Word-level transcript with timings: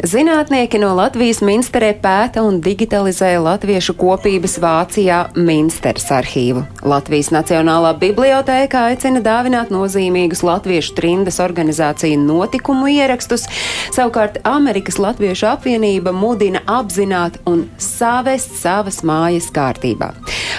Zinātnieki 0.00 0.78
no 0.80 0.94
Latvijas 0.96 1.42
Minsterē 1.44 1.90
pēta 2.00 2.40
un 2.46 2.56
digitalizē 2.64 3.34
latviešu 3.36 3.92
kopības 4.00 4.54
Vācijā 4.62 5.18
Minsteras 5.36 6.06
arhīvu. 6.16 6.62
Latvijas 6.88 7.28
Nacionālā 7.34 7.90
bibliotēka 8.00 8.86
aicina 8.88 9.20
dāvināt 9.20 9.68
nozīmīgus 9.68 10.40
latviešu 10.46 10.94
trindas 10.96 11.36
organizāciju 11.44 12.16
notikumu 12.22 12.88
ierakstus, 12.94 13.44
savukārt 13.92 14.40
Amerikas 14.48 14.96
Latviešu 14.96 15.50
apvienība 15.50 16.16
mudina 16.16 16.64
apzināt 16.64 17.36
un 17.44 17.66
savest 17.76 18.56
savas 18.62 19.02
mājas 19.04 19.50
kārtībā. 19.52 20.14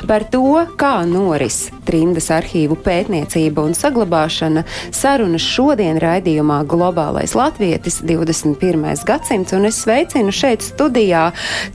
Par 0.06 0.28
to, 0.30 0.68
kā 0.78 1.00
noris 1.10 1.72
trindas 1.90 2.30
arhīvu 2.34 2.78
pētniecība 2.86 3.66
un 3.66 3.74
saglabāšana, 3.78 4.68
sarunas 4.94 5.50
šodien 5.50 5.98
raidījumā 6.02 6.62
Globālais 6.70 7.34
Latvietis 7.38 8.04
21. 8.06 8.86
gadsimts, 9.06 9.31
un 9.32 9.66
es 9.66 9.78
sveicinu 9.80 10.32
šeit 10.36 10.60
studijā. 10.60 11.30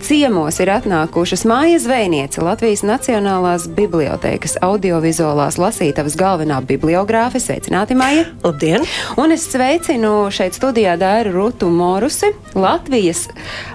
Ciemos 0.04 0.58
ir 0.60 0.68
atnākušas 0.74 1.46
Māja 1.48 1.78
Zvejniece, 1.80 2.42
Latvijas 2.44 2.82
Nacionālās 2.84 3.64
bibliotēkas 3.72 4.58
audiovizuālās 4.60 5.56
lasītavas 5.56 6.18
galvenā 6.20 6.58
bibliogrāfe. 6.68 7.40
Sveicināti, 7.40 7.96
Māja! 7.96 8.26
Labdien! 8.44 8.84
Un 9.16 9.32
es 9.32 9.46
sveicinu 9.48 10.26
šeit 10.28 10.58
studijā 10.58 10.98
Dairu 11.00 11.32
Rutu 11.38 11.70
Morusi, 11.72 12.28
Latvijas, 12.52 13.24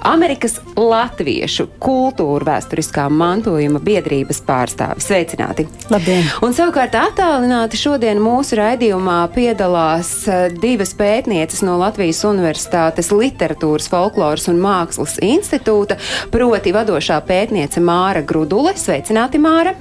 Amerikas 0.06 0.60
Latviešu 0.78 1.66
kultūra 1.82 2.52
vēsturiskā 2.52 3.08
mantojuma 3.10 3.82
biedrības 3.82 4.44
pārstāvi. 4.46 5.02
Sveicināti! 5.08 5.66
Labdien! 5.90 6.30
Un 6.46 6.54
savukārt 6.54 7.00
attālināti 7.02 7.82
šodien 7.82 8.22
mūsu 8.22 8.62
raidījumā 8.62 9.24
piedalās 9.34 10.14
eh, 10.30 10.54
divas 10.54 10.94
pētnieces 11.02 11.66
no 11.66 11.80
Latvijas 11.82 12.22
Universitātes 12.30 13.10
literatūras, 13.10 13.71
folkloras 13.80 14.50
un 14.52 14.60
mākslas 14.60 15.16
institūta, 15.24 15.96
proti 16.34 16.74
vadošā 16.76 17.22
pētniece 17.24 17.80
Māra 17.80 18.26
Grudule. 18.26 18.76
Sveicināti, 18.76 19.40
Māra! 19.40 19.76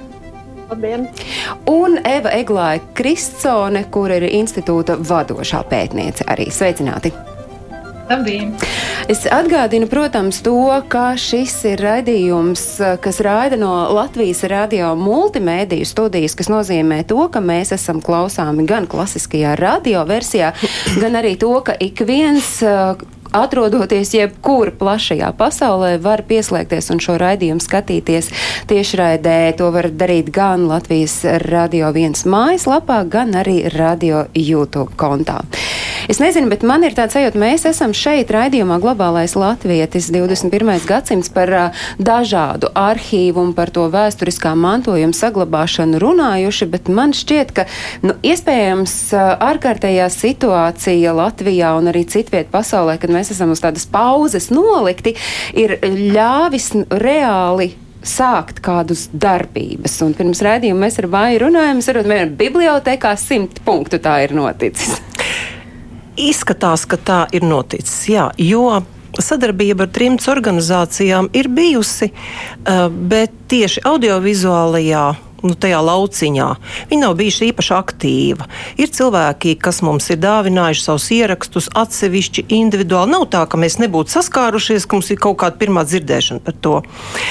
Labdien! 0.71 1.09
Un 1.67 1.99
Eva 2.07 2.31
Eglāja 2.31 2.79
Kristsone, 2.95 3.83
kur 3.91 4.13
ir 4.15 4.23
institūta 4.31 4.95
vadošā 4.95 5.65
pētniece 5.67 6.23
arī. 6.31 6.47
Sveicināti! 6.47 7.11
Labdien! 8.07 8.53
Es 9.11 9.25
atgādinu, 9.27 9.87
protams, 9.91 10.39
to, 10.45 10.55
ka 10.91 11.11
šis 11.19 11.53
ir 11.73 11.83
raidījums, 11.83 12.63
kas 13.03 13.19
raida 13.23 13.59
no 13.59 13.71
Latvijas 13.95 14.45
radio 14.51 14.93
multimēdiju 14.99 15.87
studijas, 15.87 16.35
kas 16.39 16.47
nozīmē 16.51 17.01
to, 17.07 17.19
ka 17.31 17.43
mēs 17.43 17.73
esam 17.75 17.99
klausāmi 18.03 18.63
gan 18.69 18.87
klasiskajā 18.87 19.57
radioversijā, 19.59 20.53
gan 21.03 21.19
arī 21.19 21.35
to, 21.39 21.51
ka 21.67 21.75
ik 21.79 22.03
viens 22.07 22.59
atrodoties 23.35 24.13
jebkur 24.15 24.73
plašajā 24.79 25.31
pasaulē, 25.37 25.95
var 26.03 26.23
pieslēgties 26.27 26.91
un 26.93 27.01
šo 27.03 27.17
raidījumu 27.21 27.63
skatīties 27.63 28.31
tiešraidē. 28.71 29.37
To 29.59 29.71
var 29.75 29.89
darīt 29.91 30.31
gan 30.33 30.67
Latvijas 30.69 31.21
Radio 31.47 31.91
1 31.93 32.25
mājaslapā, 32.29 33.01
gan 33.09 33.35
arī 33.39 33.63
Radio 33.75 34.25
YouTube 34.35 34.95
kontā. 34.99 35.41
Es 36.09 36.17
nezinu, 36.17 36.49
bet 36.49 36.63
man 36.65 36.81
ir 36.81 36.95
tāds 36.97 37.13
sajūta, 37.13 37.37
mēs 37.37 37.63
esam 37.69 37.93
šeit 37.93 38.31
raidījumā 38.33 38.79
Globālais 38.81 39.35
Latvietis 39.37 40.09
21. 40.09 40.81
gadsimts 40.89 41.29
par 41.29 41.51
uh, 41.53 41.83
dažādu 42.01 42.71
arhīvu 42.73 43.43
un 43.45 43.51
par 43.53 43.69
to 43.69 43.85
vēsturiskā 43.93 44.55
mantojuma 44.57 45.13
saglabāšanu 45.13 46.01
runājuši, 46.01 46.67
bet 46.73 46.89
man 46.89 47.13
šķiet, 47.13 47.53
ka 47.53 47.67
nu, 48.01 48.15
iespējams 48.25 48.95
uh, 49.13 49.27
ārkārtējā 49.51 50.09
situācija 50.09 51.13
Latvijā 51.13 51.75
un 51.77 51.91
arī 51.93 52.01
citviet 52.09 52.49
pasaulē, 52.53 52.97
kad 53.01 53.13
mēs 53.13 53.20
esam 53.29 53.53
uz 53.53 53.61
tādas 53.61 53.85
pauzes 53.85 54.49
nolikti, 54.49 55.13
ir 55.53 55.77
ļāvis 55.85 56.71
reāli 56.89 57.69
sākt 58.01 58.61
kādus 58.65 59.07
darbības. 59.13 59.99
Un 60.05 60.15
pirms 60.17 60.41
raidījuma 60.41 60.87
mēs 60.87 60.97
ar 61.01 61.09
Vāju 61.11 61.43
runājam, 61.45 61.81
es 61.81 61.89
saprotu, 61.89 62.09
vienā 62.09 62.31
bibliotekā 62.37 63.13
simt 63.19 63.61
punktu 63.65 64.01
tā 64.01 64.17
ir 64.25 64.33
noticis. 64.33 64.97
Izskatās, 66.17 66.87
ka 66.89 66.97
tā 66.97 67.19
ir 67.35 67.45
noticis, 67.45 68.01
jā, 68.09 68.27
jo 68.41 68.65
sadarbība 69.19 69.85
ar 69.85 69.91
trim 69.93 70.17
organizācijām 70.33 71.29
ir 71.35 71.49
bijusi, 71.51 72.11
uh, 72.11 72.87
bet 72.89 73.33
tieši 73.51 73.83
audiovizuālajā 73.87 75.05
nu, 75.45 75.55
tajā 75.55 75.81
lauciņā. 75.85 76.47
Viņa 76.91 77.01
nav 77.05 77.15
bijuši 77.19 77.49
īpaši 77.51 77.73
aktīva. 77.75 78.47
Ir 78.81 78.91
cilvēki, 78.93 79.55
kas 79.61 79.81
mums 79.85 80.09
ir 80.13 80.21
dāvinājuši 80.21 80.85
savus 80.85 81.07
ierakstus 81.15 81.69
atsevišķi, 81.77 82.45
individuāli. 82.57 83.13
Nav 83.15 83.27
tā, 83.33 83.43
ka 83.49 83.59
mēs 83.61 83.79
nebūtu 83.81 84.15
saskārušies, 84.15 84.87
ka 84.87 84.99
mums 84.99 85.11
ir 85.13 85.21
kaut 85.21 85.39
kāda 85.43 85.59
pirmā 85.61 85.85
dzirdēšana 85.87 86.43
par 86.45 86.57
to. 86.63 86.77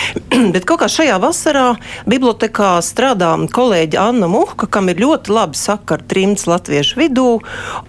Bet 0.55 0.67
kaut 0.69 0.83
kā 0.85 0.91
šajā 0.91 1.19
vasarā 1.23 1.67
bibliotekā 2.11 2.77
strādā 2.85 3.33
kolēģi 3.55 4.01
Anna 4.01 4.31
Muhka, 4.31 4.69
kam 4.71 4.91
ir 4.93 5.03
ļoti 5.03 5.35
labi 5.35 5.59
sakari 5.59 6.09
trimts 6.11 6.49
latviešu 6.51 7.01
vidū, 7.01 7.29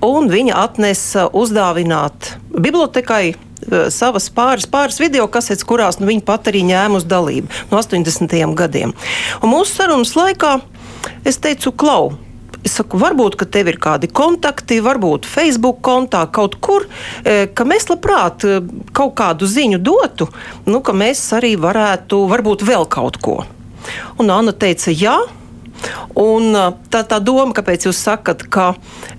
un 0.05 0.29
viņa 0.31 0.59
atnesa 0.65 1.29
uzdāvināt 1.37 2.35
bibliotekai 2.51 3.50
savas 3.93 4.29
pāris, 4.33 4.67
pāris 4.69 4.99
video 5.01 5.27
kasetes, 5.31 5.65
kurās 5.67 5.99
nu, 6.01 6.09
viņa 6.09 6.25
pat 6.27 6.49
arī 6.51 6.63
ņēma 6.67 7.01
uz 7.01 7.07
dalību 7.09 7.71
no 7.71 7.79
80. 7.81 8.35
gadiem. 8.57 8.95
Un 9.41 9.53
mūsu 9.53 9.77
sarunas 9.77 10.15
laikā 10.17 10.57
es 11.27 11.41
teicu, 11.41 11.73
klau! 11.73 12.11
Es 12.61 12.75
saku, 12.77 12.99
varbūt, 13.01 13.39
tev 13.49 13.71
ir 13.71 13.79
kādi 13.81 14.05
kontakti, 14.05 14.77
varbūt 14.85 15.25
Facebook 15.25 15.79
kontā 15.81 16.27
kaut 16.29 16.59
kur, 16.61 16.85
ka 17.25 17.65
mēs 17.65 17.87
labprāt 17.89 18.45
kaut 18.93 19.15
kādu 19.17 19.49
ziņu 19.49 19.79
dotu, 19.81 20.27
nu, 20.69 20.83
ka 20.85 20.93
mēs 20.93 21.23
arī 21.33 21.55
varētu, 21.57 22.21
varbūt 22.29 22.61
vēl 22.67 22.85
kaut 22.85 23.17
ko. 23.17 23.39
Un 24.21 24.29
Anna 24.29 24.53
teica, 24.53 24.93
jā. 24.93 25.17
Un 26.19 26.51
tā, 26.91 27.01
tā 27.07 27.19
doma, 27.23 27.53
kāpēc 27.55 27.87
jūs 27.87 27.99
sakat, 28.03 28.43
ka 28.51 28.71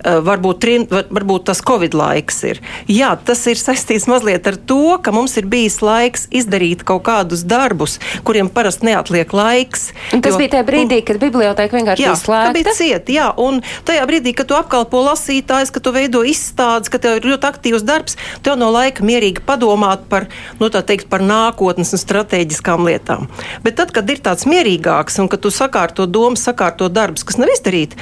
varbūt, 0.03 0.59
trim, 0.63 0.85
var, 0.91 1.07
varbūt 1.13 1.47
tas 1.49 1.61
Covid 1.65 1.95
laiks 1.97 2.41
ir. 2.47 2.61
Jā, 2.91 3.13
tas 3.25 3.41
ir 3.49 3.59
saistīts 3.59 4.07
mazliet 4.09 4.47
ar 4.49 4.57
to, 4.57 4.97
ka 5.03 5.13
mums 5.15 5.35
ir 5.39 5.47
bijis 5.49 5.79
laiks 5.83 6.27
izdarīt 6.33 6.85
kaut 6.87 7.05
kādus 7.07 7.43
darbus, 7.47 7.99
kuriem 8.27 8.51
parasti 8.53 8.89
neatliek 8.89 9.33
laiks. 9.33 9.91
Un 10.15 10.23
tas 10.23 10.35
jo, 10.35 10.41
bija 10.41 10.55
tajā 10.55 10.67
brīdī, 10.67 10.99
kad 11.07 11.19
biblioteka 11.21 11.77
vienkārši 11.77 12.05
jā, 12.05 12.13
bija 12.13 12.21
slēgta. 12.21 12.53
bija 12.57 12.75
cieta, 12.77 13.15
jā, 13.15 13.27
un 13.41 13.61
tajā 13.87 14.05
brīdī, 14.09 14.35
kad 14.37 14.49
tu 14.49 14.57
apkalpo 14.57 15.03
lasītājs, 15.07 15.73
ka 15.73 15.83
tu 15.83 15.93
veido 15.95 16.23
izstādes, 16.27 16.91
ka 16.93 17.01
tev 17.01 17.19
ir 17.19 17.29
ļoti 17.33 17.49
aktīvs 17.49 17.85
darbs, 17.87 18.17
tev 18.45 18.59
no 18.61 18.69
laika 18.73 19.05
mierīgi 19.05 19.43
padomāt 19.47 20.05
par, 20.11 20.27
nu, 20.61 20.69
tā 20.73 20.83
teikt, 20.85 21.09
par 21.11 21.23
nākotnes 21.25 21.93
un 21.95 22.01
strateģiskām 22.01 22.85
lietām. 22.87 23.29
Bet 23.65 23.79
tad, 23.79 23.93
kad 23.95 24.09
ir 24.09 24.21
tāds 24.23 24.47
mierīgāks 24.49 25.19
un 25.23 25.29
kad 25.31 25.43
tu 25.43 25.51
sakārto 25.53 26.07
domas, 26.09 26.45
sakārto 26.53 26.89
darbus, 26.93 27.25
kas 27.27 27.41
nav 27.41 27.51
izdarīti, 27.53 27.97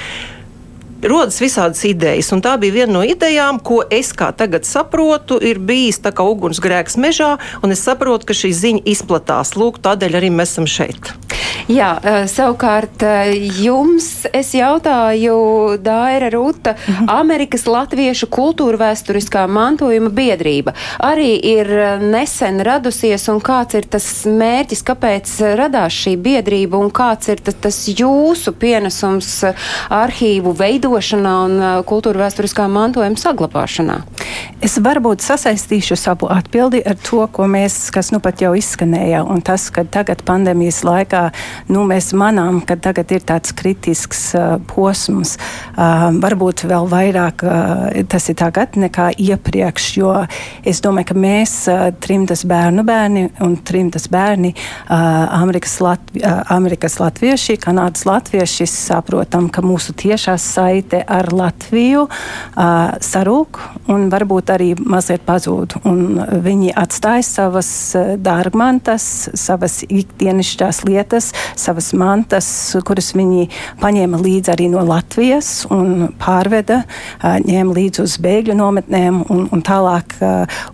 rodas 1.03 1.41
visādas 1.41 1.83
idejas. 1.87 2.31
Un 2.35 2.43
tā 2.43 2.57
bija 2.61 2.81
viena 2.81 2.99
no 2.99 3.03
idejām, 3.05 3.61
ko 3.63 3.81
es 3.89 4.11
kā 4.17 4.31
tagad 4.35 4.67
saprotu, 4.67 5.39
ir 5.41 5.59
bijis 5.59 6.01
tā 6.03 6.13
kā 6.15 6.25
ugunsgrēks 6.27 6.99
mežā, 7.01 7.35
un 7.63 7.75
es 7.75 7.83
saprotu, 7.85 8.29
ka 8.29 8.37
šī 8.37 8.53
ziņa 8.61 8.85
izplatās. 8.93 9.55
Lūk, 9.59 9.81
tādēļ 9.83 10.21
arī 10.21 10.31
mēs 10.33 10.55
esam 10.55 10.69
šeit. 10.69 11.13
Jā, 11.71 11.93
savukārt 12.31 13.03
jums 13.61 14.25
es 14.33 14.53
jautāju, 14.55 15.77
Daira 15.83 16.31
Ruta, 16.33 16.75
mhm. 16.75 17.09
Amerikas 17.11 17.67
Latviešu 17.69 18.27
kultūra 18.31 18.79
vēsturiskā 18.81 19.45
mantojuma 19.51 20.11
biedrība 20.13 20.73
arī 21.01 21.35
ir 21.35 21.69
nesen 22.01 22.61
radusies, 22.65 23.27
un 23.31 23.41
kāds 23.43 23.77
ir 23.77 23.87
tas 23.91 24.07
mērķis, 24.25 24.83
kāpēc 24.87 25.33
radās 25.59 25.95
šī 26.03 26.15
biedrība, 26.21 26.79
un 26.81 26.91
kāds 26.93 27.31
ir 27.31 27.41
tas 27.41 27.79
jūsu 27.89 28.53
pienesums 28.61 29.31
arhīvu 29.91 30.53
veidošanā 30.91 31.33
un 31.45 31.61
kultūra 31.87 32.25
vēsturiskā 32.25 32.67
mantojuma 32.67 33.19
saglabāšanā? 33.19 34.01
Es 34.61 34.77
varbūt 34.77 35.23
sasaistīšu 35.23 35.95
savu 35.97 36.27
atbildi 36.31 36.81
ar 36.85 36.97
to, 37.01 37.23
ko 37.33 37.47
mēs, 37.49 37.89
kas 37.93 38.11
nu 38.13 38.19
pat 38.21 38.41
jau 38.43 38.53
izskanēja, 38.57 39.23
un 39.25 39.41
tas, 39.41 39.69
ka 39.73 39.83
tagad 39.83 40.21
pandēmijas 40.27 40.83
laikā 40.85 41.23
nu, 41.71 41.85
mēs 41.89 42.11
manām, 42.13 42.61
ka 42.61 42.77
tagad 42.77 43.11
ir 43.11 43.23
tāds 43.25 43.55
kritisks 43.57 44.35
uh, 44.37 44.59
posms. 44.69 45.37
Uh, 45.73 46.11
varbūt 46.21 46.65
vēl 46.69 46.89
vairāk 46.91 47.45
uh, 47.45 48.03
tas 48.11 48.29
ir 48.29 48.37
tagad 48.37 48.77
nekā 48.77 49.11
iepriekš, 49.17 49.87
jo 49.97 50.13
es 50.67 50.83
domāju, 50.83 51.11
ka 51.11 51.17
mēs, 51.17 51.55
uh, 51.71 51.87
trimtas 52.03 52.45
bērnu 52.45 52.85
bērni 52.85 53.25
un 53.41 53.57
trimtas 53.65 54.05
bērni, 54.11 54.53
uh, 54.53 55.25
Amerikas, 55.41 55.79
Latvi, 55.81 56.21
uh, 56.21 56.43
Amerikas 56.53 56.99
latvieši, 57.01 57.57
Kanādas 57.61 58.05
latvieši, 58.05 58.69
saprotam, 58.69 59.49
ka 59.49 59.65
mūsu 59.65 59.97
tiešā 59.97 60.37
saite 60.81 61.03
ar 61.07 61.29
Latviju 61.33 62.07
uh, 62.07 62.97
sarūk 63.01 63.59
un 63.91 64.09
varbūt 64.11 64.51
arī 64.53 64.71
mazliet 64.79 65.23
pazūd. 65.25 65.77
Un 65.85 66.21
viņi 66.43 66.73
atstāja 66.75 67.23
savas 67.25 67.69
dārgmantas, 68.21 69.29
savas 69.37 69.81
ikdienišķās 69.87 70.83
lietas, 70.87 71.31
savas 71.55 71.91
mantas, 71.93 72.75
kuras 72.85 73.13
viņi 73.15 73.49
paņēma 73.81 74.21
līdzi 74.21 74.53
arī 74.53 74.69
no 74.71 74.83
Latvijas 74.85 75.65
un 75.71 76.11
pārveda, 76.21 76.83
ņēma 77.21 77.75
līdzi 77.75 78.03
uz 78.03 78.17
bēgļu 78.21 78.55
nometnēm 78.57 79.21
un, 79.29 79.45
un 79.51 79.63
tālāk 79.65 80.17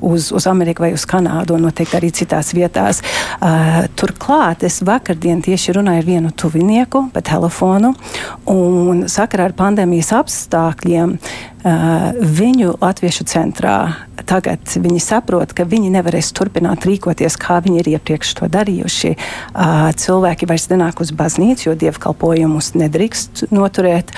uz, 0.02 0.32
uz 0.32 0.48
Ameriku 0.48 0.86
vai 0.86 0.94
uz 0.96 1.06
Kanādu 1.08 1.58
un 1.58 1.68
noteikti 1.68 1.98
arī 2.00 2.12
citās 2.16 2.54
vietās. 2.56 3.02
Turklāt 3.98 4.66
es 4.68 4.82
vakardien 4.86 5.42
tieši 5.46 5.78
runāju 5.78 6.04
ar 6.04 6.08
vienu 6.08 6.34
tuvinieku 6.38 7.08
pa 7.14 7.24
telefonu 7.26 7.94
un 8.52 9.06
sakarā 9.12 9.50
ar 9.50 9.58
pandēmijas 9.98 10.14
apstākļiem 10.14 11.18
viņu 11.64 12.78
latviešu 12.82 13.26
centrā 13.28 13.78
tagad 14.28 14.66
viņi 14.82 15.00
saprot, 15.02 15.54
ka 15.56 15.66
viņi 15.68 15.92
nevarēs 15.94 16.32
turpināt 16.36 16.86
rīkoties, 16.88 17.38
kā 17.40 17.60
viņi 17.64 17.82
ir 17.82 17.90
iepriekš 17.96 18.34
to 18.40 18.50
darījuši. 18.52 19.14
Cilvēki 20.02 20.50
vairs 20.50 20.68
nenāk 20.72 21.02
uz 21.04 21.14
baznīcu, 21.16 21.70
jo 21.70 21.76
dievkalpojumus 21.80 22.74
nedrīkst 22.78 23.48
noturēt, 23.56 24.14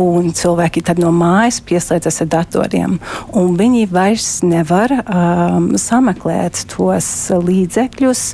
un 0.00 0.32
cilvēki 0.36 0.84
tad 0.86 1.00
no 1.02 1.12
mājas 1.14 1.60
pieslēdzas 1.64 2.22
ar 2.24 2.30
datoriem. 2.38 2.98
Viņi 3.34 3.86
vairs 3.92 4.28
nevar 4.46 4.92
um, 5.00 5.70
sameklēt 5.80 6.64
tos 6.72 7.08
līdzekļus, 7.34 8.24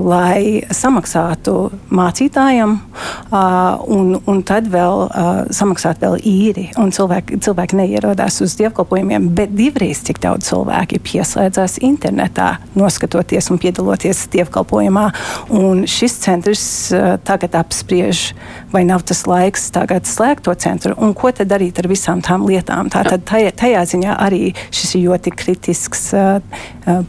lai 0.00 0.62
samaksātu 0.74 1.56
mācītājiem, 1.90 2.76
uh, 2.78 3.82
un, 3.90 4.14
un 4.30 4.42
tad 4.46 4.70
vēl 4.70 5.06
uh, 5.06 5.30
samaksāt 5.54 6.02
vēl 6.02 6.18
īri. 6.26 6.68
Cilvēki, 6.90 7.40
cilvēki 7.42 7.78
neierodās 8.10 8.40
uz 8.42 8.56
dievkalpojumiem, 8.58 9.28
bet 9.34 9.52
divreiz 9.54 10.02
cik 10.04 10.20
daudz 10.20 10.48
cilvēki 10.50 11.00
pieslēdzās 11.04 11.78
internetā, 11.82 12.58
noskatoties 12.74 13.50
un 13.50 13.58
piedaloties 13.58 14.28
dievkalpojumā. 14.32 15.10
Un 15.50 15.86
šis 15.86 16.18
centrs 16.24 16.64
uh, 16.92 17.18
tagad 17.22 17.54
apspriež, 17.54 18.34
vai 18.72 18.84
nav 18.84 19.04
tas 19.06 19.26
laiks 19.26 19.70
tagad 19.70 20.06
slēgt 20.06 20.44
to 20.48 20.54
centru 20.54 20.94
un 20.98 21.14
ko 21.14 21.30
tad 21.32 21.50
darīt 21.50 21.78
ar 21.78 21.88
visām 21.90 22.22
tām 22.22 22.46
lietām. 22.48 22.90
Tātad 22.90 23.24
tajā, 23.28 23.52
tajā 23.54 23.84
ziņā 23.94 24.16
arī 24.18 24.52
šis 24.70 24.96
ir 24.96 25.06
ļoti 25.08 25.34
kritisks 25.36 26.10
uh, 26.14 26.40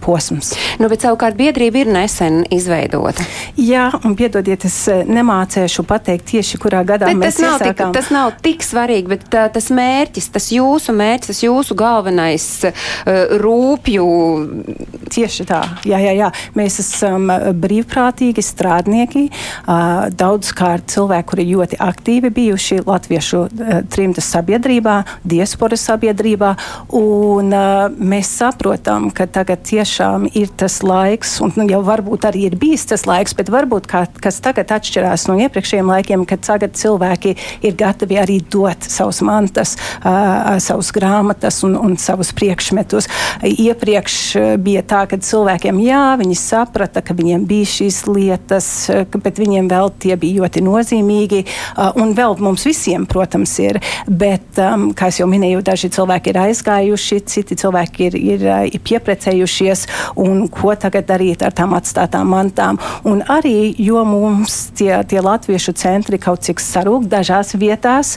posms. 0.01 0.53
Nu, 0.81 0.89
bet 0.91 1.05
savukārt 1.05 1.37
biedrība 1.39 1.83
ir 1.83 1.91
nesen 1.93 2.43
izveidota. 2.53 3.25
Jā, 3.57 3.89
un 4.05 4.15
piedodiet, 4.19 4.65
es 4.67 4.77
nemācēšu 4.87 5.85
pateikt 5.87 6.29
tieši 6.35 6.59
kurā 6.61 6.83
gadā 6.87 7.09
bet 7.09 7.21
mēs 7.21 7.39
tas 7.39 7.45
nav, 7.45 7.57
iesākām. 7.57 7.91
tik, 7.91 7.97
tas 7.97 8.11
nav 8.13 8.33
tik 8.45 8.65
svarīgi, 8.65 9.11
bet 9.15 9.25
tā, 9.33 9.47
tas 9.53 9.71
mērķis, 9.73 10.29
tas 10.35 10.51
jūsu 10.81 10.97
mērķis, 10.97 11.29
tas 11.29 11.43
jūsu 11.45 11.75
galvenais 11.77 12.45
uh, 12.65 12.73
rūpju. 13.41 14.05
Tieši 15.11 15.45
tā, 15.45 15.61
jā, 15.85 15.99
jā, 16.01 16.13
jā. 16.15 16.29
Mēs 16.55 16.79
esam 16.79 17.27
brīvprātīgi 17.61 18.43
strādnieki. 18.45 19.25
Daudzkārt 20.15 20.87
cilvēki, 20.93 21.27
kuri 21.27 21.45
ļoti 21.49 21.79
aktīvi 21.83 22.31
bijuši 22.31 22.79
Latviešu 22.87 23.41
trimtas 23.91 24.29
sabiedrībā, 24.31 25.01
diasporas 25.27 25.83
sabiedrībā. 25.89 26.53
Un 26.95 27.51
mēs 27.99 28.31
saprotam, 28.39 29.09
ka 29.11 29.27
tagad 29.27 29.65
tiešām 29.67 30.29
ir 30.31 30.51
tas 30.55 30.79
laiks, 30.85 31.37
un 31.43 31.51
nu, 31.59 31.67
jau 31.69 31.81
varbūt 31.85 32.29
arī 32.31 32.47
ir 32.47 32.57
bijis 32.61 32.87
tas 32.93 33.03
laiks, 33.09 33.35
bet 33.37 33.51
varbūt 33.51 33.91
kā, 33.91 34.05
kas 34.23 34.39
tagad 34.43 34.71
atšķirās 34.71 35.27
no 35.27 35.37
iepriekšējiem 35.43 35.91
laikiem, 35.91 36.25
kad 36.29 36.43
tagad 36.47 36.79
cilvēki 36.79 37.35
ir 37.67 37.75
gatavi 37.79 38.21
arī 38.23 38.39
dot 38.47 38.87
savus 38.87 39.19
mantas, 39.27 39.75
savus 40.71 40.91
grāmatas 40.95 41.61
un, 41.67 41.75
un 41.75 41.97
savus 41.99 42.31
priekšmetus 42.35 43.09
iepriekš 43.43 44.17
eh, 44.35 44.57
bija 44.61 44.83
tā, 44.85 45.03
ka 45.09 45.19
cilvēkiem, 45.21 45.79
jā, 45.83 46.03
viņi 46.21 46.37
saprata, 46.37 47.03
ka 47.05 47.15
viņiem 47.17 47.45
bija 47.49 47.69
šīs 47.69 48.03
lietas, 48.09 48.67
eh, 48.91 49.05
bet 49.23 49.39
viņiem 49.41 49.69
vēl 49.71 49.91
tie 50.01 50.15
bija 50.19 50.41
ļoti 50.41 50.63
nozīmīgi. 50.65 51.43
Eh, 51.45 51.99
un 52.01 52.13
vēl 52.17 52.37
mums 52.41 52.65
visiem, 52.67 53.05
protams, 53.09 53.53
ir. 53.61 53.81
Bet, 54.07 54.57
um, 54.61 54.89
kā 54.97 55.09
jau 55.13 55.27
minēju, 55.29 55.61
daži 55.65 55.91
cilvēki 55.93 56.31
ir 56.31 56.39
aizgājuši, 56.45 57.19
citi 57.29 57.57
cilvēki 57.59 58.07
ir, 58.07 58.17
ir, 58.17 58.45
ir 58.71 58.83
pieprecējušies. 58.85 59.85
Ko 60.51 60.73
tagad 60.79 61.07
darīt 61.09 61.43
ar 61.45 61.53
tām 61.55 61.75
atstātām 61.77 62.29
mantām? 62.31 62.79
Un 63.07 63.21
arī, 63.31 63.73
jo 63.81 64.03
mums 64.07 64.71
tie, 64.77 64.93
tie 65.09 65.21
latviešu 65.23 65.73
centri 65.77 66.19
kaut 66.21 66.45
cik 66.45 66.61
sarūk 66.63 67.07
dažās 67.11 67.53
vietās, 67.59 68.15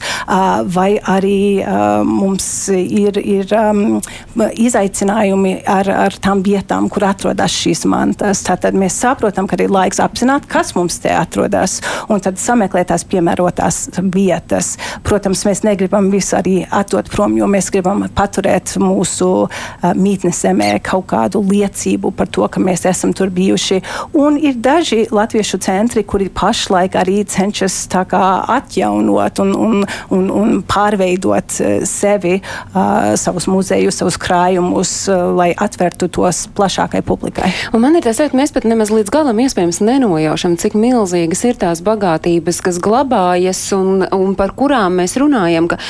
vai 0.75 0.97
arī 1.01 1.65
mums 2.09 2.44
ir, 2.73 3.19
ir 3.19 3.53
um, 3.59 4.01
izaicinājumi 4.35 5.55
ar, 5.71 5.91
ar 6.07 6.17
tām 6.23 6.43
vietām, 6.45 6.89
kur 6.93 7.07
atrodas 7.09 7.55
šīs 7.55 7.85
mantas. 7.91 8.43
Tātad 8.47 8.77
mēs 8.79 8.99
saprotam, 9.03 9.49
ka 9.51 9.59
ir 9.61 9.73
laiks 9.75 10.01
apzināt, 10.03 10.49
kas 10.51 10.75
mums 10.77 10.99
te 11.03 11.13
atrodas, 11.15 11.81
un 12.09 12.23
tad 12.25 12.41
sameklēt 12.41 12.91
tās 12.93 13.07
piemērotās 13.09 13.81
vietas. 14.15 14.75
Protams, 15.07 15.45
mēs 15.49 15.65
negribam 15.67 16.11
visu 16.13 16.39
arī 16.39 16.57
atdot 16.69 17.11
prom, 17.13 17.37
jo 17.39 17.49
mēs 17.51 17.71
gribam 17.75 18.07
paturēt 18.15 18.77
mūsu 18.83 19.31
uh, 19.45 19.91
mītnes 19.97 20.45
zemē 20.45 20.75
kaut 20.85 21.09
kādu 21.13 21.43
liecību 21.45 22.13
par 22.17 22.31
to, 22.33 22.47
ka 22.49 22.63
mēs 22.63 22.87
esam 22.89 23.15
tur 23.17 23.33
bijuši. 23.35 23.81
Un 24.21 24.39
ir 24.41 24.59
daži 24.63 25.05
latviešu 25.15 25.61
centri, 25.65 26.05
kuri 26.07 26.31
pašlaik 26.35 26.97
arī 27.01 27.23
cenšas 27.29 27.85
atjaunot 27.95 29.39
un, 29.43 29.55
un, 29.55 29.85
un, 30.11 30.31
un 30.31 30.63
pārveidot 30.67 31.57
sevi, 31.89 32.34
uh, 32.41 33.15
savus 33.21 33.49
muzejus, 33.51 33.99
savus 34.01 34.19
krājumus, 34.21 34.95
uh, 35.11 35.31
lai 35.37 35.51
atvertu 35.53 36.09
tos 36.13 36.45
plašākai 36.57 37.05
publikai. 37.07 37.53
Un 37.75 37.85
man 37.85 37.99
ir 37.99 38.07
tas, 38.07 38.21
ka 38.21 38.37
mēs 38.37 38.55
pat 38.55 38.69
nemaz 38.69 38.93
līdz 38.95 39.13
galam 39.15 39.41
iespējams 39.45 39.83
nenojaušam, 39.85 40.59
cik 40.61 40.79
milzīgas 40.79 41.45
ir 41.49 41.59
tās 41.61 41.83
bagātības, 41.85 42.63
kas 42.65 42.81
glabājas 42.83 43.67
un, 43.77 44.07
un 44.15 44.39
par 44.39 44.55
kurām 44.57 45.01
mēs 45.03 45.19
runājam. 45.21 45.71
Ka 45.73 45.81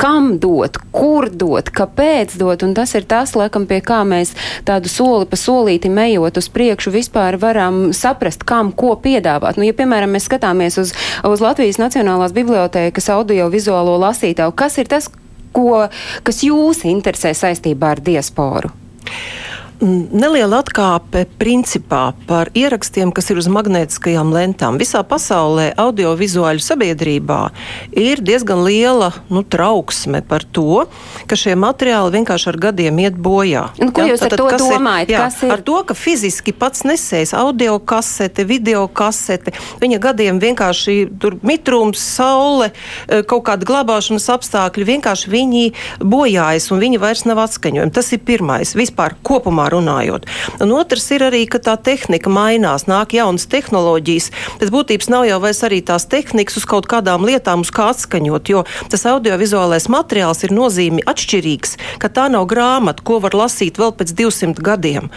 kam 0.00 0.38
dot, 0.40 0.78
kur 0.96 1.28
dot, 1.28 1.68
kāpēc 1.76 2.38
dot, 2.40 2.62
un 2.64 2.72
tas 2.76 2.94
ir 2.96 3.04
tas, 3.08 3.34
laikam, 3.36 3.66
pie 3.68 3.82
kā 3.84 4.00
mēs 4.08 4.32
tādu 4.64 4.88
soli 4.88 5.28
pa 5.28 5.36
solīti 5.36 5.90
ejot 5.92 6.40
uz 6.40 6.48
priekšu 6.48 6.92
vispār 6.94 7.36
varam 7.40 7.90
saprast, 7.96 8.46
kam 8.48 8.72
ko 8.72 8.94
piedāvāt. 8.96 9.60
Nu, 9.60 9.68
ja, 9.68 9.76
piemēram, 9.76 10.16
mēs 10.16 10.24
skatāmies 10.30 10.80
uz, 10.80 10.94
uz 11.28 11.44
Latvijas 11.44 11.76
Nacionālās 11.82 12.32
bibliotēkas 12.32 13.10
audio-vizuālo 13.12 13.98
lasītāju, 14.00 14.56
kas 14.56 14.80
ir 14.80 14.88
tas, 14.88 15.10
ko, 15.52 15.86
kas 16.26 16.42
jūs 16.46 16.84
interesē 16.88 17.34
saistībā 17.36 17.94
ar 17.96 18.04
diasporu? 18.04 18.72
Neliela 19.80 20.60
atkāpe 20.60 21.24
principā 21.40 22.12
par 22.28 22.50
ierakstiem, 22.56 23.12
kas 23.14 23.30
ir 23.32 23.40
uz 23.40 23.48
magnētiskajām 23.52 24.32
lentām. 24.34 24.78
Visā 24.80 25.00
pasaulē 25.06 25.70
audiovizuāļu 25.80 26.62
sabiedrībā 26.64 27.40
ir 27.96 28.20
diezgan 28.24 28.62
liela 28.66 29.10
nu, 29.32 29.42
trauksme 29.42 30.22
par 30.26 30.44
to, 30.44 30.84
ka 31.30 31.38
šie 31.38 31.56
materiāli 31.58 32.18
vienkārši 32.18 32.50
ar 32.52 32.58
gadiem 32.66 33.00
iet 33.04 33.16
bojā. 33.16 33.66
Un, 33.80 33.92
ko 33.96 34.04
ja, 34.04 34.14
jūs 34.14 34.24
ar 34.28 34.36
to 34.36 34.48
domājat? 34.60 35.08
Ir, 35.08 35.16
jā, 35.16 35.28
ir? 35.48 35.54
Ar 35.56 35.64
to, 35.64 35.78
ka 35.88 35.96
fiziski 35.96 36.54
pats 36.56 36.84
nesējis 36.88 37.34
audio 37.38 37.78
kasete, 37.80 38.44
video 38.48 38.84
kasete, 38.86 39.54
viņa 39.80 40.00
gadiem 40.02 40.42
vienkārši 40.42 40.98
tur 41.22 41.38
mitrums, 41.46 42.02
saule, 42.04 42.70
e, 43.08 43.22
kaut 43.24 43.46
kāda 43.48 43.68
glabāšanas 43.68 44.28
apstākļi, 44.36 44.88
vienkārši 44.94 45.32
viņi 45.32 45.64
bojājas 46.04 46.70
un 46.74 46.84
viņi 46.84 47.00
vairs 47.00 47.24
nav 47.28 47.40
atskaņojumi. 47.46 47.94
Tas 47.96 48.12
ir 48.12 48.22
pirmais. 48.26 48.74
Vispār 48.76 49.16
kopumā 49.26 49.69
runājot. 49.72 50.26
Un 50.60 50.74
otrs 50.76 51.06
ir 51.14 51.24
arī, 51.28 51.44
ka 51.50 51.60
tā 51.62 51.76
tehnika 51.80 52.30
mainās, 52.32 52.86
nāk 52.90 53.14
jaunas 53.16 53.46
tehnoloģijas. 53.50 54.30
Pēc 54.60 54.72
būtības 54.74 55.10
nav 55.12 55.26
jau 55.28 55.38
vairs 55.42 55.62
arī 55.66 55.80
tās 55.86 56.06
tehnikas 56.10 56.60
uz 56.60 56.66
kaut 56.68 56.88
kādām 56.90 57.24
lietām, 57.26 57.64
uz 57.64 57.72
kā 57.74 57.90
atskaņot, 57.94 58.50
jo 58.52 58.64
tas 58.90 59.06
audiovizuālais 59.10 59.88
materiāls 59.92 60.44
ir 60.46 60.54
nozīmi 60.56 61.04
atšķirīgs, 61.08 61.76
ka 62.02 62.10
tā 62.12 62.28
nav 62.32 62.48
grāmata, 62.50 63.04
ko 63.04 63.20
var 63.22 63.36
lasīt 63.44 63.80
vēl 63.80 63.94
pēc 63.96 64.14
200 64.18 64.64
gadiem. 64.64 65.10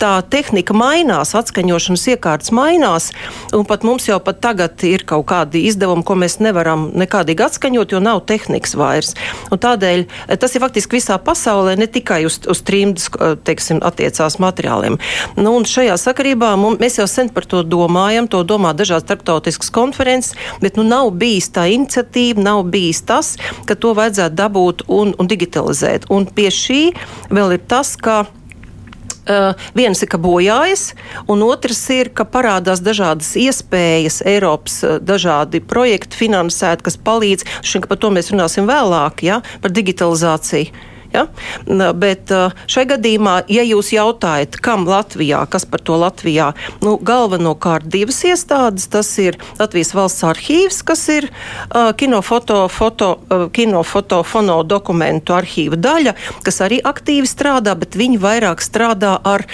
Tā 0.00 0.12
tehnika 0.26 0.74
mainās, 0.74 1.36
atskaņošanas 1.38 2.06
iekārtas 2.14 2.50
mainās, 2.54 3.12
un 3.54 3.66
pat 3.68 3.84
mums 3.86 4.08
jau 4.08 4.18
pat 4.22 4.40
tagad 4.42 4.82
ir 4.86 5.04
kaut 5.06 5.28
kādi 5.30 5.66
izdevumi, 5.68 6.02
ko 6.06 6.16
mēs 6.18 6.40
nevaram 6.42 6.88
nekādīgi 6.98 7.44
atskaņot, 7.46 7.94
jo 7.94 8.00
nav 8.02 8.24
tehnikas 8.26 8.74
vairs. 8.78 9.14
Un 9.52 9.60
tādēļ 9.62 10.06
tas 10.40 10.54
ir 10.56 10.64
faktiski 10.64 10.98
visā 10.98 11.18
pasaulē, 11.22 11.76
ne 11.78 11.86
tikai 11.86 12.24
uz, 12.26 12.40
uz 12.48 12.62
trimdas, 12.66 13.10
teiksim, 13.44 13.67
teiksim, 13.68 13.82
attiecās 13.84 14.38
materiāliem. 14.38 14.98
Nu, 15.36 15.58
šajā 15.64 15.96
sakarībā 15.98 16.56
mums, 16.56 16.80
mēs 16.80 16.98
jau 16.98 17.06
sen 17.06 17.28
par 17.28 17.44
to 17.44 17.62
domājam, 17.62 18.28
to 18.28 18.42
domā 18.44 18.74
dažādas 18.74 19.06
starptautiskas 19.08 19.70
konferences, 19.70 20.34
bet 20.60 20.76
nu, 20.76 20.84
nav 20.84 21.10
bijis 21.12 21.50
tā 21.50 21.68
iniciatīva, 21.68 22.40
nav 22.42 22.64
bijis 22.64 23.02
tas, 23.02 23.36
ka 23.66 23.74
to 23.74 23.94
vajadzētu 23.94 24.34
dabūt 24.34 24.86
un, 24.88 25.14
un 25.18 25.28
digitalizēt. 25.28 26.08
Un 26.10 26.26
pie 26.26 26.50
šī 26.50 26.82
vēl 27.30 27.58
ir 27.58 27.64
tas, 27.68 27.96
ka 27.96 28.26
Uh, 29.28 29.52
viens 29.76 30.00
ir, 30.00 30.08
ka 30.08 30.16
bojājas, 30.16 30.94
un 31.28 31.42
otrs 31.44 31.82
ir, 31.92 32.08
ka 32.16 32.24
parādās 32.24 32.80
dažādas 32.80 33.34
iespējas, 33.36 34.22
Eiropas 34.24 34.78
uh, 34.88 34.94
dažādi 35.04 35.60
projekti 35.60 36.16
finansēti, 36.16 36.86
kas 36.86 36.96
palīdz. 36.96 37.44
Šim, 37.60 37.84
par 37.84 38.00
to 38.00 38.08
mēs 38.08 38.32
runāsim 38.32 38.64
vēlāk, 38.64 39.26
ja, 39.28 39.42
par 39.60 39.76
digitalizāciju. 39.76 40.72
Ja? 41.14 41.24
Bet 41.96 42.32
uh, 42.34 42.52
šai 42.68 42.84
gadījumā, 42.90 43.40
ja 43.52 43.64
jūs 43.64 43.92
jautājat, 43.94 44.58
kam 44.64 44.84
Latvijā, 44.88 45.40
kas 45.50 45.64
par 45.68 45.80
to 45.84 45.96
Latvijā, 46.00 46.50
nu, 46.84 46.96
galvenokārt 47.00 47.88
divas 47.88 48.20
iestādes, 48.28 48.88
tas 48.92 49.10
ir 49.22 49.38
Latvijas 49.60 49.94
valsts 49.96 50.26
arhīvs, 50.28 50.82
kas 50.86 51.06
ir 51.14 51.28
uh, 51.30 51.90
kinofoto, 51.96 52.60
foto, 52.72 53.14
uh, 53.28 53.46
kinofoto, 53.54 54.20
fono 54.26 54.60
dokumentu 54.68 55.36
arhīva 55.36 55.78
daļa, 55.80 56.14
kas 56.44 56.60
arī 56.64 56.82
aktīvi 56.84 57.28
strādā, 57.30 57.72
bet 57.78 57.96
viņi 57.98 58.20
vairāk 58.20 58.62
strādā 58.64 59.16
ar 59.24 59.46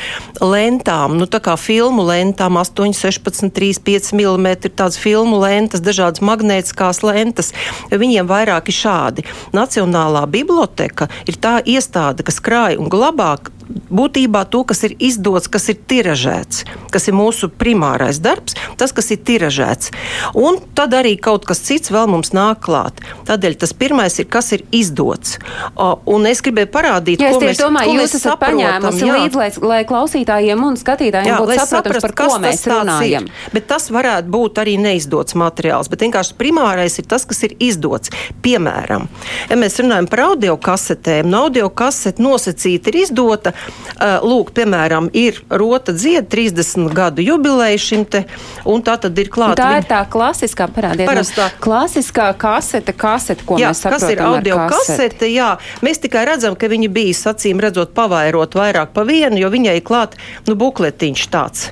lentām, 0.43 1.19
nu, 1.21 1.29
tā 1.31 1.43
kā 1.45 1.55
filmu 1.61 2.07
lentām, 2.09 2.59
8, 2.61 2.95
16, 2.99 3.55
3, 3.55 3.79
5 3.87 4.13
mm, 4.19 4.75
tādas 4.75 4.99
filmu 5.01 5.39
lentas, 5.43 5.83
dažādas 5.85 6.25
magnētiskās 6.25 7.03
lentas. 7.07 7.53
Viņiem 7.95 8.27
vairāk 8.29 8.71
ir 8.71 8.79
šādi. 8.79 9.27
Nacionālā 9.55 10.25
biblioteka 10.31 11.09
ir 11.29 11.39
tā 11.45 11.59
iestāde, 11.69 12.25
kas 12.25 12.41
krāj 12.41 12.79
un 12.81 12.89
glabā 12.93 13.35
būtībā 13.69 14.45
to, 14.51 14.63
kas 14.69 14.85
ir 14.89 14.97
izdots, 15.03 15.49
kas 15.51 15.69
ir 15.73 15.79
tiražēts, 15.91 16.65
kas 16.95 17.09
ir 17.11 17.17
mūsu 17.17 17.51
primārais 17.51 18.21
darbs, 18.23 18.57
tas, 18.81 18.93
kas 18.95 19.11
ir 19.15 19.23
tiražēts. 19.27 19.93
Un 20.39 20.61
tad 20.77 20.95
arī 20.97 21.17
kaut 21.21 21.47
kas 21.49 21.63
cits 21.65 21.93
vēl 21.95 22.09
mums 22.11 22.35
nāk 22.37 22.63
klāt. 22.65 23.03
Tādēļ 23.29 23.59
tas 23.65 23.75
pirmais 23.77 24.19
ir, 24.21 24.29
kas 24.31 24.53
ir 24.57 24.65
izdots. 24.75 25.39
O, 25.75 25.95
Un 26.15 26.27
es 26.29 26.43
gribēju 26.45 26.69
parādīt, 26.73 27.23
Ja 27.23 27.31
es 27.33 27.39
ko 27.39 27.43
mēs, 27.43 27.59
domāju, 27.61 27.91
ko 27.91 28.03
jūs 28.03 28.15
esat 28.19 28.41
paņēmusi 28.43 29.07
jā. 29.07 29.15
līdzi, 29.19 29.39
lai, 29.41 29.49
lai 29.73 29.79
klausītājiem 29.89 30.65
un 30.67 30.77
skatītājiem 30.79 31.31
Jā, 31.31 31.39
būtu 31.41 31.57
saprotams, 31.57 31.73
saprastu, 31.73 32.03
par 32.05 32.15
ko 32.21 32.39
mēs 32.45 32.65
runājam. 32.71 33.29
Ir. 33.29 33.49
Bet 33.55 33.69
tas 33.71 33.89
varētu 33.95 34.31
būt 34.35 34.61
arī 34.63 34.77
neizdots 34.81 35.37
materiāls. 35.41 35.91
Bet 35.93 36.05
vienkārši 36.05 36.37
primārais 36.39 36.99
ir 37.01 37.09
tas, 37.11 37.25
kas 37.29 37.41
ir 37.49 37.57
izdots. 37.63 38.13
Piemēram, 38.45 39.09
ja 39.51 39.59
mēs 39.59 39.81
runājam 39.81 40.11
par 40.13 40.25
audio 40.29 40.59
kasetēm, 40.61 41.31
no 41.31 41.47
audio 41.49 41.71
kasete 41.73 42.23
nosacīta 42.25 42.93
ir 42.93 43.01
izdota. 43.05 43.54
Uh, 43.95 44.19
lūk, 44.27 44.51
piemēram, 44.57 45.07
ir 45.15 45.39
rota 45.49 45.93
dzied 45.95 46.27
30 46.33 46.91
gadu 46.95 47.23
jubileja 47.23 47.79
šim 47.79 48.03
te, 48.05 48.25
un 48.67 48.83
tā 48.83 48.97
tad 49.01 49.19
ir 49.19 49.31
klāta. 49.31 49.55
Tā 49.61 49.69
viņa- 49.71 49.79
ir 49.79 49.89
tā 49.89 50.01
klasiskā, 50.11 50.67
mums. 50.75 51.07
Parastā. 51.07 51.47
klasiskā 51.63 52.27
kasete, 52.37 52.93
kasete, 52.93 53.45
ko 53.47 53.59
Jā, 53.59 53.71
mēs 53.71 53.83
kas 53.83 54.03
ir 54.03 54.19
saprotam 54.19 54.35
audio 54.35 54.57
kaseti. 54.57 54.97
kasete? 54.99 55.31
Jā, 55.31 55.59
mēs 55.81 56.03
tikai 56.03 56.25
redzam, 56.27 56.57
ka 56.59 56.67
viņi 56.67 56.89
bija 56.91 57.15
acīm 57.35 57.61
redzot 57.61 57.95
pavairot 57.95 58.55
vairāk 58.59 58.93
pa 58.93 59.05
vienu, 59.07 59.39
jo 59.39 59.51
viņai 59.51 59.81
klāt 59.83 60.19
nu, 60.47 60.55
bukletiņš 60.55 61.29
tāds. 61.31 61.71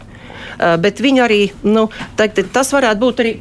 Uh, 0.60 0.76
bet 0.76 1.00
viņi 1.02 1.20
arī, 1.26 1.40
nu, 1.64 1.88
tā, 2.16 2.28
tas 2.52 2.72
varētu 2.72 2.98
būt 2.98 3.24
arī. 3.24 3.38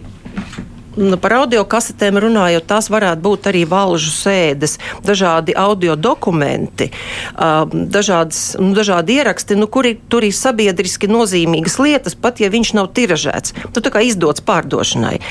Nu, 1.00 1.16
par 1.22 1.38
audio 1.40 1.64
kasetēm 1.68 2.18
runājot, 2.20 2.66
tās 2.68 2.90
varētu 2.92 3.24
būt 3.24 3.48
arī 3.52 3.62
valžu 3.70 4.12
sēdes, 4.12 4.76
dažādi 5.08 5.56
audio 5.56 5.96
dokumenti, 5.96 6.90
um, 7.36 7.86
dažādas, 7.92 8.58
nu, 8.60 8.74
dažādi 8.76 9.22
ieraksti, 9.22 9.56
nu, 9.60 9.70
kuri 9.72 9.96
tur 10.12 10.28
ir 10.28 10.36
sabiedriski 10.36 11.08
nozīmīgas 11.12 11.80
lietas, 11.80 12.18
pat 12.20 12.44
ja 12.44 12.52
viņš 12.52 12.74
nav 12.76 12.92
tiražēts. 12.98 13.56
Nu, 13.72 13.80
tā 13.80 13.94
kā 13.94 14.04
izdots 14.04 14.44
pārdošanai. 14.44 15.22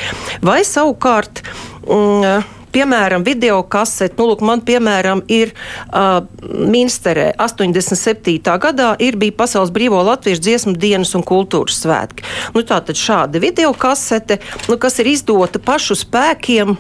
Vai 0.47 0.63
savukārt. 0.65 1.45
Mm, 1.85 2.60
Piemēram, 2.71 3.25
video 3.27 3.63
kasete, 3.67 4.15
nu, 4.19 4.29
lūk, 4.31 4.45
man, 4.47 4.63
piemēram, 4.67 5.25
ir 5.33 5.51
uh, 5.91 6.23
Minsterē 6.45 7.33
87. 7.43 8.39
gadā 8.63 8.93
ir 9.03 9.19
bija 9.19 9.35
Pasaules 9.43 9.73
brīvo 9.75 10.03
latviešu 10.07 10.45
dziesmu 10.47 10.77
dienas 10.79 11.17
un 11.19 11.27
kultūras 11.27 11.81
svētki. 11.83 12.27
Nu, 12.55 12.63
tā 12.67 12.79
tad 12.87 12.99
šāda 12.99 13.43
video 13.43 13.73
kasete, 13.75 14.39
nu, 14.71 14.79
kas 14.79 15.01
ir 15.03 15.11
izdota 15.11 15.63
pašu 15.63 15.99
spēkiem. 15.99 16.79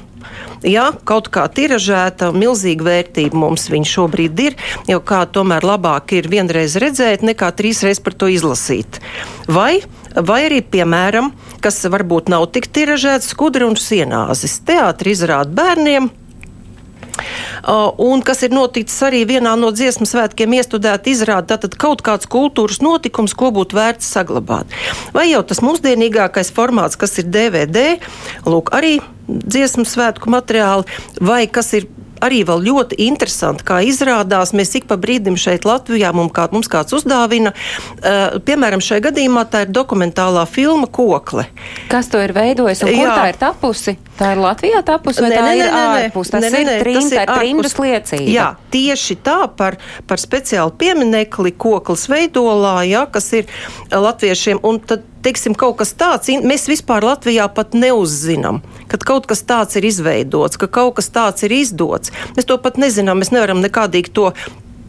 Jā, 0.66 0.90
kaut 1.08 1.30
kā 1.32 1.46
tiražēta, 1.48 2.30
milzīga 2.36 2.84
vērtība 2.86 3.38
mums 3.40 3.70
viņa 3.72 3.88
šobrīd 3.88 4.42
ir. 4.44 4.58
Jo 4.90 5.00
kā 5.02 5.22
tomēr 5.32 5.64
labāk 5.64 6.14
ir 6.18 6.28
vienreiz 6.30 6.76
redzēt, 6.80 7.24
nekā 7.26 7.48
trīsreiz 7.56 8.02
par 8.04 8.14
to 8.14 8.28
izlasīt. 8.30 9.00
Vai, 9.48 9.80
vai 10.14 10.42
arī, 10.50 10.60
piemēram, 10.60 11.32
kas 11.62 11.82
varbūt 11.92 12.30
nav 12.32 12.48
tik 12.54 12.70
tiražēts, 12.72 13.30
skudra 13.34 13.68
un 13.68 13.78
sienāzes 13.78 14.60
teātris 14.66 15.20
izrāda 15.20 15.52
bērniem. 15.54 16.10
Un 18.00 18.22
kas 18.24 18.40
ir 18.46 18.54
noticis 18.54 18.96
arī 19.04 19.22
vienā 19.28 19.52
no 19.60 19.70
dziesmu 19.74 20.06
svētkiem, 20.08 20.54
iestudēta 20.56 21.10
izrāda, 21.12 21.54
tātad 21.54 21.76
kaut 21.80 22.00
kāds 22.06 22.28
kultūras 22.30 22.80
notikums, 22.84 23.34
ko 23.36 23.50
būtu 23.54 23.76
vērts 23.76 24.08
saglabāt. 24.14 24.72
Vai 25.12 25.28
jau 25.30 25.42
tas 25.44 25.60
mūsdienīgākais 25.64 26.52
formāts, 26.56 26.98
kas 27.00 27.18
ir 27.20 27.28
DVD, 27.28 27.98
lūk, 28.48 28.72
arī 28.76 28.98
dziesmu 29.28 29.84
svētku 29.88 30.32
materiāli, 30.32 30.88
vai 31.20 31.44
kas 31.52 31.74
ir 31.76 31.90
arī 32.24 32.42
vēl 32.48 32.64
ļoti 32.68 32.98
interesanti, 33.06 33.64
kā 33.66 33.80
izrādās. 33.86 34.54
Mēs 34.56 34.74
ik 34.78 34.88
pa 34.90 34.98
brīdim 35.00 35.38
šeit 35.40 35.66
Latvijā 35.68 36.12
mums, 36.16 36.32
kā, 36.36 36.46
mums 36.52 36.70
kāds 36.70 36.94
uzdāvina. 36.96 37.52
Uh, 38.00 38.38
piemēram, 38.46 38.82
šajā 38.84 39.06
gadījumā 39.10 39.46
tā 39.50 39.64
ir 39.66 39.74
dokumentālā 39.74 40.44
filma 40.50 40.88
Kokle. 40.90 41.46
Kas 41.90 42.10
to 42.12 42.20
ir 42.22 42.34
veidojis 42.36 42.84
un 42.84 42.92
kur 42.92 43.06
Jā. 43.06 43.16
tā 43.16 43.26
ir 43.32 43.40
tapusi? 43.40 43.96
Tā 44.20 44.34
ir 44.34 44.42
Latvijā 44.42 44.82
tapusi 44.84 45.22
vai 45.24 45.30
Nē, 45.32 45.36
tā 45.38 45.44
nē, 45.44 45.52
ir 45.56 45.66
nē, 45.66 45.80
ārpus? 45.80 46.32
Tas 46.32 46.44
nē, 46.44 46.50
nē, 46.52 46.60
ir 46.60 46.82
trim, 46.84 46.98
tas 47.00 47.12
ir 47.14 47.30
trimdas 47.30 47.76
liecība. 47.80 48.28
Jā, 48.28 48.48
tieši 48.74 49.16
tā 49.24 49.38
par, 49.56 49.78
par 50.10 50.20
speciālu 50.20 50.74
pieminekli 50.80 51.54
koklis 51.56 52.04
veidolā, 52.12 52.74
jā, 52.88 53.06
kas 53.12 53.30
ir 53.38 53.46
eh, 53.48 53.96
latviešiem. 53.96 54.60
Un 54.66 54.82
tad, 54.84 55.06
teiksim, 55.24 55.56
kaut 55.58 55.78
kas 55.80 55.92
tāds, 55.98 56.30
mēs 56.44 56.68
vispār 56.70 57.04
Latvijā 57.04 57.46
pat 57.54 57.76
neuzzinām, 57.76 58.62
kad 58.90 59.04
kaut 59.06 59.28
kas 59.30 59.44
tāds 59.46 59.78
ir 59.80 59.86
izveidots, 59.88 60.60
ka 60.60 60.70
kaut 60.70 60.96
kas 60.98 61.10
tāds 61.12 61.46
ir 61.46 61.54
izdots. 61.56 62.14
Mēs 62.36 62.48
to 62.48 62.58
pat 62.62 62.80
nezinām, 62.80 63.20
mēs 63.20 63.32
nevaram 63.34 63.62
nekādīgi 63.64 64.14
to 64.16 64.30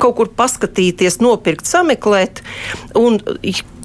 kaut 0.01 0.17
kur 0.17 0.31
paskatīties, 0.33 1.19
nopirkt, 1.21 1.67
sameklēt. 1.69 2.41
Un, 2.97 3.19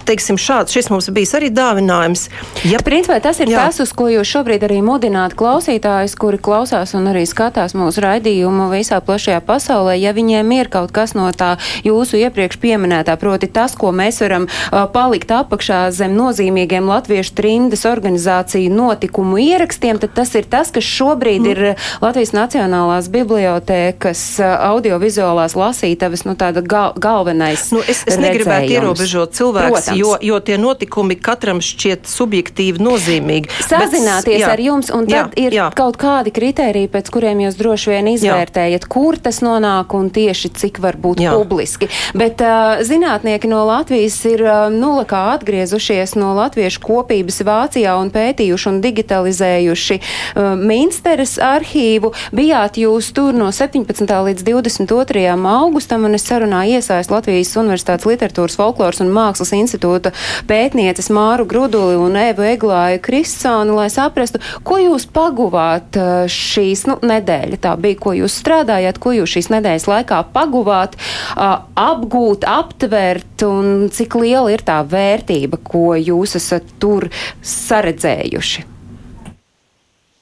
teiksim, 0.07 0.39
šāds, 0.41 0.75
šis 0.75 0.91
mums 0.93 1.09
bijis 1.15 1.35
arī 1.39 1.51
dāvinājums. 1.55 2.27
Ja, 2.67 2.81
Principā 2.87 3.19
tas 3.23 3.41
ir 3.43 3.51
Jā. 3.51 3.67
Tas, 3.67 3.81
uz 3.83 3.93
ko 3.97 4.09
jūs 4.11 4.29
šobrīd 4.31 4.65
arī 4.67 4.79
mudināt 4.85 5.35
klausītājus, 5.39 6.17
kuri 6.19 6.39
klausās 6.43 6.95
un 6.99 7.09
arī 7.11 7.25
skatās 7.29 7.75
mūsu 7.79 8.03
raidījumu 8.05 8.69
visā 8.73 9.01
plašajā 9.05 9.41
pasaulē. 9.47 9.97
Ja 9.99 10.13
viņiem 10.17 10.53
ir 10.57 10.71
kaut 10.73 10.93
kas 10.95 11.17
no 11.19 11.29
tā 11.37 11.57
jūsu 11.87 12.21
iepriekš 12.21 12.61
pieminētā, 12.63 13.17
proti 13.21 13.51
tas, 13.51 13.75
ko 13.79 13.93
mēs 13.97 14.21
varam 14.25 14.49
uh, 14.49 14.85
palikt 14.93 15.33
apakšā 15.35 15.87
zem 15.95 16.17
nozīmīgiem 16.19 16.87
latviešu 16.91 17.35
trindas 17.39 17.87
organizāciju 17.89 18.73
notikumu 18.73 19.41
ierakstiem, 19.43 20.01
tad 20.03 20.15
tas 20.17 20.35
ir 20.39 20.49
tas, 20.51 20.73
kas 20.75 20.87
šobrīd 20.87 21.43
mm. 21.43 21.53
ir 21.53 22.03
Latvijas 22.03 22.35
Nacionālās 22.37 23.11
bibliotēkas 23.13 24.25
audiovizuālās 24.43 25.57
lasītavas, 25.59 26.27
nu 26.29 26.37
tāda 26.39 26.63
gal 26.63 26.95
galvenais. 27.01 27.69
Nu, 27.75 27.83
es, 27.87 28.03
es 28.09 28.19
negribētu 28.21 28.77
ierobežot 28.77 29.35
cilvēku, 29.37 29.81
Protams. 29.97 30.23
jo, 30.23 30.35
jo 30.35 30.41
tie 30.41 30.59
notikumi 30.61 31.17
katram 31.21 31.61
šķiet 31.65 32.09
subjektīvi 32.11 32.83
nozīmīgi. 32.83 33.51
Sazināties 33.67 34.43
jā, 34.43 34.51
ar 34.53 34.63
jums, 34.63 34.91
un 34.95 35.09
tad 35.09 35.37
jā, 35.37 35.47
ir 35.47 35.57
jā. 35.57 35.69
kaut 35.77 35.99
kādi 36.01 36.33
kriteriji, 36.35 36.91
pēc 36.93 37.11
kuriem 37.15 37.45
jūs 37.47 37.59
droši 37.59 37.93
vien 37.95 38.11
izvērtējat, 38.13 38.87
kur 38.91 39.19
tas 39.23 39.41
nonāk 39.45 39.95
un 39.97 40.11
tieši 40.15 40.53
cik 40.57 40.81
var 40.85 40.99
būt 41.01 41.23
Jā. 41.25 41.35
publiski. 41.37 41.89
Bet 42.17 42.43
uh, 42.45 42.81
zinātnieki 42.87 43.51
no 43.51 43.63
Latvijas 43.69 44.19
ir 44.29 44.43
uh, 44.45 44.67
nula 44.73 45.07
kā 45.09 45.23
atgriezušies 45.37 46.17
no 46.21 46.33
latviešu 46.37 46.83
kopības 46.85 47.41
Vācijā 47.47 47.97
un 48.01 48.11
pētījuši 48.15 48.71
un 48.71 48.81
digitalizējuši 48.85 49.99
uh, 50.01 50.55
Minsteres 50.59 51.37
arhīvu. 51.43 52.13
Bijāt 52.37 52.81
jūs 52.81 53.13
tur 53.17 53.37
no 53.37 53.51
17. 53.55 54.07
līdz 54.29 54.47
22. 54.47 55.27
augustam, 55.57 56.07
un 56.09 56.19
es 56.19 56.27
sarunā 56.27 56.65
iesaist 56.77 57.13
Latvijas 57.13 57.55
Universitātes 57.61 58.09
literatūras, 58.09 58.59
folkloras 58.59 59.03
un 59.05 59.13
mākslas 59.15 59.55
institūta 59.87 60.13
pētnieces 60.49 61.09
Māru 61.15 61.47
Gruduli 61.47 61.97
un 62.01 62.17
Evu 62.19 62.45
Eglāju 62.47 63.01
Kristsonu, 63.05 63.77
lai 63.77 63.89
saprastu, 63.91 64.41
ko 64.67 64.79
jūs 64.81 65.07
paguvāt 65.07 65.97
uh, 65.97 66.27
šīs 66.27 66.87
nu, 66.91 66.99
nedēļa. 67.03 67.61
Tā 67.63 67.77
bija, 67.81 67.99
ko 68.01 68.15
jūs 68.17 68.37
strādājāt, 68.43 68.99
ko 68.99 69.15
jūs 69.17 69.37
šīs 69.37 69.51
nedēļas 69.55 69.89
laikā 69.91 70.23
paguvāt, 70.35 70.97
uh, 71.37 71.63
apgūt, 71.77 72.47
aptvert 72.49 73.47
un 73.47 73.89
cik 73.93 74.19
liela 74.21 74.53
ir 74.53 74.65
tā 74.67 74.83
vērtība, 74.87 75.61
ko 75.63 75.95
jūs 75.97 76.37
esat 76.41 76.77
tur 76.81 77.09
saredzējuši. 77.43 78.67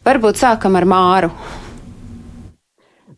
Varbūt 0.04 0.36
sākam 0.36 0.76
ar 0.76 0.84
Māru. 0.84 1.30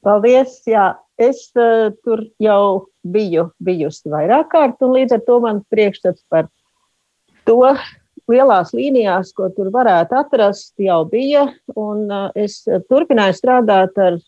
Paldies! 0.06 0.60
Jā, 0.70 0.92
es 1.18 1.49
uh, 1.56 1.92
tur 2.04 2.25
jau 2.42 2.87
biju 3.06 3.50
bijusi 3.62 4.11
vairāk 4.12 4.50
kārt, 4.52 4.80
un 4.85 4.96
līdz 4.96 5.16
ar 5.16 5.25
to 5.26 5.38
man 5.44 5.62
priekšstats 5.73 6.25
par 6.30 6.49
to 7.46 7.61
lielās 8.26 8.73
līnijās, 8.75 9.32
ko 9.37 9.49
tur 9.54 9.70
varētu 9.75 10.18
atrast, 10.18 10.75
jau 10.82 11.04
bija. 11.08 11.46
Un 11.76 12.06
uh, 12.11 12.28
es 12.35 12.62
turpināju 12.90 13.38
strādāt 13.38 13.99
ar 14.02 14.20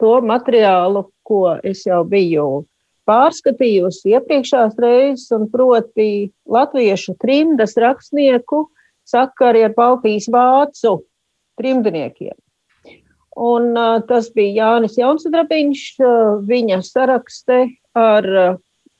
to 0.00 0.18
materiālu, 0.24 1.06
ko 1.22 1.58
es 1.62 1.84
jau 1.86 2.02
biju 2.08 2.64
pārskatījusi 3.08 4.14
iepriekšējās 4.14 4.78
reizes, 4.82 5.26
un 5.34 5.48
proti 5.50 6.30
latviešu 6.46 7.16
trimdas 7.22 7.74
rakstnieku 7.80 8.68
sakari 9.08 9.64
ar 9.66 9.74
Baltijas 9.76 10.28
vācu 10.30 11.00
trimdniekiem. 11.58 12.34
Un, 13.36 13.70
uh, 13.72 14.02
tas 14.04 14.28
bija 14.34 14.66
Jānis 14.66 14.98
Jaunsudrabiņš, 15.00 15.84
uh, 16.02 16.42
viņa 16.44 16.82
sarakste 16.84 17.62
ar 17.96 18.28
uh, 18.28 18.58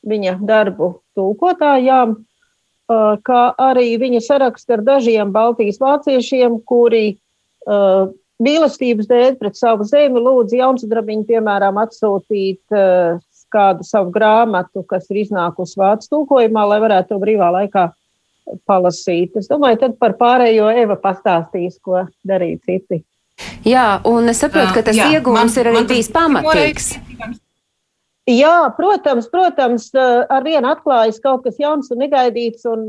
viņa 0.09 0.39
darbu 0.41 0.89
tulkotājām, 1.17 2.15
uh, 2.17 3.13
kā 3.21 3.43
arī 3.61 3.93
viņa 4.01 4.23
sarakste 4.25 4.79
ar 4.79 4.85
dažiem 4.87 5.33
Baltijas 5.35 5.77
vāciešiem, 5.81 6.57
kuri 6.65 7.05
uh, 7.13 8.09
mīlestības 8.43 9.11
dēļ 9.11 9.37
pret 9.37 9.59
savu 9.59 9.85
zemi 9.85 10.23
lūdzu 10.23 10.57
Jaunsudrabiņu, 10.57 11.27
piemēram, 11.29 11.77
atsūtīt 11.85 12.73
uh, 12.73 13.21
kādu 13.53 13.85
savu 13.85 14.09
grāmatu, 14.15 14.81
kas 14.89 15.05
ir 15.13 15.23
iznākusi 15.27 15.77
vācu 15.77 16.09
tulkojumā, 16.09 16.65
lai 16.71 16.81
varētu 16.81 17.13
to 17.13 17.21
brīvā 17.21 17.51
laikā 17.53 17.91
palasīt. 18.67 19.37
Es 19.39 19.47
domāju, 19.51 19.83
tad 19.85 19.97
par 20.01 20.17
pārējo 20.19 20.71
Eva 20.73 20.97
pastāstīs, 20.99 21.77
ko 21.83 22.07
darīt 22.27 22.65
citi. 22.65 23.03
Jā, 23.67 23.87
un 24.09 24.31
es 24.31 24.41
saprotu, 24.43 24.73
ka 24.75 24.83
tas 24.89 24.97
jā, 24.97 25.11
iegūms 25.17 25.39
man, 25.39 25.53
ir 25.61 25.71
arī 25.71 25.85
bijis 25.91 26.11
pamatīgs. 26.13 26.89
Jā, 28.31 28.57
protams, 28.77 29.27
protams, 29.31 29.89
ar 29.95 30.43
vienu 30.45 30.69
atklājas 30.71 31.19
kaut 31.23 31.43
kas 31.43 31.57
jauns 31.59 31.91
un 31.91 31.99
negaidīts. 32.05 32.63
Un 32.71 32.85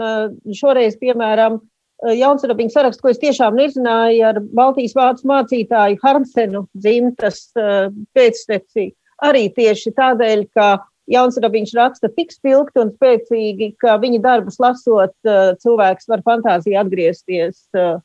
šoreiz, 0.54 0.98
piemēram, 1.00 1.60
Jauns 2.04 2.44
Rabiņš 2.44 2.74
saraksts, 2.74 3.00
ko 3.00 3.08
es 3.10 3.20
tiešām 3.22 3.54
nezināju 3.56 4.24
ar 4.28 4.38
Baltijas 4.54 4.92
vācu 4.98 5.26
mācītāju 5.30 5.98
Harmsenu 6.02 6.66
dzimtas 6.74 7.46
pēcteci 7.54 8.90
arī 9.22 9.48
tieši 9.54 9.92
tādēļ, 9.96 10.44
ka 10.54 10.68
Jauns 11.10 11.36
Rabiņš 11.40 11.74
raksta 11.76 12.08
tik 12.16 12.32
spilgti 12.32 12.80
un 12.80 12.92
spēcīgi, 12.94 13.74
ka 13.80 13.98
viņa 14.00 14.20
darbus 14.24 14.58
lasot, 14.62 15.14
eh, 15.28 15.52
cilvēks 15.60 16.08
var 16.08 16.24
fantāzija 16.24 16.80
atgriezties 16.84 17.66
eh, 17.76 17.98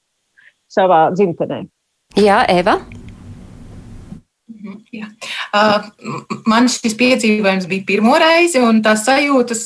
savā 0.70 1.08
dzimtenē. 1.16 1.64
Jā, 2.18 2.42
Eva. 2.50 2.80
Mhm, 4.50 4.80
jā. 4.92 5.06
Man 6.50 6.68
šis 6.68 6.96
piedzīvojums 7.00 7.68
bija 7.70 7.86
pirmo 7.88 8.16
reizi, 8.20 8.60
un 8.66 8.82
tās 8.84 9.06
sajūtas 9.06 9.62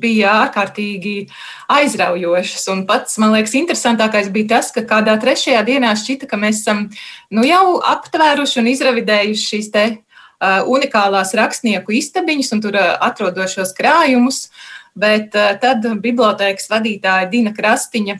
bija 0.00 0.32
ārkārtīgi 0.46 1.28
aizraujošas. 1.70 2.64
Un 2.72 2.82
pats, 2.88 3.18
man 3.22 3.36
liekas, 3.36 3.54
interesantākais 3.58 4.32
bija 4.34 4.56
tas, 4.56 4.72
ka 4.74 4.82
kādā 4.88 5.14
trešajā 5.20 5.62
dienā 5.68 5.92
šķita, 6.00 6.26
ka 6.30 6.40
mēs 6.40 6.64
esam 6.64 6.86
nu, 7.30 7.46
jau 7.46 7.78
aptvēruši 7.92 8.60
un 8.62 8.72
izravidējuši 8.72 9.48
šīs 9.52 9.70
te 9.72 9.86
unikālās 10.42 11.32
rakstnieku 11.36 11.94
istabiņas 11.96 12.52
un 12.56 12.64
tur 12.64 12.76
atrodošos 12.80 13.72
krājumus, 13.76 14.48
bet 14.96 15.36
tad 15.62 15.86
bibliotēkas 16.02 16.68
vadītāja 16.72 17.30
Dina 17.30 17.54
Krastiņa 17.56 18.18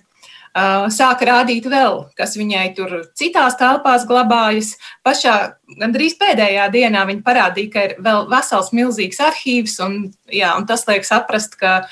sāka 0.93 1.29
rādīt 1.29 1.67
vēl, 1.69 2.07
kas 2.17 2.37
viņai 2.39 2.67
tur 2.77 2.95
citās 3.19 3.59
telpās 3.61 4.07
glabājas. 4.09 4.75
Pašā 5.05 5.37
gandrīz 5.81 6.17
pēdējā 6.21 6.69
dienā 6.73 7.05
viņa 7.09 7.25
parādīja, 7.27 7.73
ka 7.73 7.85
ir 7.89 7.95
vēl 8.01 8.27
vesels 8.31 8.73
milzīgs 8.73 9.21
arhīvs, 9.21 9.79
un, 9.85 9.99
jā, 10.33 10.55
un 10.57 10.67
tas 10.67 10.87
liek 10.89 11.05
saprast, 11.05 11.59
ka 11.61 11.85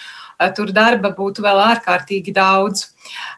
tur 0.57 0.73
darba 0.75 1.13
būtu 1.15 1.45
vēl 1.45 1.61
ārkārtīgi 1.63 2.35
daudz. 2.35 2.89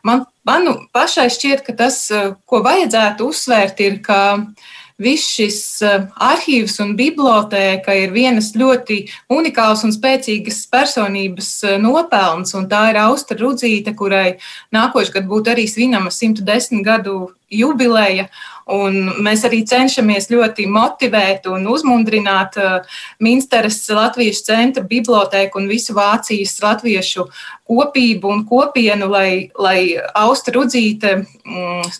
Man, 0.06 0.24
man 0.46 0.86
pašai 0.94 1.28
šķiet, 1.34 1.66
ka 1.66 1.74
tas, 1.76 2.06
ko 2.46 2.62
vajadzētu 2.64 3.26
uzsvērt, 3.26 3.82
ir, 3.84 4.00
ka 4.06 4.20
uh, 4.38 4.74
Viss 4.96 5.28
šis 5.28 5.56
eh, 5.84 6.06
arhīvs 6.24 6.78
un 6.80 6.94
bibliotēka 6.96 7.92
ir 8.00 8.14
vienas 8.14 8.54
ļoti 8.56 9.02
unikāls 9.28 9.82
un 9.84 9.92
spēcīgas 9.92 10.62
personības 10.72 11.50
eh, 11.68 11.74
nopelns, 11.82 12.54
un 12.56 12.64
tā 12.70 12.86
ir 12.94 13.00
Austra 13.02 13.36
Rudzīte, 13.36 13.92
kurai 13.98 14.38
nākošais 14.72 15.12
gads 15.12 15.28
būtu 15.28 15.52
arī 15.52 15.66
svinama 15.68 16.08
110 16.08 16.80
gadu 16.86 17.18
jubileja. 17.52 18.30
Un 18.72 18.96
mēs 19.22 19.44
arī 19.46 19.60
cenšamies 19.68 20.30
ļoti 20.32 20.64
motivēt 20.72 21.44
un 21.52 21.68
uzmundrināt 21.70 22.56
uh, 22.58 22.96
Minsteres 23.22 23.84
Latvijas 23.94 24.40
centra 24.48 24.82
bibliotēku 24.82 25.60
un 25.60 25.68
visu 25.70 25.94
Vācijas 25.94 26.56
latviešu 26.64 27.28
kopību 27.68 28.32
un 28.32 28.42
kopienu, 28.48 29.06
lai, 29.12 29.52
lai 29.54 29.78
Austra 30.18 30.56
Rudzīte 30.56 31.14
mm, 31.20 31.94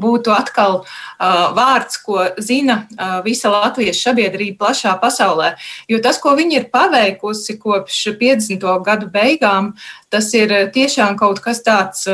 būtu 0.00 0.32
atkal 0.34 0.80
uh, 0.82 1.52
vārds, 1.56 2.00
ko 2.04 2.24
zina 2.42 2.80
uh, 2.86 3.18
visa 3.26 3.52
latviešu 3.52 4.08
sabiedrība 4.08 4.66
plašā 4.66 4.94
pasaulē. 5.02 5.54
Jo 5.90 6.00
tas, 6.04 6.20
ko 6.22 6.34
viņi 6.38 6.60
ir 6.60 6.68
paveikusi 6.72 7.58
kopš 7.60 8.00
50. 8.20 8.66
gadu 8.86 9.10
beigām, 9.12 9.74
tas 10.12 10.30
ir 10.36 10.52
tiešām 10.74 11.16
kaut 11.20 11.40
kas 11.44 11.60
tāds, 11.64 12.06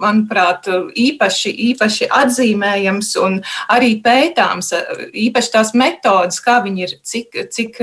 manuprāt, 0.00 0.68
īpaši, 0.96 1.52
īpaši 1.70 2.08
atzīmējams 2.20 3.12
un 3.20 3.38
arī 3.72 3.92
pētāms. 4.04 4.72
Īpaši 5.26 5.52
tās 5.54 5.74
metodas, 5.76 6.40
kā 6.44 6.60
viņi 6.64 6.86
ir, 6.86 6.96
cik, 7.04 7.38
cik 7.52 7.78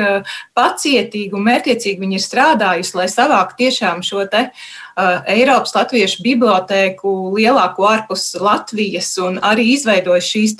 pacietīgi 0.57 1.37
un 1.37 1.47
mērķiecīgi 1.47 2.03
viņi 2.03 2.19
ir 2.19 2.25
strādājusi, 2.25 2.97
lai 2.97 3.07
savāktu 3.13 3.63
tiešām 3.65 4.03
šo 4.05 4.25
te 4.31 4.47
Eiropas 4.97 5.75
Latviešu 5.77 6.23
bibliotēku 6.25 7.15
lielāko 7.37 7.85
ārpus 7.85 8.31
Latvijas 8.41 9.13
un 9.21 9.37
arī 9.45 9.71
izveidoja 9.75 10.23
šīs 10.25 10.57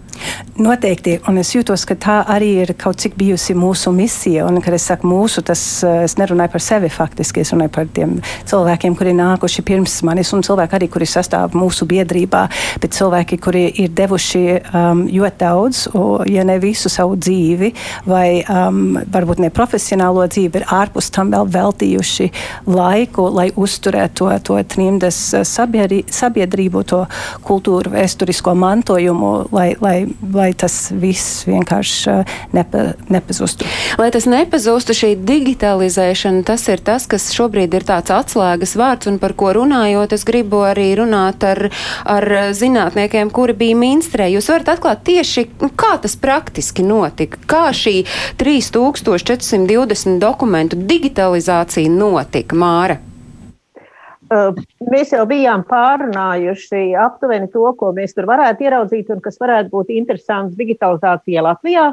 Noteikti, 0.59 1.19
un 1.31 1.39
es 1.39 1.53
jūtos, 1.55 1.85
ka 1.87 1.95
tā 1.95 2.17
arī 2.27 2.49
ir 2.65 2.73
kaut 2.79 2.99
cik 2.99 3.15
bijusi 3.19 3.55
mūsu 3.55 3.93
misija. 3.95 4.47
Un, 4.49 4.61
kad 4.65 4.75
es 4.75 4.89
saku 4.91 5.07
mūsu, 5.07 5.43
tas 5.47 5.63
eh, 5.87 6.03
es 6.07 6.17
nerunāju 6.19 6.53
par 6.55 6.65
sevi 6.65 6.91
faktiski, 6.93 7.45
es 7.45 7.53
runāju 7.55 7.73
par 7.77 7.87
tiem 7.95 8.17
cilvēkiem, 8.49 8.97
kuri 8.99 9.15
nākuši 9.19 9.65
pirms 9.69 10.01
manis, 10.07 10.33
un 10.35 10.43
cilvēki 10.47 10.79
arī, 10.79 10.89
kuri 10.91 11.07
sastāv 11.09 11.55
mūsu 11.59 11.87
biedrībā, 11.89 12.45
bet 12.83 12.97
cilvēki, 12.97 13.39
kuri 13.45 13.65
ir 13.85 13.93
devuši 13.95 14.45
um, 14.59 15.05
ļoti 15.07 15.39
daudz, 15.45 15.85
o, 15.95 16.05
ja 16.27 16.43
ne 16.49 16.59
visu 16.63 16.91
savu 16.93 17.15
dzīvi, 17.17 17.71
vai 18.11 18.43
um, 18.43 18.99
varbūt 19.15 19.45
ne 19.45 19.53
profesionālo 19.55 20.27
dzīvi, 20.27 20.63
ir 20.63 20.67
ārpus 20.75 21.13
tam 21.15 21.31
vēl 21.35 21.47
veltījuši 21.55 22.31
laiku, 22.67 23.29
lai 23.39 23.49
uzturētu 23.55 24.19
to, 24.19 24.31
to 24.43 24.59
trimdas 24.75 25.21
eh, 25.39 25.47
sabiedrību, 25.47 26.83
to 26.89 27.05
kultūru, 27.47 27.95
vēsturisko 27.95 28.55
mantojumu, 28.59 29.33
lai, 29.55 29.71
lai 29.81 30.08
lai 30.35 30.51
tas 30.59 30.89
viss 30.93 31.45
vienkārši 31.49 31.99
uh, 32.13 32.37
nepa, 32.57 32.93
nepazustu. 33.13 33.67
Lai 34.01 34.11
tas 34.15 34.29
nepazustu, 34.31 34.97
šī 34.97 35.13
digitalizēšana, 35.29 36.45
tas 36.49 36.67
ir 36.73 36.83
tas, 36.85 37.09
kas 37.11 37.31
šobrīd 37.37 37.75
ir 37.79 37.87
tāds 37.89 38.13
atslēgas 38.15 38.77
vārds, 38.79 39.11
un 39.11 39.19
par 39.23 39.35
ko 39.39 39.53
runājot, 39.57 40.15
es 40.17 40.27
gribu 40.29 40.63
arī 40.69 40.91
runāt 40.99 41.45
ar, 41.47 41.69
ar 42.09 42.29
zinātniekiem, 42.57 43.33
kuri 43.35 43.57
bija 43.59 43.79
Minstrē. 43.79 44.29
Jūs 44.35 44.51
varat 44.53 44.75
atklāt 44.77 45.05
tieši, 45.09 45.49
kā 45.79 45.97
tas 46.03 46.17
praktiski 46.21 46.87
notika, 46.87 47.41
kā 47.49 47.67
šī 47.77 48.03
3420 48.41 50.19
dokumentu 50.23 50.79
digitalizācija 50.89 51.93
notika, 51.93 52.59
Māra. 52.59 52.99
Mēs 54.29 55.15
jau 55.15 55.23
bijām 55.29 55.63
pārunājuši 55.69 56.93
aptuveni 57.01 57.49
to, 57.53 57.65
ko 57.81 57.95
mēs 57.97 58.13
tur 58.17 58.29
varētu 58.29 58.67
ieraudzīt 58.67 59.09
un 59.15 59.23
kas 59.25 59.41
varētu 59.41 59.73
būt 59.73 59.93
interesants 59.95 60.59
digitalizācijā 60.59 61.45
Latvijā. 61.47 61.87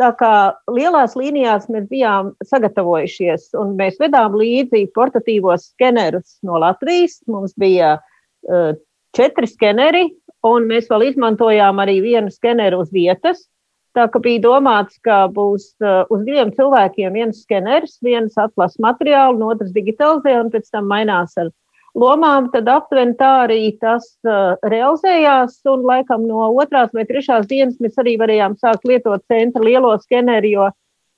Tā 0.00 0.08
kā 0.16 0.32
lielās 0.72 1.12
līnijās 1.18 1.68
mēs 1.70 1.84
bijām 1.90 2.32
sagatavojušies, 2.48 3.50
un 3.60 3.76
mēs 3.76 4.00
vedām 4.00 4.38
līdzi 4.40 4.86
portatīvos 4.96 5.68
skenerus 5.74 6.38
no 6.46 6.56
Latvijas. 6.62 7.20
Mums 7.28 7.52
bija 7.60 7.98
uh, 8.00 8.72
četri 9.14 9.50
skeneri, 9.50 10.06
un 10.48 10.66
mēs 10.70 10.88
vēl 10.90 11.10
izmantojām 11.10 11.82
arī 11.84 12.00
vienu 12.02 12.32
skeneru 12.32 12.82
uz 12.86 12.92
vietas. 12.94 13.44
Tā 13.92 14.06
kā 14.08 14.22
bija 14.24 14.40
domāts, 14.40 14.96
ka 15.04 15.26
būs 15.28 15.74
uh, 15.84 16.08
uz 16.08 16.24
diviem 16.24 16.54
cilvēkiem 16.56 17.12
viens 17.12 17.42
skeneris, 17.44 17.98
viens 18.00 18.38
atlases 18.40 18.80
materiālu, 18.80 19.36
un 19.36 19.50
otrs 19.52 19.74
digitalizē, 19.76 20.38
un 20.40 20.48
pēc 20.54 20.72
tam 20.72 20.88
mainās 20.88 21.36
ar 21.36 21.52
lomām, 21.98 22.48
tad 22.52 22.68
aptuveni 22.70 23.16
tā 23.18 23.30
arī 23.46 23.60
tas 23.80 24.06
uh, 24.26 24.56
realizējās. 24.68 25.58
Un 25.72 25.84
laikam 25.88 26.26
no 26.28 26.48
otrās 26.62 26.92
vai 26.96 27.04
trešās 27.08 27.48
dienas 27.50 27.78
mēs 27.82 27.98
arī 28.00 28.16
varējām 28.20 28.56
sākt 28.60 28.88
lietot 28.88 29.24
centra 29.30 29.62
lielo 29.64 29.92
skeneri, 30.00 30.54
jo, 30.56 30.70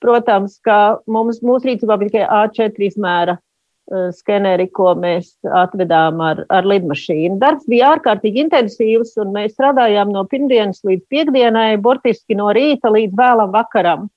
protams, 0.03 0.59
ka 0.65 0.99
mums 1.07 1.41
mūsu 1.45 1.71
rīcībā 1.71 1.99
bija 2.01 2.11
tikai 2.11 2.25
A4 2.41 2.87
izmēra 2.89 3.37
uh, 3.37 4.09
skeneri, 4.15 4.67
ko 4.67 4.93
mēs 4.99 5.35
atvedām 5.63 6.21
ar, 6.23 6.43
ar 6.49 6.67
lidmašīnu. 6.67 7.39
Darbs 7.41 7.67
bija 7.71 7.95
ārkārtīgi 7.95 8.45
intensīvs, 8.45 9.15
un 9.23 9.31
mēs 9.35 9.55
strādājām 9.55 10.11
no 10.13 10.25
pirmdienas 10.29 10.83
līdz 10.87 11.07
piekdienai, 11.11 11.71
burtiski 11.81 12.37
no 12.37 12.51
rīta 12.55 12.91
līdz 12.93 13.15
vēlam 13.21 13.55
vakaram. 13.55 14.09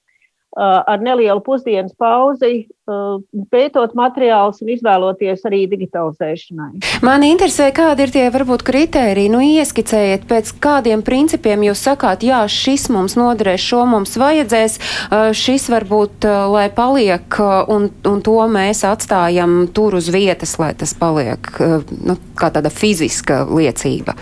Uh, 0.59 0.81
ar 0.87 0.99
nelielu 0.99 1.38
pusdienas 1.38 1.92
pauzi, 1.94 2.64
uh, 2.90 3.21
pētot 3.47 3.92
materiālus 3.94 4.59
un 4.64 4.73
izvēloties 4.73 5.44
arī 5.47 5.61
digitalizēšanai. 5.71 6.81
Man 7.07 7.23
interesē, 7.23 7.68
kādi 7.77 8.03
ir 8.03 8.12
tie 8.16 8.25
varbūt 8.35 8.64
kritēriji. 8.66 9.31
Nu, 9.31 9.38
ieskicējiet, 9.38 10.27
pēc 10.27 10.51
kādiem 10.59 11.05
principiem 11.07 11.62
jūs 11.68 11.85
sakāt, 11.87 12.27
jā, 12.27 12.40
šis 12.51 12.88
mums 12.90 13.14
noderēs, 13.14 13.68
šo 13.68 13.85
mums 13.87 14.18
vajadzēs, 14.18 14.81
uh, 14.83 15.29
šis 15.31 15.68
varbūt, 15.77 16.27
lai 16.51 16.66
paliek, 16.75 17.38
un, 17.71 17.87
un 18.11 18.27
to 18.27 18.38
mēs 18.51 18.83
atstājam 18.83 19.61
tur 19.71 20.01
uz 20.03 20.11
vietas, 20.11 20.59
lai 20.59 20.73
tas 20.75 20.90
paliek 20.99 21.55
nu, 22.03 22.18
kā 22.35 22.51
tāda 22.51 22.75
fiziska 22.75 23.44
liecība. 23.47 24.18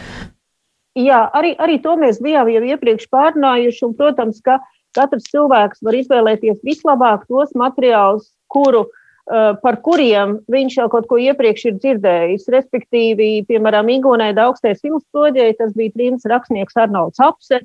Jā, 1.00 1.26
arī, 1.36 1.56
arī 1.56 1.80
to 1.80 1.96
mēs 1.96 2.20
bijām 2.20 2.52
jau 2.52 2.66
iepriekš 2.76 3.08
pārnājuši, 3.08 3.86
un, 3.88 3.96
protams, 3.96 4.44
ka 4.44 4.60
uh, 4.60 4.72
Katrs 4.96 5.28
cilvēks 5.32 5.82
var 5.84 5.98
izvēlēties 5.98 6.62
vislabāk 6.66 7.26
tos 7.30 7.52
materiālus, 7.58 8.30
kuru, 8.52 8.86
uh, 8.88 9.54
par 9.62 9.80
kuriem 9.84 10.38
viņš 10.52 10.80
jau 10.80 10.88
kaut 10.92 11.08
ko 11.10 11.20
iepriekš 11.22 11.68
ir 11.70 11.78
dzirdējis. 11.78 12.50
Respektīvi, 12.56 13.30
piemēram, 13.48 13.92
Ingūnai 13.96 14.32
Daugstais 14.36 14.84
ilustrojai, 14.86 15.52
tas 15.60 15.72
bija 15.76 15.94
trījums 15.94 16.28
rakstnieks 16.30 16.78
Arnolds 16.86 17.22
Apse. 17.22 17.62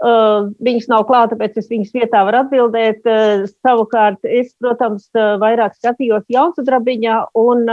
Uh, 0.00 0.48
viņas 0.64 0.86
nav 0.88 1.04
klāta, 1.10 1.34
tāpēc 1.34 1.58
es 1.60 1.68
viņas 1.68 1.92
vietā 1.92 2.24
varu 2.24 2.46
atbildēt. 2.46 3.02
Uh, 3.04 3.44
savukārt, 3.66 4.22
es, 4.24 4.54
protams, 4.62 5.10
vairāk 5.12 5.76
skatījos 5.76 6.24
Jaunsudrabiņā 6.32 7.24
un 7.36 7.66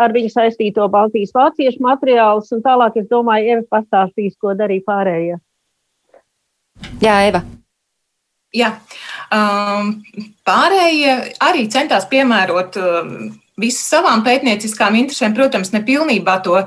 ar 0.00 0.14
viņu 0.16 0.32
saistīto 0.32 0.86
Baltijas 0.92 1.32
vāciešu 1.36 1.82
materiālus, 1.84 2.50
un 2.56 2.64
tālāk, 2.64 3.00
es 3.00 3.08
domāju, 3.10 3.56
Eva 3.56 3.78
pastāstīs, 3.78 4.36
ko 4.40 4.54
darīja 4.58 4.86
pārējie. 4.88 5.40
Jā, 7.00 7.16
Eva. 7.28 7.42
Jā, 8.50 8.72
um, 9.30 9.92
pārējie 10.42 11.12
arī 11.46 11.68
centās 11.70 12.08
piemērot 12.10 12.78
um, 12.82 13.12
visu 13.60 13.84
savām 13.84 14.24
pētnieciskām 14.26 14.96
interesēm. 14.98 15.36
Protams, 15.36 15.70
ne 15.70 15.84
pilnībā 15.86 16.34
to 16.42 16.56
uh, 16.58 16.66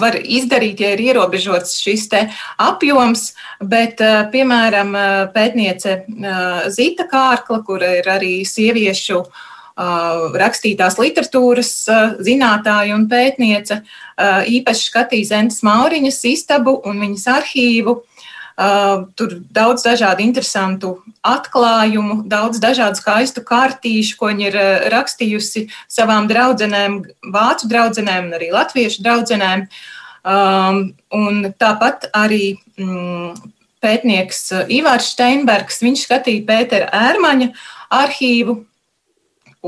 var 0.00 0.16
izdarīt, 0.16 0.80
ja 0.80 0.94
ir 0.94 1.04
ierobežots 1.10 1.76
šis 1.82 2.08
apjoms, 2.56 3.34
bet, 3.60 4.00
uh, 4.00 4.24
piemēram, 4.32 4.96
uh, 4.96 5.20
pētniece 5.34 6.00
uh, 6.08 6.64
Zita 6.72 7.04
Kārkla, 7.10 7.60
kur 7.68 7.84
ir 7.84 8.08
arī 8.08 8.38
sieviešu 8.48 9.20
uh, 9.20 10.24
rakstītās 10.40 10.96
literatūras 11.02 11.74
uh, 11.92 12.14
zinātāja 12.24 12.96
un 12.96 13.10
pētniece, 13.12 13.82
īpaši 14.20 14.82
skatīja 14.84 15.28
Zentas 15.30 15.62
Mauriņas 15.64 16.18
istabu 16.28 16.74
un 16.84 16.98
viņas 17.00 17.28
arhīvu 17.40 17.94
Uh, 18.00 18.09
tur 19.16 19.38
daudz 19.48 19.84
dažādu 19.86 20.20
interesantu 20.24 20.90
atklājumu, 21.24 22.22
daudz 22.28 22.60
dažādu 22.60 23.00
skaistu 23.00 23.44
kārtīšu, 23.46 24.18
ko 24.20 24.28
viņa 24.28 24.44
ir 24.50 24.58
uh, 24.60 24.88
rakstījusi 24.92 25.66
savām 25.88 26.28
draudzenēm, 26.28 27.00
vācu 27.32 27.70
draudzenēm 27.70 28.28
un 28.28 28.36
arī 28.36 28.50
latviešu 28.52 29.04
draudzenēm. 29.06 29.64
Um, 30.20 30.82
un 31.16 31.46
tāpat 31.56 32.10
arī 32.12 32.58
mm, 32.76 33.38
pētnieks 33.80 34.42
uh, 34.52 34.66
Ivārs 34.68 35.14
Steinbergs, 35.14 35.80
viņš 35.80 36.04
skatīja 36.04 36.44
Pētera 36.48 36.90
Ērmaņa 37.08 37.52
arhīvu. 37.96 38.58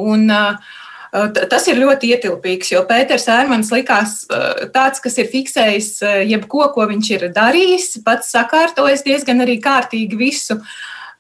Un, 0.03 0.29
uh, 0.33 0.77
Tas 1.13 1.67
ir 1.69 1.77
ļoti 1.77 2.09
ietilpīgs, 2.15 2.71
jo 2.73 2.81
Pēters 2.89 3.27
Ērmans 3.29 3.69
likās 3.75 4.23
tāds, 4.73 5.03
kas 5.05 5.19
ir 5.21 5.29
fiksējis 5.29 5.91
jebko, 6.31 6.71
ko 6.73 6.87
viņš 6.89 7.11
ir 7.13 7.27
darījis, 7.37 7.99
pats 8.07 8.33
sakārtojis 8.33 9.05
diezgan 9.05 9.45
arī 9.45 9.59
kārtīgi 9.61 10.17
visu. 10.17 10.57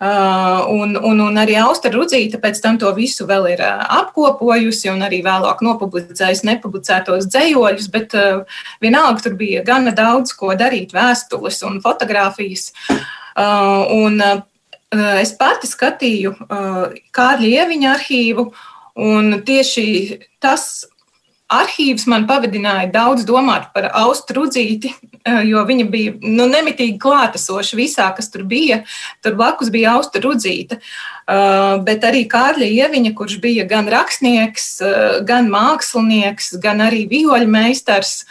Un, 0.02 0.96
un, 0.96 1.20
un 1.22 1.36
arī 1.38 1.58
Austra 1.60 1.92
Rudzīta 1.92 2.40
pēc 2.42 2.58
tam 2.64 2.78
to 2.80 2.88
visu 2.96 3.28
vēl 3.28 3.50
ir 3.52 3.60
apkopojusi 3.62 4.90
un 4.90 5.04
arī 5.06 5.20
vēlāk 5.22 5.60
nopublicējusi 5.62 6.48
nepublicētos 6.48 7.28
dzējoļus, 7.28 7.92
bet 7.92 8.16
vienalga 8.82 9.22
tur 9.28 9.36
bija 9.38 9.62
gana 9.62 9.92
daudz 9.94 10.32
ko 10.34 10.56
darīt, 10.58 10.96
vēstules 10.96 11.60
un 11.68 11.78
fotografijas. 11.84 12.72
Un 13.36 14.18
es 15.20 15.36
pati 15.38 15.70
skatīju 15.70 16.34
Kārļa 17.14 17.54
Ieviņa 17.60 17.94
arhīvu, 17.94 18.50
Un 18.98 19.38
tieši 19.46 19.86
tas 20.42 20.84
arhīvs 21.52 22.06
man 22.08 22.26
pavadināja 22.28 22.88
daudz 22.92 23.26
domāt 23.28 23.70
par 23.74 23.90
Austru 24.02 24.42
Rudzīti, 24.42 24.92
eh, 25.24 25.42
jo 25.50 25.62
viņa 25.68 25.86
bija 25.90 26.14
nu, 26.22 26.46
nemitīgi 26.50 26.98
klātesoša 27.02 27.78
visā, 27.78 28.08
kas 28.16 28.30
tur 28.32 28.44
bija. 28.48 28.82
Tur 29.24 29.36
blakus 29.38 29.70
bija 29.72 29.96
Austru 29.96 30.22
Rudzīta, 30.28 30.78
uh, 30.78 31.78
bet 31.84 32.04
arī 32.08 32.24
Kārļa 32.30 32.68
Ieviņa, 32.68 33.14
kurš 33.18 33.38
bija 33.40 33.66
gan 33.68 33.88
rakstnieks, 33.92 34.66
uh, 34.82 35.20
gan 35.28 35.50
mākslinieks, 35.52 36.54
gan 36.62 36.84
arī 36.84 37.06
vijoļmeistars. 37.10 38.24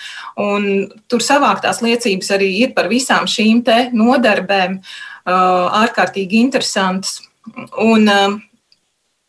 Tur 1.12 1.22
savāktās 1.22 1.82
liecības 1.84 2.32
arī 2.34 2.50
ir 2.64 2.72
par 2.74 2.88
visām 2.90 3.28
šīm 3.30 3.64
te 3.66 3.90
nodarbēm 3.94 4.80
ārkārtīgi 5.28 6.40
interesantas. 6.42 7.20
Un, 7.78 8.08
uh, 8.10 8.40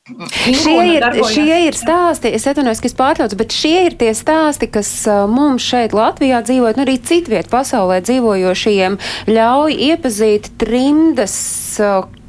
Šie 0.02 0.80
ir, 0.96 1.04
šie 1.30 1.58
ir 1.68 1.76
stāsti, 1.78 2.32
es 2.34 2.42
atvainojos, 2.50 2.80
ka 2.82 2.88
es 2.90 2.96
pārtraucu, 2.98 3.36
bet 3.38 3.54
šie 3.54 3.84
ir 3.86 3.94
tie 4.00 4.08
stāsti, 4.18 4.66
kas 4.74 4.88
mums 5.30 5.62
šeit 5.62 5.94
Latvijā 5.94 6.40
dzīvojot, 6.42 6.80
un 6.80 6.82
arī 6.82 6.96
citviet 7.06 7.46
pasaulē 7.52 8.00
dzīvojošiem, 8.08 8.96
ļauj 9.30 9.76
iepazīt 9.92 10.50
trimdas 10.58 11.36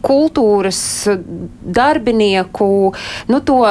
kultūras 0.06 0.84
darbinieku, 1.80 2.70
nu 3.34 3.42
to 3.42 3.64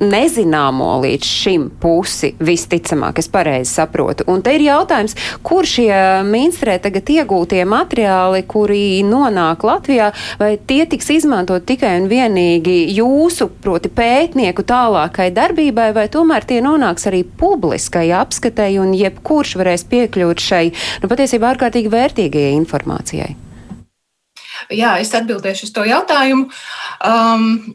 nezināmo 0.00 0.90
līdz 1.04 1.28
šim 1.28 1.66
pusi, 1.80 2.32
visticamāk, 2.42 3.20
es 3.22 3.28
pareizi 3.32 3.72
saprotu. 3.76 4.26
Un 4.30 4.42
te 4.44 4.54
ir 4.56 4.64
jautājums, 4.66 5.16
kur 5.46 5.68
šie 5.68 5.92
minstrē 6.26 6.76
tagad 6.82 7.10
iegūtie 7.14 7.62
materiāli, 7.68 8.44
kuri 8.50 9.02
nonāk 9.06 9.64
Latvijā, 9.66 10.10
vai 10.40 10.54
tie 10.58 10.84
tiks 10.90 11.10
izmantot 11.14 11.66
tikai 11.68 11.94
un 12.02 12.08
vienīgi 12.10 12.76
jūsu, 12.96 13.50
proti 13.64 13.92
pētnieku 13.92 14.66
tālākai 14.66 15.30
darbībai, 15.34 15.90
vai 15.96 16.08
tomēr 16.12 16.46
tie 16.48 16.60
nonāks 16.64 17.08
arī 17.10 17.24
publiskai 17.24 18.08
apskatei 18.16 18.78
un 18.82 18.94
jebkurš 18.96 19.56
varēs 19.60 19.86
piekļūt 19.90 20.44
šai, 20.48 20.66
nu, 21.02 21.10
patiesībā 21.10 21.54
ārkārtīgi 21.54 21.92
vērtīgajai 21.92 22.58
informācijai? 22.58 23.32
Jā, 24.72 24.96
es 25.02 25.10
atbildēšu 25.16 25.68
uz 25.68 25.72
to 25.74 25.84
jautājumu. 25.86 26.46
Um, 27.04 27.74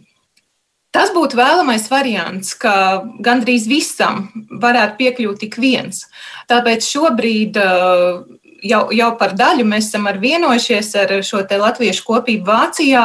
Tas 0.90 1.12
būtu 1.14 1.38
vēlamais 1.38 1.86
variants, 1.92 2.56
ka 2.58 3.06
gandrīz 3.22 3.68
visam 3.70 4.24
varētu 4.50 4.98
piekļūt 4.98 5.44
tik 5.44 5.60
viens. 5.62 6.08
Tāpēc 6.50 6.88
šobrīd 6.88 7.60
uh, 7.62 8.24
jau, 8.66 8.82
jau 8.98 9.10
par 9.20 9.36
daļu 9.38 9.68
mēs 9.70 9.92
esam 9.92 10.10
vienojušies 10.24 10.90
ar 11.04 11.14
šo 11.26 11.44
latviešu 11.46 12.08
kopību 12.08 12.50
Vācijā, 12.50 13.04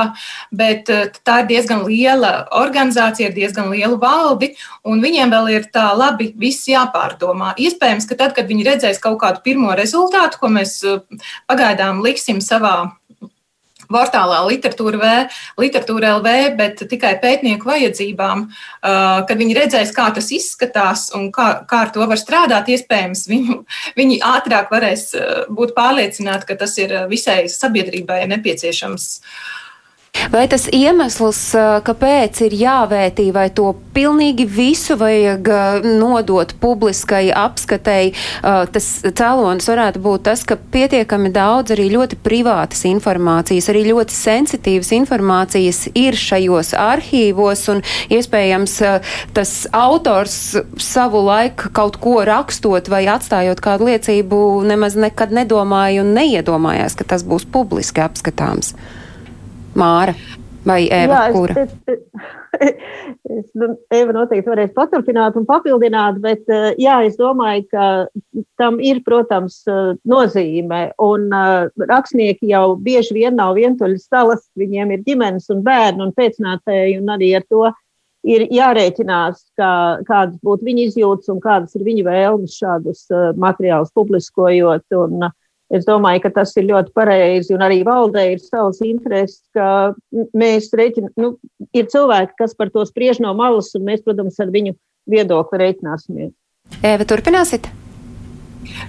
bet 0.49 0.89
uh, 0.89 1.13
tā 1.29 1.43
ir 1.43 1.51
diezgan 1.53 1.85
liela 1.85 2.33
organizācija, 2.57 3.29
ar 3.29 3.37
diezgan 3.37 3.69
lielu 3.69 4.01
valdi, 4.01 4.55
un 4.89 5.05
viņiem 5.05 5.37
vēl 5.37 5.53
ir 5.59 5.69
tā 5.75 5.91
labi 5.93 6.33
viss 6.41 6.65
jāpārdomā. 6.73 7.53
Iespējams, 7.61 8.09
ka 8.09 8.17
tad, 8.17 8.33
kad 8.39 8.49
viņi 8.49 8.69
redzēs 8.71 9.03
kaut 9.05 9.21
kādu 9.21 9.45
pirmo 9.45 9.77
rezultātu, 9.77 10.41
ko 10.41 10.55
mēs 10.57 10.79
uh, 10.89 11.05
pagaidām 11.53 12.01
liksim 12.01 12.41
savā 12.41 12.95
portālā 13.91 14.41
literatūra, 14.49 15.01
v, 15.01 15.13
literatūra 15.65 16.15
LV, 16.19 16.35
bet 16.59 16.85
tikai 16.91 17.15
pētnieku 17.23 17.69
vajadzībām, 17.69 18.47
kad 18.83 19.35
viņi 19.41 19.59
redzēs, 19.59 19.95
kā 19.97 20.11
tas 20.15 20.31
izskatās 20.35 21.09
un 21.17 21.31
kā, 21.35 21.49
kā 21.69 21.85
ar 21.87 21.93
to 21.95 22.07
var 22.11 22.21
strādāt, 22.21 22.71
iespējams, 22.75 23.27
viņu, 23.31 23.59
viņi 23.99 24.23
ātrāk 24.35 24.73
varēs 24.75 25.11
būt 25.53 25.75
pārliecināti, 25.77 26.49
ka 26.51 26.59
tas 26.65 26.79
ir 26.83 26.97
visai 27.11 27.45
sabiedrībai 27.53 28.25
nepieciešams 28.35 29.11
Vai 30.31 30.45
tas 30.51 30.65
iemesls, 30.73 31.39
kāpēc 31.85 32.41
ir 32.47 32.55
jāvērtī, 32.57 33.29
vai 33.35 33.49
to 33.55 33.73
pilnīgi 33.95 34.47
visu 34.51 34.97
vajag 34.99 35.51
nodot 35.85 36.55
publiskai 36.63 37.29
apskatei, 37.35 38.13
tas 38.43 38.89
cēlonis 39.05 39.69
varētu 39.71 40.03
būt 40.05 40.25
tas, 40.31 40.45
ka 40.47 40.57
pietiekami 40.57 41.33
daudz 41.35 41.75
arī 41.75 41.91
ļoti 41.93 42.19
privātas 42.25 42.87
informācijas, 42.89 43.69
arī 43.71 43.85
ļoti 43.91 44.17
sensitīvas 44.17 44.95
informācijas 44.97 45.85
ir 45.93 46.19
šajos 46.19 46.73
arhīvos, 46.79 47.67
un 47.75 47.85
iespējams 48.15 48.79
tas 49.37 49.55
autors 49.77 50.41
savu 50.81 51.25
laiku 51.29 51.71
kaut 51.75 52.01
ko 52.03 52.21
rakstot 52.27 52.91
vai 52.91 53.05
atstājot 53.13 53.63
kādu 53.63 53.91
liecību 53.93 54.43
nemaz 54.67 54.99
nekad 54.99 55.35
nedomāja 55.35 56.03
un 56.07 56.15
neiedomājās, 56.17 56.97
ka 56.99 57.13
tas 57.15 57.27
būs 57.27 57.47
publiski 57.51 58.03
apskatāms. 58.05 58.77
Māra 59.79 60.15
vai 60.65 60.85
Eva? 60.89 61.27
Jā, 61.27 61.33
kura? 61.35 61.65
Es, 61.65 61.73
es, 62.67 62.75
es, 63.31 63.45
nu, 63.59 63.71
Eva 63.95 64.15
noteikti 64.17 64.51
varēs 64.51 64.73
paturpināt 64.77 65.37
un 65.39 65.47
papildināt, 65.49 66.21
bet 66.25 66.49
eh, 66.53 66.71
jā, 66.81 67.01
es 67.09 67.19
domāju, 67.21 67.67
ka 67.73 67.87
tam 68.61 68.81
ir, 68.83 69.03
protams, 69.07 69.61
eh, 69.69 69.95
nozīme. 70.09 70.87
Un 71.05 71.29
uh, 71.35 71.69
rakstnieki 71.91 72.53
jau 72.53 72.67
bieži 72.81 73.19
vien 73.19 73.39
nav 73.39 73.57
vientuļas 73.59 74.09
salas, 74.09 74.45
viņiem 74.61 74.95
ir 74.97 75.07
ģimenes 75.07 75.51
un 75.55 75.65
bērni 75.67 76.07
un 76.07 76.15
pēcnācēji, 76.17 77.01
un 77.03 77.17
arī 77.17 77.35
ar 77.39 77.47
to 77.51 77.67
ir 78.25 78.47
jārēķinās, 78.55 79.43
kā, 79.61 79.73
kādas 80.09 80.39
būtu 80.41 80.65
viņa 80.65 80.87
izjūtas 80.89 81.29
un 81.35 81.43
kādas 81.45 81.75
ir 81.77 81.85
viņa 81.85 82.07
vēlmes 82.07 82.55
šādus 82.57 83.05
materiālus 83.37 83.93
publiskojot. 83.97 84.87
Un, 84.97 85.27
uh, 85.29 85.41
Es 85.73 85.87
domāju, 85.89 86.21
ka 86.27 86.31
tas 86.41 86.53
ir 86.61 86.67
ļoti 86.69 86.93
pareizi, 86.97 87.55
un 87.57 87.65
arī 87.65 87.81
valdē 87.87 88.27
ir 88.35 88.43
savs 88.43 88.83
intereses, 88.85 89.41
ka 89.57 89.95
mēs 90.37 90.69
rēķinām, 90.77 91.15
nu, 91.21 91.35
ir 91.73 91.89
cilvēki, 91.93 92.37
kas 92.43 92.57
par 92.59 92.73
to 92.75 92.85
spriež 92.89 93.23
no 93.25 93.33
malas, 93.39 93.73
un 93.79 93.89
mēs, 93.89 94.05
protams, 94.05 94.37
ar 94.45 94.53
viņu 94.55 94.77
viedokli 95.11 95.63
rēķināsimies. 95.65 96.35
Eva, 96.85 97.09
turpināsiet? 97.09 97.71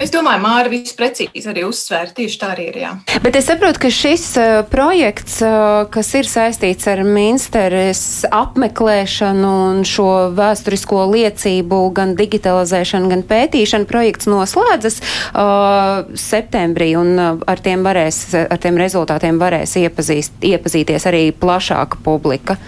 Es 0.02 0.12
domāju, 0.14 0.42
Māra 0.44 0.72
viss 0.72 0.96
precīzi 0.98 1.50
arī 1.52 1.66
uzsvēra. 1.68 2.12
Tieši 2.16 2.40
tā 2.42 2.52
arī 2.54 2.68
ir. 2.70 2.80
Jā. 2.84 2.92
Bet 3.24 3.38
es 3.40 3.48
saprotu, 3.50 3.82
ka 3.86 3.92
šis 3.94 4.26
uh, 4.40 4.60
projekts, 4.70 5.38
uh, 5.46 5.86
kas 5.92 6.12
ir 6.18 6.30
saistīts 6.30 6.88
ar 6.92 7.02
Minsteres 7.08 8.02
apmeklēšanu 8.30 9.52
un 9.70 9.84
šo 9.88 10.10
vēsturisko 10.38 11.06
liecību, 11.14 11.82
gan 11.96 12.16
digitalizēšanu, 12.20 13.12
gan 13.12 13.26
pētīšanu, 13.28 13.90
projekts 13.90 14.30
noslēdzas 14.32 15.02
uh, 15.02 16.06
septembrī, 16.20 16.94
un 17.00 17.16
ar 17.20 17.64
tiem, 17.64 17.86
varēs, 17.86 18.22
ar 18.46 18.62
tiem 18.62 18.80
rezultātiem 18.82 19.40
varēs 19.42 19.78
iepazīst, 19.82 20.40
iepazīties 20.54 21.08
arī 21.12 21.28
plašāka 21.36 22.02
publika. 22.06 22.60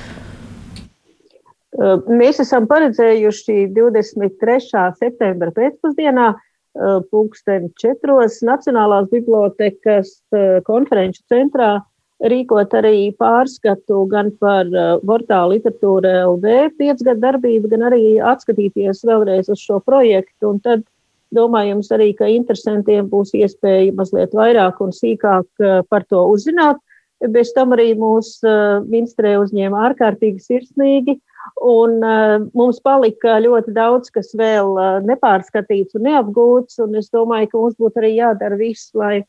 Mēs 2.09 2.39
esam 2.41 2.65
paredzējuši 2.65 3.67
23. 3.75 4.85
septembra 4.97 5.51
pēcpusdienā 5.53 6.31
uh, 6.31 6.45
Eh, 6.46 6.46
pulksteni 7.11 7.69
četros 7.81 8.41
Nacionālās 8.45 9.07
bibliotekas 9.11 10.17
eh, 10.35 10.59
konferenču 10.67 11.23
centrā 11.31 11.77
rīkot 12.17 12.73
arī 12.73 13.11
pārskatu 13.17 14.03
gan 14.09 14.31
par 14.41 14.69
portālu 15.05 15.57
eh, 15.57 15.57
literatūra 15.57 16.13
LV 16.25 16.55
piecgadu 16.79 17.21
darbību, 17.21 17.71
gan 17.73 17.87
arī 17.91 18.17
atskatīties 18.21 19.03
vēlreiz 19.05 19.51
uz 19.53 19.61
šo 19.61 19.79
projektu. 19.85 20.53
Un 20.53 20.61
tad 20.65 20.85
domājams 21.35 21.91
arī, 21.93 22.13
ka 22.17 22.29
interesantiem 22.31 23.09
būs 23.11 23.33
iespēja 23.37 23.93
mazliet 23.97 24.35
vairāk 24.37 24.81
un 24.81 24.93
sīkāk 24.95 25.65
par 25.91 26.05
to 26.09 26.23
uzzināt. 26.31 26.79
Bez 27.33 27.49
tam 27.55 27.73
arī 27.73 27.91
mūs 27.97 28.37
ministrē 28.85 29.33
uzņēma 29.41 29.87
ārkārtīgi 29.89 30.39
sirsnīgi 30.39 31.17
Un 31.67 31.97
uh, 32.03 32.37
mums 32.57 32.79
palika 32.83 33.37
ļoti 33.43 33.73
daudz, 33.75 34.11
kas 34.13 34.33
vēl 34.37 34.73
uh, 34.75 34.97
nepārskatīts 35.05 35.97
un 35.97 36.07
neapgūts. 36.09 36.79
Un 36.83 36.97
es 36.99 37.09
domāju, 37.13 37.51
ka 37.51 37.61
mums 37.61 37.77
būtu 37.81 38.01
arī 38.01 38.13
jādara 38.17 38.59
viss, 38.59 38.91
lai 38.97 39.23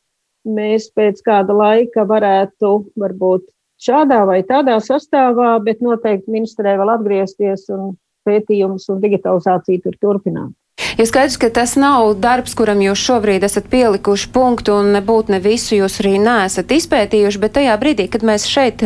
mēs 0.49 0.91
pēc 0.97 1.23
kāda 1.27 1.55
laika 1.57 2.05
varētu 2.09 2.73
varbūt 2.99 3.47
šādā 3.83 4.25
vai 4.29 4.43
tādā 4.47 4.79
sastāvā, 4.83 5.57
bet 5.65 5.83
noteikti 5.85 6.31
ministrē 6.33 6.77
vēl 6.81 6.95
atgriezties 6.97 7.69
un 7.75 7.93
pētījumus 8.29 8.89
un 8.93 9.03
digitalizāciju 9.03 9.85
tur 9.85 9.99
turpināt. 10.03 10.53
Jo 10.99 11.07
skaidrs, 11.07 11.37
ka 11.37 11.51
tas 11.51 11.75
nav 11.79 12.13
darbs, 12.23 12.55
kuram 12.59 12.81
jūs 12.83 13.01
šobrīd 13.03 13.43
esat 13.47 13.67
pielikuši 13.71 14.29
punktu 14.35 14.77
un 14.79 14.93
nebūtu 14.95 15.35
ne 15.35 15.41
visu 15.43 15.75
jūs 15.75 15.99
arī 16.03 16.17
neesat 16.23 16.71
izpētījuši, 16.75 17.41
bet 17.43 17.57
tajā 17.59 17.75
brīdī, 17.81 18.07
kad 18.11 18.23
mēs 18.27 18.47
šeit 18.47 18.85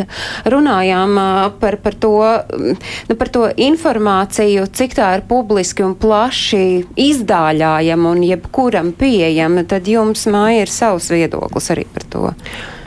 runājām 0.48 1.20
par, 1.60 1.78
par, 1.84 1.96
to, 2.00 2.14
nu, 3.08 3.16
par 3.16 3.32
to 3.32 3.46
informāciju, 3.68 4.66
cik 4.72 4.96
tā 4.96 5.12
ir 5.18 5.26
publiski 5.28 5.84
un 5.84 5.92
plaši 5.96 6.64
izdāļājama 6.96 8.12
un 8.16 8.24
jebkuram 8.28 8.92
pieejama, 8.96 9.66
tad 9.68 9.88
jums 9.88 10.24
māja 10.32 10.64
ir 10.64 10.72
savs 10.72 11.12
viedoklis 11.12 11.72
arī 11.76 11.88
par 11.92 12.08
to. 12.12 12.30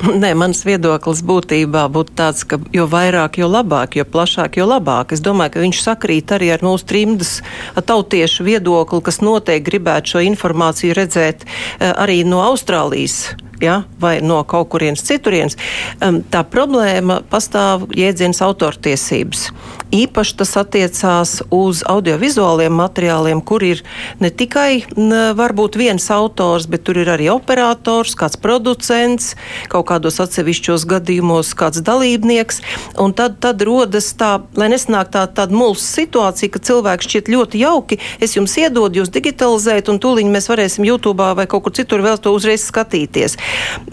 Nē, 0.03 0.33
mans 0.35 0.59
viedoklis 0.67 1.21
būtībā 1.25 1.85
būtu 1.93 2.13
tāds, 2.19 2.43
ka 2.45 2.59
jo 2.75 2.83
vairāk, 2.91 3.39
jo 3.39 3.47
labāk, 3.47 3.95
jo 3.95 4.03
plašāk, 4.05 4.57
jo 4.59 4.67
labāk. 4.67 5.13
Es 5.15 5.23
domāju, 5.23 5.53
ka 5.55 5.63
viņš 5.63 5.81
sakrīt 5.85 6.33
arī 6.35 6.51
ar 6.51 6.65
mūsu 6.65 6.85
trimdas 6.89 7.31
tautiešu 7.79 8.43
viedokli, 8.45 8.94
kas 9.03 9.21
noteikti 9.23 9.69
gribētu 9.71 10.15
šo 10.15 10.23
informāciju 10.27 10.95
redzēt 10.97 11.45
eh, 11.45 11.91
arī 11.91 12.21
no 12.27 12.43
Austrālijas 12.45 13.36
ja, 13.61 13.83
vai 14.01 14.19
no 14.21 14.41
kaut 14.47 14.69
kurienes 14.73 15.03
citurienes, 15.05 15.57
um, 16.03 16.21
tā 16.31 16.43
problēma 16.47 17.21
pastāv 17.29 17.87
jēdziens 17.95 18.41
autortiesības. 18.45 19.49
Īpaši 19.95 20.35
tas 20.39 20.55
attiecās 20.59 21.35
uz 21.53 21.83
audiovizuāliem 21.87 22.73
materiāliem, 22.75 23.41
kur 23.45 23.63
ir 23.63 23.83
ne 24.19 24.31
tikai 24.33 24.83
n, 24.97 25.11
varbūt 25.37 25.77
viens 25.79 26.09
autors, 26.11 26.67
bet 26.67 26.83
tur 26.87 26.99
ir 26.99 27.11
arī 27.13 27.29
operators, 27.31 28.15
kāds 28.17 28.39
producents, 28.41 29.35
kaut 29.71 29.87
kādos 29.91 30.19
atsevišķos 30.23 30.87
gadījumos 30.89 31.53
kāds 31.57 31.83
dalībnieks. 31.85 32.61
Un 33.01 33.13
tad, 33.15 33.37
tad 33.43 33.61
rodas 33.65 34.11
tā, 34.17 34.33
lai 34.57 34.71
nesnāk 34.73 35.13
tā, 35.13 35.25
tāda 35.31 35.55
mulsa 35.55 35.87
situācija, 36.01 36.51
ka 36.51 36.63
cilvēks 36.65 37.07
šķiet 37.07 37.31
ļoti 37.31 37.61
jauki, 37.61 37.99
es 38.19 38.35
jums 38.35 38.57
iedodu, 38.59 39.01
jūs 39.01 39.13
digitalizējat, 39.13 39.93
un 39.93 40.01
tūlīt 40.01 40.31
mēs 40.31 40.49
varēsim 40.51 40.87
YouTube 40.87 41.29
vai 41.37 41.47
kaut 41.49 41.67
kur 41.67 41.75
citur 41.75 42.03
vēl 42.05 42.19
to 42.21 42.33
uzreiz 42.35 42.65
skatīties. 42.67 43.37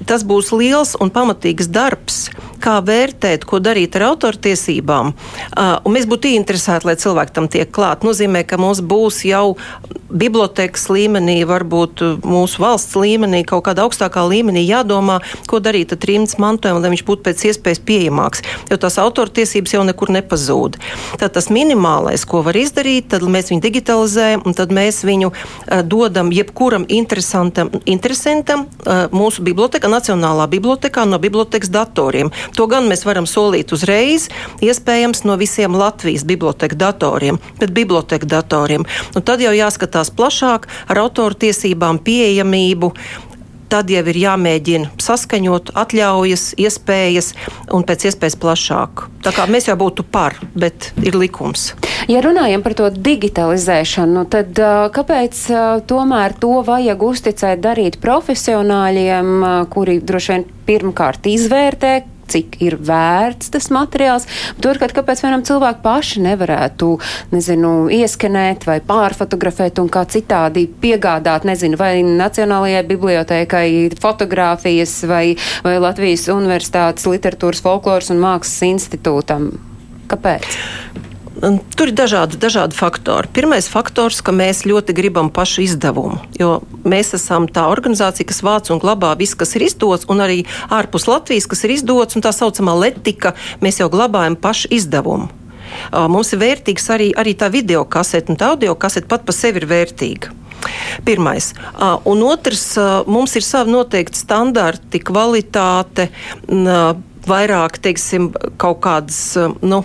Tas 0.09 0.25
būs 0.27 0.53
liels 0.57 0.95
un 1.01 1.12
pamatīgs 1.15 1.71
darbs, 1.73 2.27
kā 2.62 2.79
vērtēt, 2.85 3.46
ko 3.48 3.61
darīt 3.62 3.98
ar 3.98 4.09
autortiesībām. 4.12 5.12
Un 5.83 5.94
mēs 5.94 6.07
būtu 6.11 6.31
interesēti, 6.33 6.88
lai 6.88 6.96
cilvēki 7.01 7.37
tam 7.37 7.48
tiek 7.53 7.70
klāt. 7.75 8.07
Nozīmē, 8.07 8.44
ka 8.46 8.61
mums 8.61 8.81
būs 8.81 9.25
jau 9.29 9.57
bibliotekas 10.12 10.87
līmenī, 10.92 11.38
varbūt 11.48 12.03
mūsu 12.29 12.61
valsts 12.62 12.96
līmenī, 13.01 13.42
kaut 13.48 13.64
kādā 13.66 13.87
augstākā 13.87 14.25
līmenī 14.29 14.62
jādomā, 14.66 15.20
ko 15.48 15.61
darīt 15.62 15.94
ar 15.94 16.01
trījus 16.03 16.37
mantojumu, 16.42 16.83
lai 16.85 16.92
viņš 16.92 17.05
būtu 17.09 17.25
pēc 17.25 17.44
iespējas 17.48 17.81
pieejamāks. 17.88 18.44
Jo 18.68 18.77
tās 18.81 18.98
autortiesības 19.01 19.72
jau 19.77 19.85
nekur 19.88 20.12
nepazūd. 20.12 20.77
Tad 21.20 21.33
tas 21.37 21.48
minimālais, 21.53 22.27
ko 22.29 22.42
var 22.44 22.59
izdarīt, 22.61 23.09
tad 23.14 23.25
mēs 23.25 23.48
viņu 23.53 23.64
digitalizējam 23.64 24.44
un 24.44 24.57
tad 24.59 24.75
mēs 24.75 25.01
viņu 25.09 25.33
dodam 25.88 26.33
jebkuram 26.35 26.85
interesantam, 26.92 27.72
interesantam 27.88 28.66
mūsu 29.16 29.44
bibliotekā 29.46 29.88
Nacionālā 29.92 30.46
bibliotekā 30.53 31.07
no 31.09 31.18
bibliotekas 31.22 31.72
datoriem. 31.72 32.33
To 32.57 32.69
gan 32.69 32.88
mēs 32.91 33.07
varam 33.09 33.27
solīt 33.29 33.73
uzreiz, 33.73 34.29
iespējams, 34.65 35.25
no 35.29 35.38
visiem 35.41 35.77
Latvijas 35.79 36.27
biblioteka 36.29 36.77
datoriem, 36.77 37.41
bet 37.61 37.73
biblioteka 37.73 38.29
datoriem. 38.29 38.87
Nu, 39.15 39.25
tad 39.25 39.41
jau 39.45 39.55
jāskatās 39.57 40.12
plašāk 40.12 40.69
ar 40.93 41.05
autortiesībām, 41.07 42.03
pieejamību, 42.05 42.93
tad 43.73 43.88
jau 43.88 44.03
ir 44.12 44.19
jāmēģina 44.21 45.01
saskaņot 45.01 45.73
atļaujas, 45.81 46.51
iespējas 46.61 47.33
un 47.73 47.87
pēc 47.88 48.11
iespējas 48.11 48.37
plašāk. 48.43 49.07
Tā 49.25 49.33
kā 49.33 49.47
mēs 49.49 49.71
jau 49.71 49.79
būtu 49.81 50.05
par, 50.12 50.37
bet 50.53 50.91
ir 51.01 51.17
likums. 51.17 51.71
Ja 52.11 52.21
runājam 52.25 52.65
par 52.65 52.77
to 52.77 52.91
digitalizēšanu, 52.93 54.27
tad 54.33 54.59
uh, 54.61 54.88
kāpēc 54.93 55.43
uh, 55.55 55.61
tomēr 55.88 56.37
to 56.43 56.59
vajag 56.67 57.05
uzticēt 57.09 57.62
darīt 57.65 58.01
profesionāļiem, 58.03 59.33
uh, 59.41 59.61
kuri 59.73 60.01
droši 60.05 60.35
vien 60.35 60.49
pirmkārt 60.69 61.31
izvērtē, 61.31 61.95
cik 62.33 62.59
ir 62.64 62.79
vērts 62.81 63.53
tas 63.53 63.68
materiāls. 63.75 64.27
Turklāt, 64.62 64.95
kāpēc 64.97 65.23
vienam 65.25 65.45
cilvēku 65.47 65.83
paši 65.85 66.23
nevarētu, 66.25 66.90
nezinu, 67.35 67.73
ieskanēt 67.92 68.66
vai 68.68 68.79
pārfotografēt 68.87 69.83
un 69.83 69.90
kā 69.92 70.05
citādi 70.11 70.66
piegādāt, 70.83 71.47
nezinu, 71.49 71.79
vai 71.81 71.95
Nacionālajai 72.03 72.83
bibliotēkai 72.88 73.66
fotogrāfijas 74.03 74.99
vai, 75.11 75.25
vai 75.66 75.79
Latvijas 75.83 76.29
Universitātes 76.33 77.09
literatūras 77.09 77.62
folkloras 77.64 78.12
un 78.14 78.23
mākslas 78.23 78.68
institūtam. 78.73 79.51
Kāpēc? 80.12 81.12
Tur 81.43 81.91
ir 81.91 81.95
dažādi, 81.99 82.39
dažādi 82.39 82.77
faktori. 82.79 83.27
Pirmais 83.35 83.67
faktors, 83.67 84.21
ka 84.23 84.31
mēs 84.31 84.63
ļoti 84.63 84.95
gribam 84.95 85.27
pašu 85.27 85.65
izdevumu, 85.65 86.21
jo 86.39 86.61
mēs 86.87 87.17
esam 87.19 87.49
tā 87.51 87.65
organizācija, 87.67 88.29
kas 88.29 88.45
vāc 88.47 88.69
un 88.71 88.79
glabā 88.79 89.11
visu, 89.19 89.35
kas 89.41 89.57
ir 89.59 89.65
izdots, 89.67 90.07
un 90.07 90.23
arī 90.23 90.45
ārpus 90.71 91.09
Latvijas, 91.11 91.49
kas 91.51 91.65
ir 91.67 91.75
izdots, 91.75 92.15
un 92.15 92.23
tā 92.23 92.31
saucamā 92.31 92.77
letika, 92.79 93.33
mēs 93.59 93.81
jau 93.83 93.89
glabājam 93.91 94.37
pašu 94.39 94.71
izdevumu. 94.77 95.33
Mums 95.91 96.31
ir 96.31 96.39
vērtīgs 96.45 96.87
arī, 96.95 97.09
arī 97.19 97.33
tā 97.35 97.49
video 97.51 97.83
kasete, 97.91 98.31
un 98.31 98.39
tā 98.39 98.53
audio 98.55 98.77
kasete 98.79 99.11
pat 99.11 99.25
par 99.27 99.35
sevi 99.35 99.59
ir 99.63 99.67
vērtīga. 99.67 100.31
Pirmais. 101.03 101.49
Un 102.07 102.23
otrs, 102.23 102.69
mums 103.11 103.35
ir 103.35 103.43
savi 103.43 103.75
noteikti 103.75 104.21
standarti, 104.21 105.01
kvalitāte, 105.03 106.07
vairāk, 107.27 107.81
teiksim, 107.83 108.31
kaut 108.63 108.79
kādas, 108.85 109.25
nu, 109.59 109.83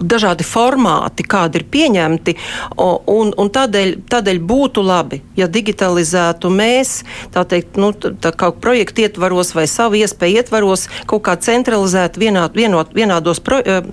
dažādi 0.00 0.44
formāti, 0.46 1.24
kādi 1.26 1.60
ir 1.60 1.66
pieņemti, 1.70 2.36
un, 2.78 3.30
un 3.30 3.50
tādēļ, 3.54 3.94
tādēļ 4.10 4.40
būtu 4.48 4.82
labi, 4.84 5.20
ja 5.38 5.48
digitalizētu 5.50 6.50
mēs, 6.50 7.02
tā 7.34 7.44
teikt, 7.48 7.78
nu, 7.80 7.92
tā 7.94 8.34
kā 8.34 8.50
projektu 8.52 9.04
ietvaros 9.06 9.54
vai 9.54 9.66
savu 9.70 10.00
iespēju 10.00 10.42
ietvaros, 10.42 10.88
kaut 11.10 11.24
kā 11.28 11.36
centralizēt 11.38 12.18
vienā, 12.20 12.48
vienot, 12.54 12.94
vienādos. 12.94 13.42
Pro, 13.44 13.62
eh, 13.64 13.86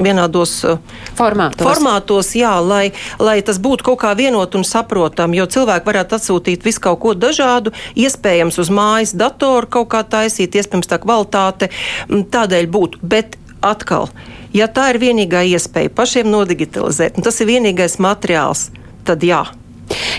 Vienādos 0.00 0.64
eh, 0.64 0.78
Formātos. 1.14 1.62
formātos, 1.62 2.30
jā, 2.34 2.52
lai, 2.64 2.92
lai 3.22 3.36
tas 3.44 3.58
būtu 3.62 3.84
kaut 3.86 4.00
kā 4.00 4.12
vienot 4.18 4.54
un 4.58 4.64
saprotam, 4.66 5.34
jo 5.36 5.44
cilvēki 5.46 5.86
varētu 5.86 6.16
atsūtīt 6.16 6.64
visu 6.66 6.82
kaut 6.82 6.98
ko 7.02 7.12
dažādu, 7.14 7.74
iespējams 7.94 8.58
uz 8.62 8.70
mājas 8.72 9.12
datoru 9.14 9.68
kaut 9.76 9.90
kā 9.92 10.02
taisīt, 10.02 10.58
iespējams 10.58 10.90
tā 10.90 10.98
kvalitāte 11.02 11.70
tādēļ 12.08 12.70
būtu. 12.72 13.02
Bet 13.02 13.36
atkal, 13.62 14.08
ja 14.56 14.68
tā 14.72 14.90
ir 14.94 15.00
vienīgā 15.02 15.44
iespēja 15.52 15.92
pašiem 15.94 16.30
nodigitalizēt, 16.32 17.18
un 17.18 17.26
tas 17.26 17.40
ir 17.42 17.50
vienīgais 17.52 17.98
materiāls, 18.02 18.70
tad 19.06 19.24
jā. 19.26 19.44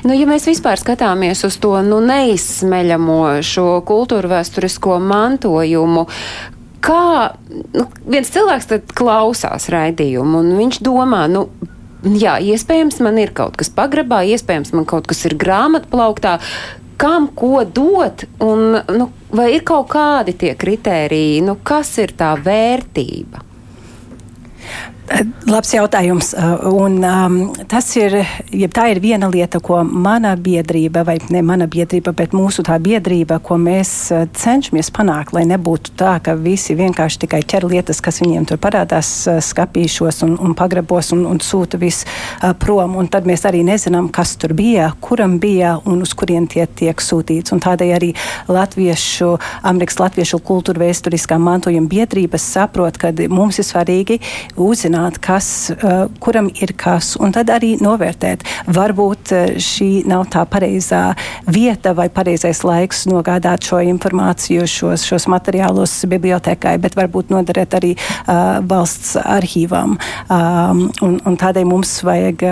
Nu, 0.07 0.15
ja 0.15 0.27
mēs 0.29 0.47
vispār 0.47 0.79
skatāmies 0.79 1.43
uz 1.47 1.57
to 1.59 1.73
nu, 1.83 1.99
neizsmeļamo 2.03 3.21
šo 3.43 3.67
kultūru 3.87 4.31
vēsturisko 4.31 4.99
mantojumu, 5.03 6.05
kā 6.83 7.07
nu, 7.75 7.87
viens 8.07 8.31
cilvēks 8.31 8.93
klausās 8.95 9.67
raidījumu 9.73 10.43
un 10.43 10.53
viņš 10.61 10.83
domā, 10.85 11.25
nu. 11.31 11.47
Jā, 12.07 12.35
iespējams, 12.37 12.99
man 13.01 13.17
ir 13.17 13.31
kaut 13.35 13.55
kas 13.57 13.71
pagrabā, 13.73 14.21
iespējams, 14.29 14.69
man 14.77 14.85
kaut 14.87 15.09
kas 15.09 15.23
ir 15.25 15.33
grāmatplauktā. 15.41 16.35
Kam 17.01 17.25
ko 17.35 17.63
dot, 17.65 18.23
un 18.45 18.77
nu, 18.93 19.09
vai 19.33 19.49
ir 19.55 19.65
kaut 19.65 19.89
kādi 19.91 20.37
tie 20.37 20.53
kritēriji, 20.57 21.41
nu, 21.49 21.57
kas 21.65 21.95
ir 21.99 22.13
tā 22.17 22.35
vērtība? 22.37 23.46
Labs 25.47 25.69
jautājums. 25.71 26.33
uh, 26.35 26.65
Un, 26.67 26.97
um, 27.03 27.35
tas 27.71 27.85
ir, 27.95 28.17
ja 28.51 28.67
tā 28.67 28.89
ir 28.91 28.99
viena 28.99 29.29
lieta, 29.31 29.61
ko 29.63 29.79
mana 29.83 30.33
biedrība, 30.35 31.05
vai 31.07 31.15
ne 31.31 31.39
mana 31.45 31.67
biedrība, 31.71 32.11
bet 32.11 32.33
mūsu 32.35 32.65
tā 32.67 32.75
biedrība, 32.83 33.37
ko 33.39 33.55
mēs 33.61 33.91
uh, 34.11 34.25
cenšamies 34.35 34.91
panākt, 34.91 35.31
lai 35.37 35.45
nebūtu 35.47 35.93
tā, 35.99 36.17
ka 36.23 36.35
visi 36.35 36.75
vienkārši 36.75 37.21
tikai 37.23 37.39
ķer 37.47 37.67
lietas, 37.71 38.01
kas 38.03 38.19
viņiem 38.19 38.49
tur 38.49 38.59
parādās 38.59 39.11
uh, 39.29 39.39
skapīšos 39.43 40.25
un, 40.27 40.35
un 40.43 40.55
pagrabos 40.59 41.13
un, 41.15 41.23
un 41.29 41.39
sūta 41.39 41.79
viss 41.79 42.03
uh, 42.03 42.51
prom. 42.59 42.97
Un 42.99 43.07
tad 43.07 43.29
mēs 43.29 43.47
arī 43.47 43.63
nezinām, 43.67 44.11
kas 44.11 44.35
tur 44.35 44.51
bija, 44.57 44.91
kuram 44.99 45.39
bija 45.39 45.77
un 45.87 46.03
uz 46.03 46.11
kurien 46.19 46.49
tie 46.51 46.67
tiek 46.67 46.99
sūtīts. 46.99 47.55
Un 47.55 47.63
tādēļ 47.63 47.95
arī 47.95 48.11
Latviešu, 48.51 49.31
Amerikas 49.71 50.01
Latviešu 50.03 50.43
kultūra 50.43 50.83
vēsturiskā 50.83 51.39
mantojuma 51.39 51.87
biedrības 51.95 52.51
saprot, 52.57 52.99
ka 52.99 53.15
mums 53.31 53.63
ir 53.63 53.69
svarīgi 53.71 54.19
uzzināt, 54.59 54.96
kas, 55.23 55.69
uh, 55.73 56.07
kuram 56.23 56.49
ir 56.61 56.73
kas, 56.77 57.15
un 57.21 57.33
tad 57.35 57.51
arī 57.53 57.75
novērtēt. 57.83 58.45
Varbūt 58.73 59.33
uh, 59.35 59.57
šī 59.61 59.89
nav 60.09 60.27
tā 60.33 60.43
pareizā 60.49 61.03
vieta 61.47 61.93
vai 61.97 62.07
pareizais 62.13 62.63
laiks 62.67 63.05
nogādāt 63.09 63.67
šo 63.67 63.81
informāciju, 63.85 64.67
šos, 64.67 65.05
šos 65.07 65.27
materiālus 65.31 65.99
bibliotekai, 66.09 66.77
bet 66.81 66.97
varbūt 66.97 67.31
noderēt 67.33 67.77
arī 67.77 67.93
uh, 67.97 68.59
valsts 68.67 69.15
arhīvam. 69.21 69.97
Um, 70.27 70.87
un, 71.05 71.17
un 71.27 71.37
tādēļ 71.39 71.67
mums 71.67 71.97
vajag, 72.07 72.43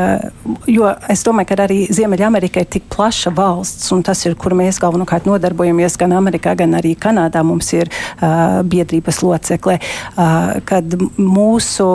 jo 0.72 0.90
es 1.12 1.24
domāju, 1.26 1.50
ka 1.52 1.60
arī 1.66 1.80
Ziemeļamerika 1.94 2.64
ir 2.64 2.70
tik 2.78 2.88
plaša 2.94 3.34
valsts, 3.36 3.92
un 3.96 4.04
tas 4.06 4.22
ir, 4.28 4.36
kur 4.40 4.56
mēs 4.58 4.80
galvenokārt 4.84 5.28
nodarbojamies 5.30 5.98
gan 6.02 6.16
Amerikā, 6.18 6.56
gan 6.58 6.76
arī 6.78 6.96
Kanādā. 7.00 7.44
Mums 7.46 7.72
ir 7.76 7.92
uh, 7.92 8.62
biedrības 8.68 9.22
locekle, 9.26 9.78
uh, 9.80 10.56
kad 10.68 10.98
mūsu 11.18 11.88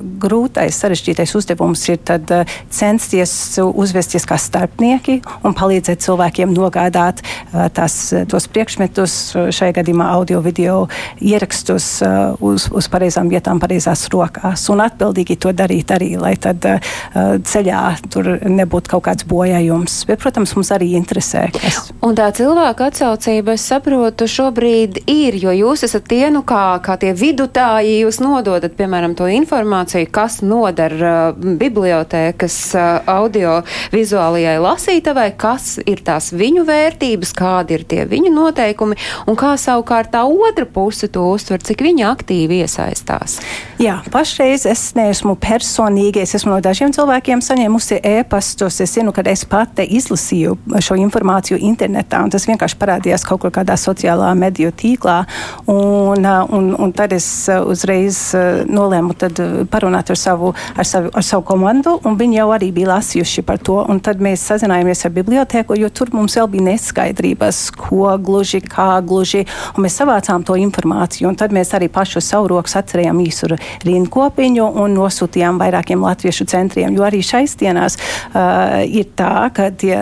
grūtais, 0.00 0.78
sarežģītais 0.82 1.34
uzdevums 1.38 1.82
ir 1.90 2.00
tad, 2.06 2.30
uh, 2.34 2.56
censties 2.70 3.32
uzvesties 3.62 4.26
kā 4.28 4.38
starpnieki 4.40 5.20
un 5.46 5.56
palīdzēt 5.56 6.04
cilvēkiem 6.04 6.54
nogādāt 6.56 7.22
uh, 7.22 7.66
tās, 7.74 7.98
tos 8.30 8.48
priekšmetus, 8.52 9.16
šajā 9.56 9.78
gadījumā 9.80 10.08
audio, 10.16 10.42
video 10.44 10.86
ierakstus 11.20 11.88
uh, 12.04 12.34
uz, 12.44 12.68
uz 12.72 12.90
pareizām 12.92 13.30
vietām, 13.32 13.60
pareizās 13.62 14.06
rokās 14.12 14.66
un 14.72 14.82
atbildīgi 14.84 15.38
to 15.42 15.52
darīt 15.56 15.92
arī, 15.94 16.12
lai 16.20 16.34
tad 16.40 16.64
uh, 16.68 16.80
ceļā 17.46 17.82
tur 18.12 18.28
nebūtu 18.46 18.92
kaut 18.96 19.06
kāds 19.08 19.26
bojājums. 19.28 20.02
Bet, 20.08 20.20
protams, 20.22 20.54
mums 20.56 20.72
arī 20.74 20.92
interesē, 20.98 21.46
kas. 21.54 21.90
Un 22.04 22.16
tā 22.18 22.28
cilvēka 22.36 22.90
atsaucība, 22.90 23.56
es 23.56 23.66
saprotu, 23.66 24.28
šobrīd 24.30 25.02
ir, 25.10 25.36
jo 25.40 25.54
jūs 25.54 25.86
esat 25.86 26.06
tie, 26.10 26.26
nu 26.32 26.42
kā, 26.46 26.78
kā 26.84 26.98
tie 27.00 27.12
vidutāji, 27.16 28.00
jūs 28.04 28.20
nododat, 28.24 28.76
piemēram, 28.78 29.16
to 29.18 29.28
informāciju, 29.30 29.85
kas 30.12 30.40
noder 30.44 30.92
uh, 30.98 31.36
bibliotēkas 31.36 32.56
uh, 32.76 32.86
audio-vizuālajai 33.10 34.56
lasītavai, 34.62 35.28
kas 35.38 35.76
ir 35.86 36.02
tās 36.06 36.32
viņu 36.36 36.64
vērtības, 36.66 37.32
kādi 37.36 37.76
ir 37.78 37.84
tie 37.88 38.04
viņu 38.08 38.32
noteikumi, 38.34 38.98
un 39.26 39.38
kā 39.38 39.54
savukārt 39.60 40.12
tā 40.14 40.24
otra 40.26 40.66
puse 40.66 41.08
to 41.12 41.24
uztver, 41.32 41.62
cik 41.62 41.84
viņi 41.86 42.06
aktīvi 42.08 42.62
iesaistās. 42.64 43.38
Jā, 43.82 43.98
pašreiz 44.12 44.66
es 44.68 44.82
neesmu 44.96 45.36
personīgi, 45.40 46.22
es 46.24 46.34
esmu 46.38 46.54
no 46.54 46.60
dažiem 46.64 46.94
cilvēkiem 46.96 47.42
saņēmusi 47.44 48.00
ēpastus. 48.06 48.80
Es 48.84 48.94
zinu, 48.96 49.12
ka 49.16 49.24
es 49.30 49.44
pati 49.48 49.86
izlasīju 49.98 50.56
šo 50.82 50.96
informāciju 51.00 51.60
internetā, 51.60 52.22
un 52.24 52.32
tas 52.32 52.46
vienkārši 52.48 52.78
parādījās 52.80 53.26
kaut 53.28 53.44
kādā 53.52 53.76
sociālā 53.80 54.32
mediju 54.38 54.72
tīklā. 54.72 55.18
Un, 55.70 56.24
uh, 56.24 56.44
un, 56.56 56.72
un 56.80 56.94
tad 56.96 57.12
es 57.16 57.28
uzreiz 57.52 58.18
nolēmu 58.66 59.16
parunāt 59.76 60.10
ar 60.12 60.20
savu, 60.20 60.52
ar, 60.76 60.88
savu, 60.88 61.12
ar 61.12 61.26
savu 61.26 61.44
komandu, 61.46 61.98
un 62.08 62.16
viņi 62.18 62.40
jau 62.40 62.48
arī 62.56 62.72
bija 62.74 62.94
lasījuši 62.94 63.44
par 63.46 63.60
to. 63.62 63.78
Tad 64.06 64.20
mēs 64.22 64.44
sazinājāmies 64.50 65.04
ar 65.06 65.14
biblioteku, 65.14 65.76
jo 65.78 65.90
tur 65.92 66.12
mums 66.14 66.36
vēl 66.38 66.48
bija 66.52 66.66
neskaidrības, 66.70 67.62
ko 67.76 68.14
gluži, 68.22 68.62
kā 68.64 69.00
gluži, 69.06 69.44
mēs 69.80 69.98
savācām 70.00 70.44
to 70.46 70.56
informāciju. 70.60 71.28
Un 71.30 71.38
tad 71.38 71.54
mēs 71.54 71.72
arī 71.76 71.88
pašu 71.92 72.22
savu 72.24 72.50
rokas 72.54 72.76
atcerējām 72.80 73.20
īsu 73.24 73.50
rindkopiņu 73.86 74.68
un 74.82 74.96
nosūtījām 74.96 75.60
vairākiem 75.60 76.04
latviešu 76.04 76.46
centriem, 76.50 76.94
jo 76.96 77.04
arī 77.06 77.22
šais 77.26 77.56
dienās 77.60 77.98
uh, 77.98 78.82
ir 78.86 79.10
tā, 79.18 79.48
ka 79.56 79.70
tie 79.76 79.96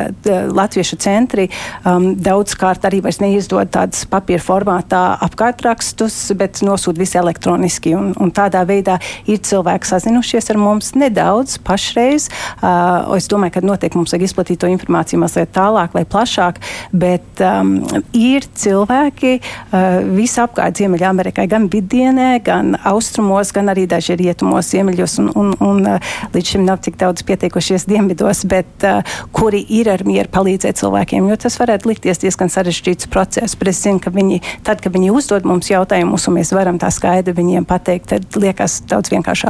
latviešu 0.54 0.98
centri 1.02 1.48
um, 1.84 2.12
daudzkārt 2.20 2.86
arī 2.88 3.00
vairs 3.04 3.20
neizdod 3.22 3.72
tādas 3.74 4.04
papīra 4.10 4.42
formātā 4.44 5.02
apkārtrakstus, 5.24 6.18
bet 6.38 6.62
nosūt 6.66 7.00
visi 7.00 7.18
elektroniski. 7.20 7.94
Un, 7.98 8.12
un 8.20 8.32
tādā 8.34 8.64
veidā 8.68 8.98
ir 9.30 9.40
cilvēki 9.44 9.63
sazinušies 9.64 10.50
ar 10.50 10.58
mums 10.60 10.92
nedaudz 10.98 11.58
pašreiz. 11.64 12.28
Uh, 12.60 13.16
es 13.16 13.28
domāju, 13.30 13.56
ka 13.56 13.64
noteikti 13.64 13.98
mums 13.98 14.14
vajag 14.14 14.26
izplatīt 14.28 14.60
to 14.62 14.70
informāciju 14.70 15.20
mazliet 15.22 15.52
tālāk 15.54 15.94
vai 15.96 16.04
plašāk, 16.08 16.60
bet 16.92 17.42
um, 17.44 17.76
ir 18.16 18.46
cilvēki 18.54 19.36
uh, 19.40 20.00
visapkārt 20.14 20.80
Ziemeļamerikā, 20.80 21.46
gan 21.50 21.68
vidienē, 21.72 22.38
gan 22.44 22.74
austrumos, 22.84 23.52
gan 23.54 23.72
arī 23.72 23.86
daži 23.90 24.16
rietumos, 24.20 24.70
ziemeļos, 24.72 25.18
un, 25.22 25.30
un, 25.38 25.52
un 25.64 25.82
uh, 25.94 26.14
līdz 26.34 26.54
šim 26.54 26.66
nav 26.66 26.80
tik 26.84 26.98
daudz 27.00 27.24
pietiekušies 27.26 27.86
dienvidos, 27.90 28.44
bet 28.50 28.86
uh, 28.86 29.02
kuri 29.34 29.62
ir 29.78 29.90
ar 29.92 30.04
mieru 30.06 30.30
palīdzēt 30.34 30.80
cilvēkiem, 30.80 31.28
jo 31.30 31.38
tas 31.40 31.58
varētu 31.60 31.92
likties 31.92 32.22
diezgan 32.24 32.52
sarežģīts 32.52 33.10
process. 33.12 33.58
Bet 33.58 33.72
es 33.72 33.82
zinu, 33.84 34.00
ka 34.02 34.12
viņi, 34.14 34.40
tad, 34.66 34.82
kad 34.84 34.94
viņi 34.94 35.12
uzdod 35.14 35.46
mums 35.48 35.70
jautājumus, 35.72 36.28
un 36.28 36.38
mēs 36.38 36.54
varam 36.56 36.80
tā 36.82 36.90
skaidri 36.94 37.36
viņiem 37.36 37.68
pateikt, 37.68 38.10
tad 38.14 38.40
liekas 38.40 38.80
daudz 38.90 39.12
vienkāršāk. 39.14 39.43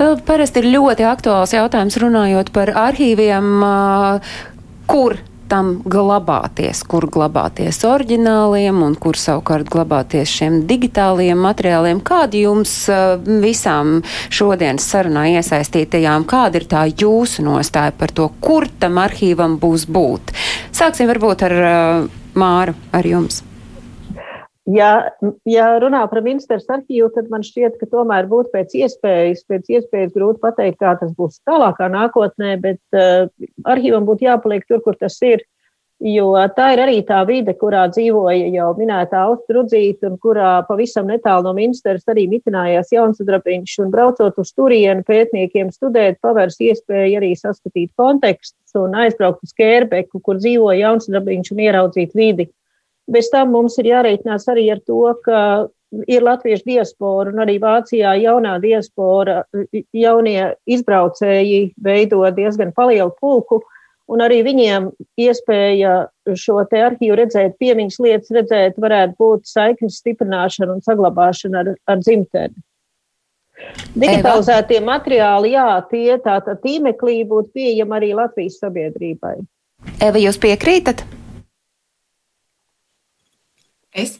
Vēl 0.00 0.20
parasti 0.26 0.62
ir 0.62 0.70
ļoti 0.74 1.08
aktuāls 1.08 1.56
jautājums 1.56 1.98
runājot 2.00 2.52
par 2.54 2.72
arhīviem, 2.88 3.50
kur 4.90 5.18
tam 5.50 5.72
glabāties, 5.90 6.84
kur 6.86 7.08
glabāties 7.10 7.80
oriģināliem 7.88 8.84
un 8.86 8.94
kur 9.02 9.18
savukārt 9.18 9.66
glabāties 9.72 10.30
šiem 10.30 10.60
digitāliem 10.70 11.42
materiāliem. 11.42 12.02
Kādi 12.06 12.44
jums 12.44 12.76
visām 13.42 13.98
šodienas 14.30 14.86
sarunā 14.92 15.26
iesaistītajām, 15.34 16.28
kāda 16.30 16.62
ir 16.62 16.68
tā 16.70 16.86
jūsu 16.92 17.42
nostāja 17.48 17.96
par 17.98 18.14
to, 18.14 18.30
kur 18.38 18.70
tam 18.78 19.02
arhīvam 19.02 19.58
būs 19.58 19.90
būt? 19.90 20.34
Sāksim 20.70 21.10
varbūt 21.10 21.46
ar 21.50 21.60
Māru, 22.38 22.78
ar 22.94 23.06
jums. 23.10 23.42
Ja, 24.70 24.90
ja 25.48 25.66
runā 25.80 26.02
par 26.10 26.20
ministrs 26.22 26.68
arhīvu, 26.70 27.08
tad 27.14 27.30
man 27.32 27.44
šķiet, 27.46 27.78
ka 27.80 27.88
tomēr 27.90 28.28
būtu 28.30 28.52
pēc 28.52 28.74
iespējas, 28.76 29.46
pēc 29.48 29.70
iespējas 29.72 30.12
grūti 30.14 30.42
pateikt, 30.42 30.78
kā 30.82 30.92
tas 31.00 31.14
būs 31.16 31.40
tālākā 31.48 31.88
nākotnē, 31.90 32.58
bet 32.60 32.80
uh, 32.92 33.30
arhīvam 33.64 34.04
būtu 34.08 34.28
jāpaliek 34.28 34.66
tur, 34.68 34.82
kur 34.84 34.98
tas 35.00 35.16
ir. 35.24 35.46
Jo 36.00 36.30
tā 36.56 36.70
ir 36.72 36.80
arī 36.80 37.00
tā 37.04 37.18
vide, 37.28 37.52
kurā 37.60 37.82
dzīvoja 37.92 38.46
jau 38.54 38.68
minētā 38.78 39.26
Austrudzīta, 39.28 40.08
un 40.08 40.14
kurā 40.22 40.52
pavisam 40.64 41.10
netālu 41.12 41.44
no 41.44 41.52
ministrs 41.56 42.08
arī 42.08 42.24
mitinājās 42.30 42.94
Jaunsudrabiņš, 42.94 43.74
un 43.84 43.90
braucot 43.92 44.38
uz 44.40 44.52
turienu 44.56 45.04
pētniekiem 45.04 45.68
studēt, 45.74 46.16
pavērs 46.24 46.56
iespēju 46.64 47.20
arī 47.20 47.34
saskatīt 47.36 47.92
kontekstus 48.00 48.80
un 48.80 48.96
aizbraukt 48.96 49.44
uz 49.44 49.52
Kērbeku, 49.60 50.22
kur 50.24 50.40
dzīvoja 50.40 50.86
Jaunsudrabiņš 50.86 51.52
un 51.52 51.62
ieraudzīt 51.68 52.16
vidi. 52.16 52.48
Bez 53.10 53.30
tam 53.32 53.50
mums 53.54 53.76
ir 53.82 53.90
jāreikinās 53.90 54.46
arī 54.52 54.68
ar 54.74 54.80
to, 54.86 55.02
ka 55.24 55.40
ir 56.06 56.22
latviešu 56.22 56.68
diaspora 56.68 57.32
un 57.32 57.42
arī 57.42 57.58
Vācijā 57.62 58.14
jaunā 58.22 58.54
diaspora, 58.62 59.42
jaunie 59.96 60.52
izbraucēji 60.70 61.72
veido 61.82 62.22
diezgan 62.36 62.70
palielu 62.76 63.10
pulku 63.20 63.60
un 64.10 64.22
arī 64.24 64.40
viņiem 64.46 64.88
iespēja 65.20 65.94
šo 66.38 66.62
te 66.70 66.82
arhīvu 66.86 67.18
redzēt, 67.20 67.58
piemiņas 67.62 68.00
lietas 68.02 68.34
redzēt, 68.34 68.80
varētu 68.82 69.16
būt 69.18 69.46
saiknes 69.50 70.00
stiprināšana 70.02 70.76
un 70.76 70.82
saglabāšana 70.86 71.62
ar, 71.64 71.72
ar 71.90 72.02
dzimteni. 72.02 72.58
Digitalizētie 73.92 74.80
materiāli, 74.82 75.52
jā, 75.52 75.68
tie 75.90 76.16
tātad 76.24 76.62
tīmeklī 76.64 77.20
būtu 77.28 77.52
pieejami 77.58 77.98
arī 77.98 78.12
Latvijas 78.16 78.56
sabiedrībai. 78.62 79.36
Eva, 80.00 80.20
jūs 80.20 80.40
piekrītat? 80.40 81.04
Es 83.94 84.18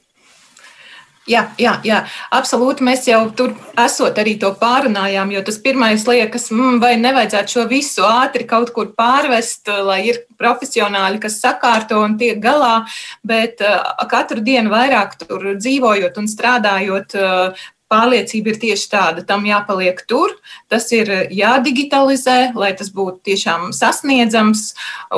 Jā, 1.28 1.42
jā, 1.60 1.74
jā, 1.84 1.98
absolūti. 2.34 2.82
Mēs 2.86 3.04
jau 3.06 3.20
tur 3.36 3.52
esot 3.78 4.16
arī 4.18 4.32
to 4.40 4.48
pārunājām, 4.58 5.30
jo 5.34 5.42
tas 5.46 5.60
pirmais 5.62 6.02
liekas, 6.08 6.48
mm, 6.50 6.78
vai 6.82 6.94
nevajadzētu 6.98 7.54
šo 7.54 7.66
visu 7.70 8.06
ātri 8.08 8.46
kaut 8.48 8.72
kur 8.74 8.90
pārvest, 8.96 9.68
lai 9.86 10.00
ir 10.08 10.22
profesionāļi, 10.40 11.20
kas 11.22 11.38
sakārto 11.42 12.00
un 12.02 12.16
tiek 12.18 12.40
galā, 12.42 12.86
bet 13.22 13.60
uh, 13.62 13.92
katru 14.10 14.42
dienu 14.42 14.72
vairāk 14.72 15.18
tur 15.20 15.52
dzīvojot 15.60 16.18
un 16.18 16.30
strādājot, 16.30 17.18
uh, 17.20 17.68
pārliecība 17.90 18.52
ir 18.52 18.58
tieši 18.62 18.86
tāda, 18.90 19.24
tam 19.26 19.44
jāpaliek 19.48 19.98
tur, 20.08 20.32
tas 20.70 20.86
ir 20.94 21.10
jādigitalizē, 21.34 22.52
lai 22.58 22.70
tas 22.78 22.92
būtu 22.94 23.18
tiešām 23.30 23.70
sasniedzams. 23.74 24.62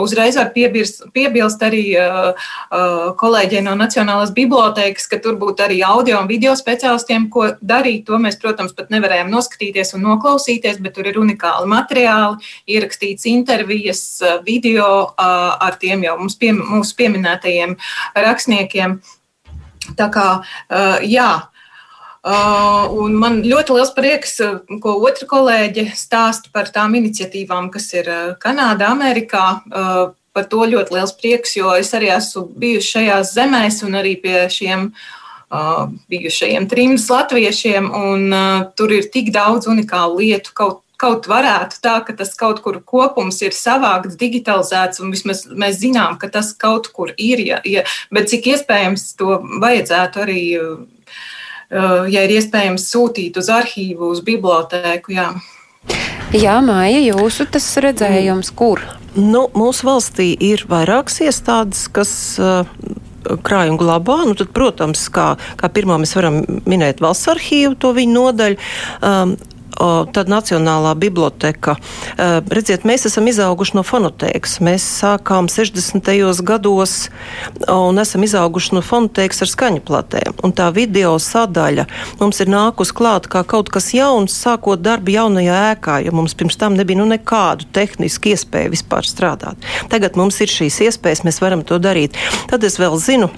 Uzreiz 0.00 0.38
var 0.40 0.52
piebirst, 0.54 1.04
piebilst 1.12 1.62
arī 1.64 1.84
uh, 2.00 2.32
uh, 2.32 3.12
kolēģiem 3.20 3.68
no 3.68 3.76
Nacionālās 3.78 4.32
bibliotēkas, 4.36 5.08
ka 5.10 5.20
tur 5.22 5.36
būtu 5.40 5.66
arī 5.66 5.82
audio 5.86 6.18
un 6.22 6.30
video 6.30 6.56
speciālistiem, 6.58 7.28
ko 7.32 7.50
darīt. 7.60 8.06
To 8.08 8.20
mēs, 8.22 8.40
protams, 8.40 8.74
pat 8.76 8.92
nevarējām 8.94 9.30
noskatīties 9.32 9.94
un 9.98 10.06
noklausīties, 10.08 10.80
bet 10.82 10.96
tur 10.96 11.12
ir 11.12 11.20
unikāli 11.20 11.68
materiāli, 11.70 12.52
ierakstīts 12.72 13.28
intervijas, 13.30 14.04
video 14.46 14.88
uh, 15.12 15.56
ar 15.60 15.76
tiem 15.82 16.06
jau 16.08 16.16
mums 16.20 16.38
pie, 16.40 16.54
mūsu 16.56 16.96
pieminētajiem 16.98 17.76
rakstniekiem. 18.16 19.00
Tā 19.98 20.06
kā, 20.14 20.26
jā, 21.02 21.30
un 22.22 23.16
man 23.18 23.40
ļoti 23.42 23.74
liels 23.74 23.90
prieks, 23.96 24.36
uh, 24.44 24.60
ko 24.82 24.94
otra 25.02 25.26
kolēģe 25.26 25.88
stāsta 25.98 26.52
par 26.54 26.70
tām 26.70 26.94
iniciatīvām, 26.94 27.70
kas 27.74 27.88
ir 27.96 28.10
uh, 28.10 28.28
Kanādā, 28.42 28.92
Amerikā. 28.94 29.62
Par 30.32 30.46
to 30.48 30.62
ļoti 30.64 30.94
liels 30.94 31.10
prieks, 31.12 31.58
jo 31.58 31.74
es 31.76 31.90
arī 31.92 32.06
esmu 32.14 32.46
bijusi 32.56 32.94
šajās 32.94 33.34
zemēs 33.34 33.82
un 33.84 33.98
arī 33.98 34.14
pie 34.22 34.46
šiem 34.48 34.86
uh, 35.52 35.90
bijušajiem 36.08 36.68
trims 36.70 37.04
latviešiem, 37.12 37.90
un 37.92 38.32
uh, 38.32 38.62
tur 38.78 38.94
ir 38.96 39.10
tik 39.12 39.28
daudz 39.34 39.68
unikālu 39.68 40.22
lietu, 40.22 40.54
kaut, 40.56 40.80
kaut 40.96 41.28
varētu 41.28 41.82
tā, 41.84 41.98
ka 42.06 42.14
tas 42.16 42.32
kaut 42.38 42.62
kur 42.64 42.78
kopums 42.80 43.42
ir 43.44 43.52
savākts, 43.56 44.16
digitalizēts, 44.20 45.02
un 45.02 45.12
vismaz 45.12 45.44
mēs 45.50 45.82
zinām, 45.82 46.16
ka 46.22 46.30
tas 46.32 46.54
kaut 46.56 46.88
kur 46.94 47.12
ir, 47.18 47.42
ja, 47.42 47.60
ja, 47.68 47.84
bet 48.14 48.30
cik 48.32 48.54
iespējams 48.54 49.10
to 49.18 49.40
vajadzētu 49.60 50.24
arī 50.24 50.42
ja 51.72 52.24
ir 52.26 52.36
iespējams 52.36 52.86
sūtīt 52.92 53.38
uz 53.40 53.48
arhīvu, 53.52 54.12
uz 54.12 54.22
bibliotēku. 54.26 55.16
Jā. 55.16 55.30
Jā, 56.32 56.56
Māja, 56.64 57.00
jūsu 57.12 57.46
tas 57.52 57.66
redzējums, 57.82 58.52
kur? 58.56 58.80
Nu, 59.16 59.46
mūsu 59.52 59.84
valstī 59.84 60.30
ir 60.40 60.62
vairākas 60.70 61.18
iestādes, 61.26 61.84
kas 61.92 62.12
uh, 62.40 62.62
krājumu 63.44 63.80
glabā. 63.80 64.22
Nu, 64.28 64.36
tad, 64.38 64.52
protams, 64.56 65.04
kā, 65.12 65.32
kā 65.60 65.68
pirmā 65.72 65.98
mēs 66.00 66.14
varam 66.16 66.40
minēt 66.68 67.02
valsts 67.04 67.28
arhīvu, 67.32 67.76
to 67.80 67.92
viņa 67.96 68.16
nodaļu. 68.16 68.60
Um, 69.04 69.34
tad 70.12 70.30
Nacionālā 70.30 70.94
biblioteka. 70.98 71.76
Redziet, 72.52 72.86
mēs 72.88 73.06
esam 73.08 73.28
izauguši 73.30 73.76
no 73.78 73.84
fonotēkas. 73.86 74.58
Mēs 74.64 74.86
sākām 75.00 75.48
60. 75.52 76.12
gados 76.46 76.96
un 77.68 78.00
esam 78.02 78.26
izauguši 78.26 78.76
no 78.76 78.82
fonotēkas 78.84 79.44
ar 79.44 79.52
skaņu 79.52 79.84
platēm. 79.86 80.36
Un 80.44 80.54
tā 80.56 80.68
video 80.74 81.14
sadaļa 81.22 81.86
mums 82.20 82.42
ir 82.42 82.50
nākus 82.52 82.94
klāt 82.96 83.28
kā 83.32 83.44
kaut 83.48 83.70
kas 83.72 83.92
jauns, 83.96 84.36
sākot 84.36 84.82
darbu 84.82 85.14
jaunajā 85.16 85.60
ēkā, 85.72 86.00
jo 86.06 86.16
mums 86.16 86.36
pirms 86.38 86.58
tam 86.60 86.76
nebija 86.78 87.00
nu, 87.02 87.08
nekādu 87.12 87.68
tehnisku 87.74 88.32
iespēju 88.32 88.74
vispār 88.74 89.08
strādāt. 89.08 89.70
Tagad 89.92 90.18
mums 90.20 90.40
ir 90.44 90.52
šīs 90.52 90.82
iespējas, 90.88 91.24
mēs 91.26 91.42
varam 91.44 91.64
to 91.66 91.80
darīt. 91.82 92.18
Tad 92.50 92.64
es 92.68 92.78
vēl 92.80 92.98
zinu, 93.00 93.30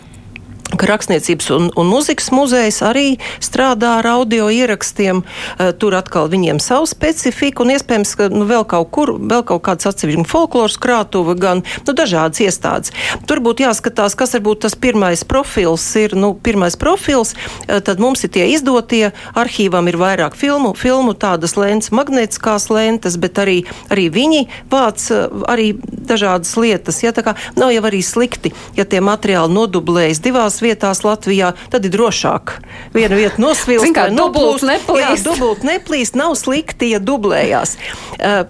ka 0.72 0.88
Rakstniecības 0.88 1.50
un, 1.54 1.68
un 1.78 1.90
mūzikas 1.90 2.30
muzejs 2.34 2.80
arī 2.84 3.18
strādā 3.42 3.98
ar 4.00 4.08
audio 4.14 4.48
ierakstiem. 4.52 5.22
Uh, 5.22 5.70
tur 5.78 5.94
atkal 5.98 6.30
viņiem 6.32 6.58
savu 6.62 6.88
specifiku 6.90 7.64
un 7.64 7.74
iespējams, 7.74 8.14
ka 8.18 8.28
nu, 8.32 8.46
vēl 8.48 8.66
kaut 8.68 8.90
kur, 8.94 9.14
vēl 9.20 9.44
kaut 9.46 9.62
kāds 9.66 9.86
atsevišķi 9.90 10.26
folkloras 10.28 10.78
krātuve, 10.80 11.36
gan 11.38 11.62
nu, 11.86 11.94
dažādas 11.94 12.42
iestādes. 12.42 12.94
Tur 13.28 13.42
būtu 13.44 13.66
jāskatās, 13.66 14.16
kas 14.18 14.34
varbūt 14.36 14.64
tas 14.66 14.76
pirmais 14.78 15.24
profils 15.28 15.84
ir. 16.00 16.16
Nu, 16.18 16.32
pirmais 16.34 16.78
profils, 16.80 17.34
uh, 17.36 17.78
tad 17.84 18.02
mums 18.02 18.24
ir 18.26 18.34
tie 18.34 18.48
izdotie, 18.54 19.12
arhīvam 19.38 19.88
ir 19.90 20.00
vairāk 20.00 20.38
filmu, 20.38 20.74
filmu 20.78 21.14
tādas 21.14 21.58
lentes, 21.60 21.92
magnētiskās 21.94 22.70
lentes, 22.72 23.18
bet 23.20 23.38
arī, 23.42 23.60
arī 23.94 24.08
viņi 24.14 24.44
vāc 24.72 25.06
uh, 25.14 25.44
arī 25.50 25.72
dažādas 25.78 26.56
lietas. 26.58 27.02
Ja, 27.04 27.14
tā 27.14 27.24
kā 27.26 27.36
nav 27.58 27.72
jau 27.74 27.84
arī 27.86 28.02
slikti, 28.04 28.54
ja 28.78 28.88
tie 28.88 29.04
materiāli 29.04 29.54
nodublējas 29.54 30.22
divās 30.24 30.53
vietās 30.62 31.02
Latvijā, 31.04 31.52
tad 31.72 31.86
ir 31.86 31.94
drošāk. 31.94 32.56
Viena 32.94 33.18
vieta 33.18 33.42
nosvilst, 33.42 33.90
kā 33.96 34.08
dubult 34.14 34.64
neplīst. 34.66 35.00
Jā, 35.02 35.14
dubult 35.26 35.64
neplīst, 35.66 36.18
nav 36.18 36.36
slikti, 36.38 36.92
ja 36.94 37.00
dublējās. 37.02 37.76
Uh, 38.18 38.44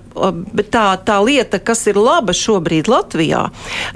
bet 0.55 0.73
tā, 0.75 0.87
tā 1.07 1.21
lieta, 1.25 1.61
kas 1.63 1.87
ir 1.91 1.99
laba 2.01 2.35
šobrīd 2.37 2.91
Latvijā, 2.91 3.47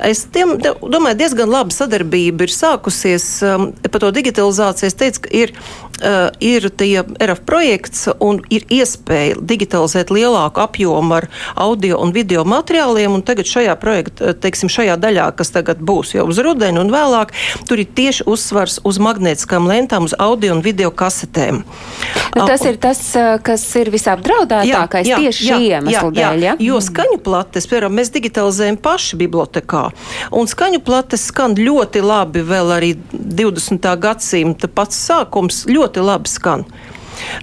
es 0.08 0.24
tiem, 0.32 0.56
domāju, 0.58 1.18
diezgan 1.20 1.52
laba 1.52 1.74
sadarbība 1.74 2.48
ir 2.48 2.54
sākusies 2.54 3.28
um, 3.46 3.70
par 3.84 4.04
to 4.04 4.14
digitalizāciju. 4.16 4.88
Es 4.88 4.98
teicu, 4.98 5.26
ka 5.26 5.36
ir 5.36 5.54
uh, 6.02 6.30
ir 6.40 6.68
tie 6.70 7.02
RF 7.02 7.42
projekts 7.46 8.06
un 8.22 8.40
ir 8.52 8.66
iespēja 8.72 9.38
digitalizēt 9.40 10.12
lielāku 10.14 10.62
apjomu 10.62 11.18
ar 11.18 11.28
audio 11.58 11.98
un 12.02 12.12
video 12.14 12.44
materiāliem. 12.48 13.18
Un 13.18 13.24
tagad 13.26 13.48
šajā 13.50 13.74
projektā, 13.80 14.34
teiksim, 14.38 14.70
šajā 14.72 14.98
daļā, 15.00 15.30
kas 15.38 15.52
tagad 15.54 15.82
būs 15.82 16.14
jau 16.16 16.26
uz 16.28 16.40
rudeni 16.44 16.80
un 16.80 16.92
vēlāk, 16.94 17.34
tur 17.68 17.82
ir 17.82 17.90
tieši 17.98 18.26
uzsvars 18.30 18.78
uz 18.86 19.00
magnētiskām 19.02 19.68
lentām, 19.68 20.06
uz 20.08 20.14
audio 20.22 20.54
un 20.54 20.62
video 20.64 20.92
kasetēm. 20.94 21.62
Nu, 22.36 22.44
tas 22.46 22.62
uh, 22.62 22.70
ir 22.70 22.78
tas, 22.82 23.00
kas 23.44 23.64
ir 23.80 23.90
visapdraudētākais 23.94 25.08
jā, 25.08 25.16
jā, 25.16 25.22
tieši 25.24 25.48
šī 25.48 25.58
iemesla 25.72 26.12
dēļ. 26.18 26.44
Ja? 26.46 26.56
Jo 26.62 26.78
skaņu 26.84 27.18
plates, 27.26 27.66
piemēram, 27.70 27.96
mēs 27.98 28.12
digitalizējam 28.14 28.78
paši 28.84 29.18
bibliotekā, 29.20 29.88
un 30.38 30.50
skaņu 30.50 30.82
plates 30.86 31.28
skan 31.32 31.58
ļoti 31.58 32.04
labi 32.04 32.44
vēl 32.46 32.74
arī 32.78 32.92
20. 33.12 33.90
gadsimta 34.02 34.70
pats 34.70 35.00
sākums. 35.08 35.64
Ļoti 35.68 36.04
labi 36.04 36.30
skan. 36.30 36.64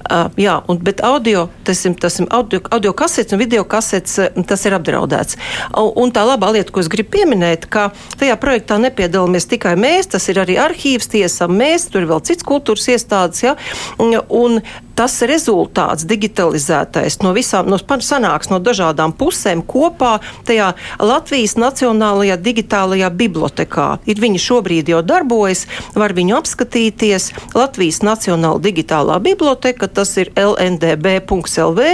Uh, 0.06 0.30
jā, 0.40 0.58
un, 0.70 0.80
bet 0.86 1.02
audio, 1.06 1.48
tas 1.68 1.82
ir, 1.88 1.96
tas 2.02 2.20
ir 2.20 2.30
audio, 2.36 2.62
audio 2.76 2.94
kasetes 2.98 3.36
un 3.36 3.42
video 3.42 3.66
kasetes, 3.68 4.20
tas 4.48 4.66
ir 4.68 4.76
apdraudēts. 4.78 5.40
Un, 5.74 5.92
un 6.06 6.14
tā 6.16 6.26
labā 6.28 6.52
lieta, 6.56 6.74
ko 6.74 6.84
es 6.84 6.92
gribu 6.92 7.16
pieminēt, 7.18 7.68
ka 7.72 7.90
tajā 8.20 8.38
projektā 8.42 8.80
nepiedalāmies 8.82 9.50
tikai 9.52 9.76
mēs, 9.80 10.12
tas 10.16 10.30
ir 10.32 10.42
arī 10.44 10.60
arhīvs, 10.62 11.12
tiesam 11.16 11.56
mēs, 11.58 11.90
tur 11.92 12.06
ir 12.06 12.12
vēl 12.14 12.24
cits 12.28 12.46
kultūras 12.46 12.90
iestādes, 12.96 13.46
ja, 13.46 13.56
un 14.00 14.60
tas 14.96 15.18
rezultāts 15.28 16.06
digitalizētais 16.08 17.20
no 17.24 17.34
visām, 17.36 17.68
no 17.72 17.80
sanāks 17.80 18.50
no 18.52 18.60
dažādām 18.64 19.14
pusēm 19.16 19.62
kopā 19.68 20.18
tajā 20.48 20.72
Latvijas 21.04 21.56
Nacionālajā 21.60 22.38
digitālajā 22.42 23.10
bibliotekā. 23.12 23.88
Ir 24.08 24.22
viņi 24.24 24.42
šobrīd 24.42 24.92
jau 24.94 25.02
darbojas, 25.06 25.66
var 25.96 26.16
viņu 26.16 26.38
apskatīties. 26.40 27.32
Latvijas 27.56 28.02
Nacionāla 28.06 28.62
digitālā 28.64 29.20
biblioteka, 29.24 29.88
tas 29.88 30.16
ir 30.22 30.32
lndb.lv, 30.36 31.90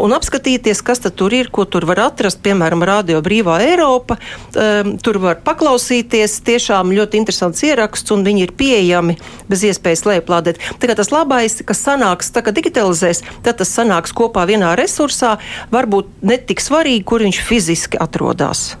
un 0.00 0.16
apskatīties, 0.16 0.82
kas 0.84 1.04
tur 1.04 1.34
ir, 1.36 1.50
ko 1.52 1.66
tur 1.68 1.84
var 1.88 2.06
atrast, 2.08 2.40
piemēram, 2.44 2.84
Radio 2.84 3.20
Brīvā 3.24 3.60
Eiropa. 3.66 4.16
Um, 4.54 4.94
tur 5.02 5.18
var 5.22 5.40
paklausīties, 5.44 6.38
tiešām 6.46 6.92
ļoti 6.94 7.20
interesants 7.20 7.62
ieraksts, 7.66 8.12
un 8.14 8.24
viņi 8.26 8.46
ir 8.46 8.54
pieejami 8.56 9.18
bez 9.50 9.64
iespējas 9.68 10.04
lejuplādēt. 10.08 10.60
Tā 10.80 10.94
tas 10.96 11.10
labais, 11.12 11.58
kas 11.66 11.82
sanāks, 12.14 12.32
tā 12.32 12.42
kā 12.42 12.52
digitalizēs, 12.54 13.22
tad 13.42 13.58
tas 13.58 13.70
sanāks 13.74 14.12
kopā 14.14 14.46
vienā 14.46 14.76
resursā, 14.76 15.38
varbūt 15.70 16.22
ne 16.22 16.38
tik 16.38 16.60
svarīgi, 16.60 17.04
kur 17.04 17.22
viņš 17.22 17.42
fiziski 17.42 17.98
atrodas. 17.98 18.76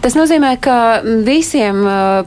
Tas 0.00 0.14
nozīmē, 0.16 0.56
ka 0.64 1.02
visiem 1.04 1.82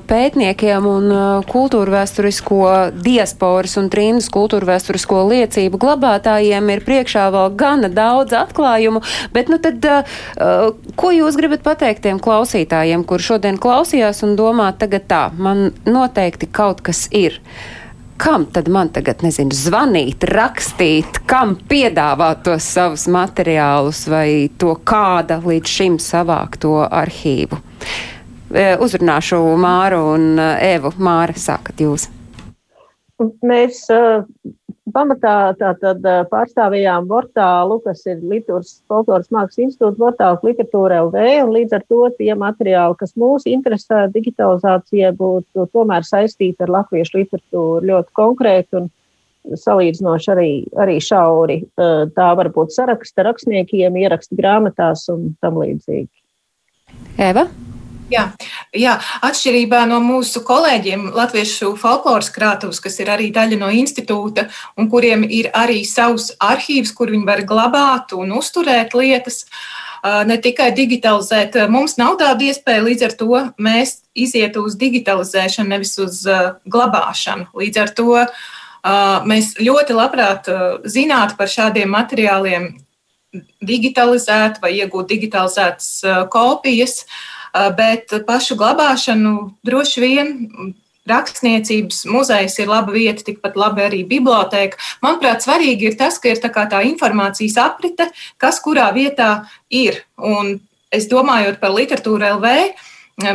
pētniekiem 0.06 0.86
un 0.86 1.08
kultūra 1.50 2.04
vēsturisko 2.04 2.92
diasporas 3.02 3.78
un 3.82 3.90
trimdas 3.90 4.30
kultūra 4.30 4.76
vēsturisko 4.76 5.24
liecību 5.26 5.80
glabātājiem 5.82 6.70
ir 6.70 6.86
priekšā 6.86 7.32
vēl 7.34 7.56
gana 7.58 7.90
daudz 7.90 8.38
atklājumu, 8.38 9.02
bet 9.34 9.50
nu 9.50 9.58
tad, 9.58 9.82
ko 10.96 11.12
jūs 11.16 11.40
gribat 11.40 11.66
pateikt 11.66 12.06
tiem 12.06 12.22
klausītājiem, 12.22 13.08
kur 13.10 13.18
šodien 13.18 13.58
klausījās 13.58 14.22
un 14.28 14.38
domā 14.38 14.70
tagad 14.78 15.10
tā, 15.10 15.24
man 15.34 15.72
noteikti 15.90 16.46
kaut 16.46 16.86
kas 16.86 17.08
ir 17.10 17.42
kam 18.22 18.46
tad 18.46 18.70
man 18.70 18.92
tagad, 18.94 19.24
nezinu, 19.26 19.56
zvanīt, 19.56 20.28
rakstīt, 20.30 21.24
kam 21.30 21.56
piedāvāt 21.70 22.44
tos 22.46 22.68
savus 22.76 23.08
materiālus 23.10 24.04
vai 24.12 24.52
to 24.62 24.76
kāda 24.86 25.40
līdz 25.42 25.76
šim 25.78 25.98
savākto 26.02 26.76
arhīvu. 26.86 27.58
E, 28.52 28.68
uzrunāšu 28.84 29.42
Māru 29.58 30.04
un 30.14 30.28
e, 30.38 30.50
Evu. 30.76 30.94
Māra, 31.02 31.34
sākat 31.34 31.82
jūs. 31.82 32.12
Mēs 33.46 33.84
uh, 33.94 34.24
pamatā 34.94 35.54
tātad 35.60 36.06
pārstāvījām 36.32 37.08
portālu, 37.10 37.80
kas 37.86 38.04
ir 38.10 38.22
Lietuvas 38.26 38.80
folkloras 38.90 39.32
mākslas 39.34 39.66
institūta 39.68 40.00
portāls 40.00 40.46
literatūra 40.46 41.02
LV, 41.08 41.26
un 41.46 41.54
līdz 41.56 41.78
ar 41.78 41.86
to 41.92 42.02
tie 42.18 42.32
materiāli, 42.38 42.98
kas 43.00 43.14
mūs 43.20 43.48
interesē 43.50 44.06
digitalizācija, 44.14 45.14
būtu 45.20 45.68
tomēr 45.76 46.08
saistīti 46.08 46.66
ar 46.66 46.74
latviešu 46.80 47.22
literatūru 47.22 47.92
ļoti 47.92 48.16
konkrēti 48.18 48.82
un 48.82 48.90
salīdzinoši 49.58 50.32
arī, 50.36 50.52
arī 50.78 51.00
šauri. 51.02 51.62
Tā 52.16 52.30
var 52.38 52.52
būt 52.54 52.76
saraksta 52.76 53.26
rakstniekiem, 53.30 53.98
ieraksti 54.04 54.38
grāmatās 54.38 55.08
un 55.14 55.32
tam 55.42 55.62
līdzīgi. 55.62 56.10
Eva? 57.22 57.48
Jā, 58.12 58.26
jā, 58.76 58.98
atšķirībā 59.24 59.86
no 59.88 60.02
mūsu 60.04 60.42
kolēģiem, 60.44 61.06
Latviešu 61.16 61.70
folkloras 61.80 62.28
krātuves, 62.36 62.82
kas 62.84 63.00
ir 63.00 63.12
arī 63.14 63.30
daļa 63.32 63.60
no 63.62 63.70
institūta 63.72 64.50
un 64.76 64.90
kuriem 64.92 65.24
ir 65.24 65.48
arī 65.56 65.86
savs 65.88 66.34
arhīvs, 66.44 66.92
kur 66.98 67.14
viņi 67.14 67.28
var 67.30 67.46
glabāt 67.48 68.12
un 68.18 68.34
uzturēt 68.36 68.98
lietas, 69.00 69.46
ne 70.28 70.38
tikai 70.44 70.72
digitalizēt. 70.76 71.56
Mums 71.72 71.96
nav 72.02 72.18
tāda 72.20 72.50
iespēja, 72.50 72.84
līdz 72.90 73.08
ar 73.08 73.18
to 73.22 73.42
mēs 73.62 74.02
izietu 74.12 74.66
uz 74.68 74.76
digitalizēšanu, 74.82 75.72
nevis 75.72 75.96
uz 76.02 76.22
glabāšanu. 76.68 77.48
Līdz 77.64 77.84
ar 77.86 77.96
to 77.96 78.22
mēs 79.32 79.54
ļoti 79.62 79.96
labprāt 79.96 80.52
zinātu 80.84 81.40
par 81.40 81.52
šādiem 81.54 81.94
materiāliem 81.96 82.74
digitalizēt 83.64 84.58
vai 84.60 84.74
iegūt 84.82 85.14
digitalizētas 85.14 85.94
kopijas. 86.34 87.06
Uh, 87.06 87.38
bet 87.78 88.14
pašu 88.28 88.58
glabāšanu 88.60 89.34
droši 89.68 90.04
vien 90.04 90.32
rakstniecības 91.10 92.04
muzejs 92.10 92.60
ir 92.62 92.70
laba 92.70 92.94
vieta, 92.94 93.24
tikpat 93.26 93.58
labi 93.58 93.84
arī 93.86 94.02
biblioteka. 94.08 94.78
Manuprāt, 95.04 95.44
svarīgi 95.44 95.90
ir 95.90 95.98
tas, 96.00 96.20
ka 96.22 96.32
ir 96.32 96.42
tā, 96.42 96.52
tā 96.54 96.84
informācijas 96.88 97.58
aprite, 97.62 98.12
kas 98.42 98.62
kurā 98.64 98.92
vietā 98.96 99.48
ir. 99.70 100.04
Un 100.18 100.60
es 100.94 101.10
domāju 101.12 101.56
par 101.62 101.74
literatūru 101.74 102.36
LV, 102.38 102.54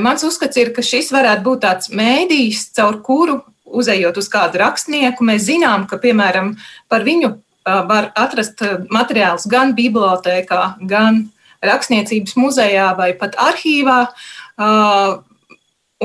mans 0.02 0.24
uzskats 0.26 0.56
ir, 0.62 0.72
ka 0.76 0.84
šis 0.84 1.10
varētu 1.14 1.46
būt 1.46 1.64
tāds 1.66 1.90
mēdījis, 1.90 2.70
caur 2.78 3.00
kuru, 3.02 3.40
uzejot 3.66 4.18
uz 4.20 4.28
kādu 4.30 4.62
rakstnieku, 4.62 5.26
mēs 5.26 5.48
zinām, 5.48 5.88
ka, 5.90 5.98
piemēram, 5.98 6.54
par 6.88 7.02
viņu 7.06 7.34
var 7.66 8.12
atrast 8.14 8.62
materiālus 8.94 9.48
gan 9.50 9.74
bibliotēkā, 9.74 10.76
gan 10.86 11.24
rakstniecības 11.64 12.36
muzejā 12.40 12.90
vai 12.98 13.12
pat 13.18 13.38
arhīvā. 13.40 14.00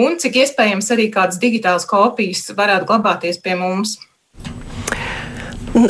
Un 0.01 0.15
cik 0.23 0.37
iespējams 0.43 0.87
arī 0.95 1.09
kādas 1.11 1.39
digitālas 1.41 1.87
kopijas 1.89 2.47
varētu 2.55 2.87
glabāties 2.87 3.41
pie 3.43 3.57
mums. 3.59 3.97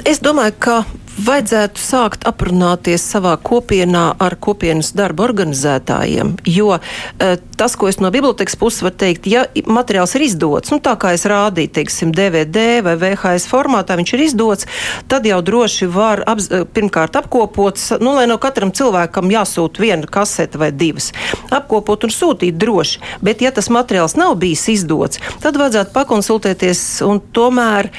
Es 0.06 0.22
domāju, 0.22 0.56
ka 0.62 0.76
vajadzētu 1.20 1.82
sākt 1.82 2.26
aprunāties 2.30 3.04
savā 3.14 3.34
kopienā 3.42 4.04
ar 4.22 4.36
kopienas 4.42 4.92
darba 4.96 5.26
organizētājiem. 5.28 6.34
Jo 6.48 6.78
e, 6.78 7.36
tas, 7.60 7.76
ko 7.80 7.90
es 7.92 8.00
no 8.02 8.12
bibliotekas 8.14 8.56
puses 8.60 8.84
varu 8.86 8.98
teikt, 9.04 9.28
ja 9.30 9.44
materiāls 9.68 10.16
ir 10.18 10.26
izdots, 10.26 10.72
nu, 10.74 10.80
tā 10.84 10.96
kā 11.02 11.14
es 11.16 11.26
rādīju, 11.30 11.74
teiksim, 11.78 12.14
DVD 12.16 12.82
vai 12.86 12.96
VHS 13.02 13.50
formātā, 13.52 13.98
viņš 14.00 14.14
ir 14.16 14.26
izdots, 14.28 14.70
tad 15.12 15.28
jau 15.28 15.42
droši 15.46 15.90
var 15.92 16.24
apz, 16.32 16.48
e, 16.50 16.64
pirmkārt 16.66 17.20
apkopot, 17.20 17.80
nu, 18.04 18.16
lai 18.18 18.28
no 18.32 18.40
katram 18.42 18.74
cilvēkam 18.76 19.32
jāsūta 19.34 19.84
viena 19.84 20.10
kasete 20.10 20.62
vai 20.62 20.72
divas. 20.72 21.12
Apkopot 21.52 22.08
un 22.08 22.16
sūtīt 22.16 22.58
droši. 22.62 23.04
Bet, 23.26 23.44
ja 23.44 23.52
tas 23.54 23.70
materiāls 23.74 24.18
nav 24.20 24.38
bijis 24.42 24.68
izdots, 24.72 25.22
tad 25.44 25.60
vajadzētu 25.60 25.94
pakonsultēties 25.96 26.82
un 27.08 27.22
tomēr 27.36 27.92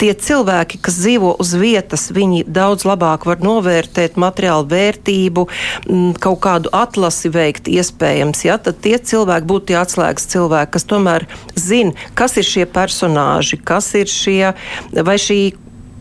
tie 0.00 0.12
cilvēki, 0.16 0.80
kas 0.82 0.98
dzīvo 1.02 1.34
uz 1.42 1.52
vietas, 1.60 2.08
viņi 2.14 2.44
daudz 2.48 2.86
labāk 2.88 3.26
var 3.28 3.42
novērtēt 3.44 4.18
materiālu 4.20 4.68
vērtību, 4.70 5.46
mm, 5.86 6.12
kaut 6.22 6.40
kādu 6.46 6.72
atlasi 6.76 7.32
veikt 7.32 7.68
iespējams. 7.70 8.44
Ja? 8.48 8.58
Tad 8.58 8.80
tie 8.84 8.96
cilvēki 8.98 9.50
būtu 9.50 9.70
tie 9.70 9.80
atslēgas 9.82 10.28
cilvēki, 10.32 10.74
kas 10.76 10.88
tomēr 10.88 11.26
zina, 11.54 11.92
kas 12.18 12.38
ir 12.40 12.48
šie 12.48 12.66
personāži, 12.70 13.60
kas 13.60 13.92
ir 13.98 14.08
šie 14.10 14.54
vai 14.92 15.18
šī 15.20 15.40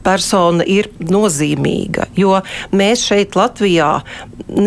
persona 0.09 0.65
ir 0.65 0.89
nozīmīga. 0.99 2.09
Jo 2.17 2.39
mēs 2.75 3.05
šeit, 3.09 3.37
Latvijā, 3.39 3.99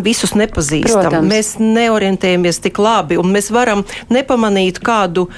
visus 0.04 0.36
nepazīstam. 0.38 1.08
Protams. 1.08 1.28
Mēs 1.32 1.54
neorientējamies 1.60 2.62
tik 2.62 2.78
labi, 2.82 3.18
un 3.20 3.32
mēs 3.34 3.50
varam 3.54 3.84
nepamanīt 4.12 4.80
kādu 4.84 5.28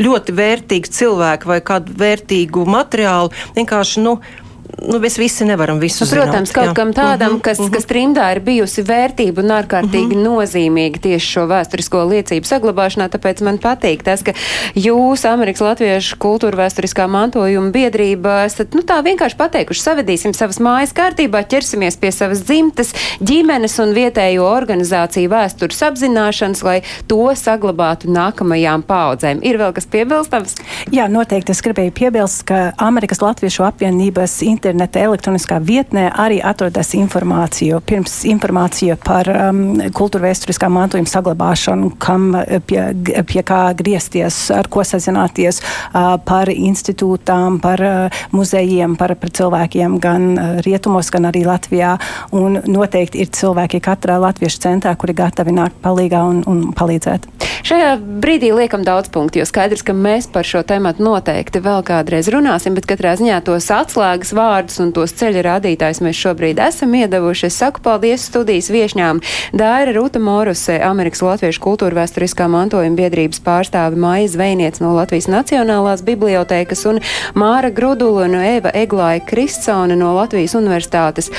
ļoti 0.00 0.36
vērtīgu 0.36 0.92
cilvēku 0.94 1.50
vai 1.50 1.60
kādu 1.64 1.96
vērtīgu 2.00 2.64
materiālu. 2.68 3.32
Vienkārši, 3.56 4.04
nu, 4.04 4.18
nu, 4.78 4.98
mēs 5.02 5.18
visi 5.20 5.46
nevaram 5.48 5.80
visu 5.82 6.04
nu, 6.04 6.10
protams, 6.10 6.50
zināt. 6.50 6.54
kaut 6.56 6.70
jā. 6.70 6.74
kam 6.76 6.92
tādam, 6.96 7.36
mhm, 7.36 7.40
kas, 7.44 7.58
uh 7.58 7.66
-huh. 7.66 7.74
kas 7.74 7.86
trimdā 7.86 8.30
ir 8.34 8.40
bijusi 8.40 8.82
vērtība 8.82 9.42
un 9.42 9.50
ārkārtīgi 9.58 10.14
uh 10.14 10.18
mhm. 10.18 10.26
-huh. 10.26 10.40
nozīmīga 10.40 11.00
tieši 11.00 11.26
šo 11.34 11.46
vēsturisko 11.50 12.04
liecību 12.12 12.46
saglabāšanā, 12.46 13.08
tāpēc 13.08 13.44
man 13.44 13.58
patīk 13.58 14.02
tas, 14.02 14.22
ka 14.22 14.32
jūs, 14.74 15.24
Amerikas 15.32 15.60
Latviešu 15.60 16.16
kultūra 16.16 16.56
vēsturiskā 16.64 17.08
mantojuma 17.08 17.70
biedrība, 17.70 18.44
esat, 18.44 18.74
nu, 18.74 18.82
tā 18.82 19.02
vienkārši 19.02 19.36
pateikuši, 19.36 19.82
savedīsim 19.82 20.34
savas 20.34 20.58
mājas 20.58 20.92
kārtībā, 20.92 21.44
ķersimies 21.44 21.96
pie 21.96 22.12
savas 22.12 22.42
dzimtas, 22.44 22.94
ģimenes 23.20 23.78
un 23.82 23.94
vietējo 23.94 24.44
organizāciju 24.44 25.30
vēstures 25.30 25.82
apzināšanas, 25.82 26.62
lai 26.62 26.82
to 27.06 27.34
saglabātu 27.34 28.10
nākamajām 28.10 28.82
paudzēm. 28.82 29.42
Ir 29.42 29.58
vēl 29.60 29.72
kas 29.72 29.86
piebilstams? 29.86 30.54
Jā, 30.92 31.08
noteikti 31.08 31.52
es 31.52 31.62
gribēju 31.62 31.92
piebilst, 31.92 32.44
ka 32.48 32.72
Amerikas 32.78 33.20
Latviešu 33.20 33.64
apvienības 33.64 34.42
interneta 34.60 35.00
elektroniskā 35.00 35.56
vietnē 35.64 36.10
arī 36.12 36.40
atrodas 36.44 36.92
informācija. 36.98 37.80
Pirms 37.80 38.20
informācija 38.28 38.98
par 39.00 39.28
um, 39.32 39.62
kultūra 39.96 40.28
vēsturiskā 40.28 40.68
mantojuma 40.68 41.08
saglabāšanu, 41.08 41.94
kam 42.02 42.34
uh, 42.36 42.58
pie, 42.68 42.82
pie 43.24 43.44
kā 43.46 43.62
griezties, 43.76 44.50
ar 44.52 44.68
ko 44.68 44.84
sazināties, 44.84 45.62
uh, 45.62 46.18
par 46.28 46.52
institūtām, 46.52 47.56
par 47.64 47.84
uh, 47.86 48.22
muzejiem, 48.36 48.98
par, 49.00 49.16
par 49.16 49.32
cilvēkiem 49.40 49.96
gan 50.02 50.28
uh, 50.34 50.50
rietumos, 50.66 51.08
gan 51.14 51.30
arī 51.32 51.46
Latvijā. 51.48 51.96
Un 52.36 52.60
noteikti 52.68 53.24
ir 53.24 53.32
cilvēki 53.32 53.80
katrā 53.80 54.20
latviešu 54.20 54.60
centrā, 54.68 54.92
kuri 55.00 55.16
gatavi 55.16 55.56
nākt 55.56 55.80
palīgā 55.80 56.20
un, 56.34 56.44
un 56.50 56.66
palīdzēt. 56.76 57.30
Šajā 57.66 57.94
brīdī 58.22 58.50
liekam 58.56 58.84
daudz 58.86 59.10
punktu, 59.12 59.40
jo 59.40 59.46
skaidrs, 59.48 59.82
ka 59.84 59.92
mēs 59.96 60.28
par 60.32 60.48
šo 60.48 60.62
tēmu 60.66 60.94
noteikti 61.00 61.60
vēl 61.62 61.84
kādreiz 61.86 62.30
runāsim, 62.32 62.74
bet 62.76 62.88
katrā 62.88 63.12
ziņā 63.20 63.40
tos 63.44 63.68
atslēgas 63.74 64.32
vārdus 64.36 64.49
vārdus 64.50 64.80
un 64.82 64.90
tos 64.94 65.14
ceļa 65.18 65.44
rādītājus 65.46 66.02
mēs 66.04 66.18
šobrīd 66.18 66.60
esam 66.62 66.94
iedavuši. 66.98 67.46
Es 67.50 67.58
saku 67.60 67.82
paldies 67.84 68.24
studijas 68.26 68.70
viešņām 68.72 69.20
Dāra 69.56 69.94
Ruta 69.94 70.20
Moruse, 70.22 70.78
Amerikas 70.82 71.22
Latviešu 71.24 71.62
kultūra 71.62 72.00
vēsturiskā 72.00 72.48
mantojuma 72.50 72.98
biedrības 72.98 73.42
pārstāve 73.46 73.98
Maija 74.00 74.30
Zvejniec 74.32 74.80
no 74.82 74.94
Latvijas 74.96 75.28
Nacionālās 75.30 76.02
bibliotēkas 76.06 76.84
un 76.90 77.00
Māra 77.38 77.70
Grudula 77.74 78.26
un 78.26 78.38
Eva 78.40 78.72
Eglāja 78.74 79.22
Kristsone 79.28 79.98
no 79.98 80.14
Latvijas 80.16 80.56
Universitātes 80.58 81.30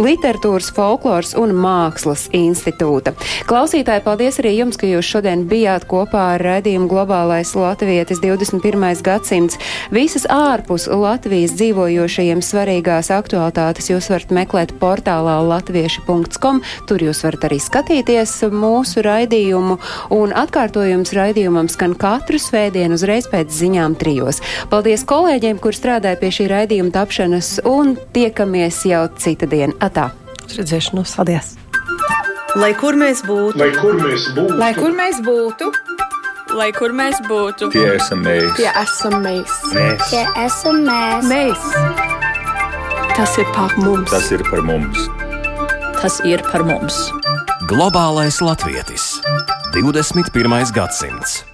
literatūras, 0.00 0.70
folkloras 0.76 1.32
un 1.38 1.54
mākslas 1.56 2.26
institūta. 2.36 3.14
Klausītāji, 3.48 4.04
paldies 4.04 4.40
arī 4.42 4.54
jums, 4.58 4.78
ka 4.80 4.88
jūs 4.88 5.08
šodien 5.08 5.46
bijāt 5.50 5.86
kopā 5.90 6.34
ar 6.36 6.44
raidījumu 6.44 6.90
Globālais 6.90 7.54
Latvijas 7.56 8.20
21. 8.20 9.02
gadsimts. 9.06 9.58
Visas 9.94 10.26
ārpus 10.30 10.88
Latvijas 10.90 11.56
dzīvojošajiem 11.58 12.42
svarīgās 12.50 13.08
aktualitātes 13.14 13.90
jūs 13.92 14.10
varat 14.12 14.32
meklēt 14.34 14.74
portālā 14.82 15.38
latvieši.com. 15.48 16.60
Tur 16.90 17.04
jūs 17.06 17.22
varat 17.26 17.46
arī 17.48 17.58
skatīties 17.62 18.34
mūsu 18.52 19.04
raidījumu, 19.06 19.78
un 20.16 20.34
atkārtojums 20.36 21.14
raidījumam 21.16 21.70
skan 21.72 21.94
katru 21.98 22.40
svētdienu 22.42 22.98
uzreiz 22.98 23.28
pēc 23.30 23.52
ziņām 23.60 23.96
trijos. 24.00 24.42
Paldies 24.72 25.06
kolēģiem, 25.08 25.62
kur 25.62 25.76
strādāja 25.76 26.18
pie 26.20 26.32
šī 26.34 26.48
raidījuma 26.52 26.94
tapšanas, 26.98 27.60
un 27.68 27.94
tiekamies 28.16 28.82
jau 28.90 29.06
cita 29.20 29.48
diena. 29.50 29.76
Atā! 29.80 30.10
Redzēšanos! 30.50 31.14
Paldies! 31.18 31.54
Lai 32.58 32.72
kur 32.74 32.96
mēs 32.98 33.20
būtu, 33.22 33.60
Lai 33.62 33.70
kur 33.78 33.94
mēs 33.94 34.24
būtu, 34.34 34.56
Lai 34.58 34.72
kur 34.74 34.90
mēs 34.98 35.20
būtu, 35.22 35.70
lai 36.58 36.72
kur 36.74 36.90
mēs 36.90 37.20
būtu, 37.28 37.70
Tie 37.70 37.86
esam 37.94 38.24
mēs. 38.26 38.56
tie 38.58 38.70
esam 38.82 39.20
mēs. 39.22 39.58
Mēs. 39.70 40.08
Tie 40.10 40.24
esam 40.48 40.82
mēs. 40.82 41.28
Mēs! 41.30 42.09
Tas 43.20 43.36
ir 43.36 43.44
par 43.52 43.74
mums! 43.76 44.08
Tas 44.08 44.30
ir 44.32 44.40
par 44.48 44.62
mums. 44.64 44.96
tas 46.00 46.14
ir 46.24 46.40
par 46.48 46.62
mums. 46.64 46.96
Globālais 47.68 48.40
latvietis 48.40 49.20
21. 49.76 50.72
gadsimts. 50.72 51.49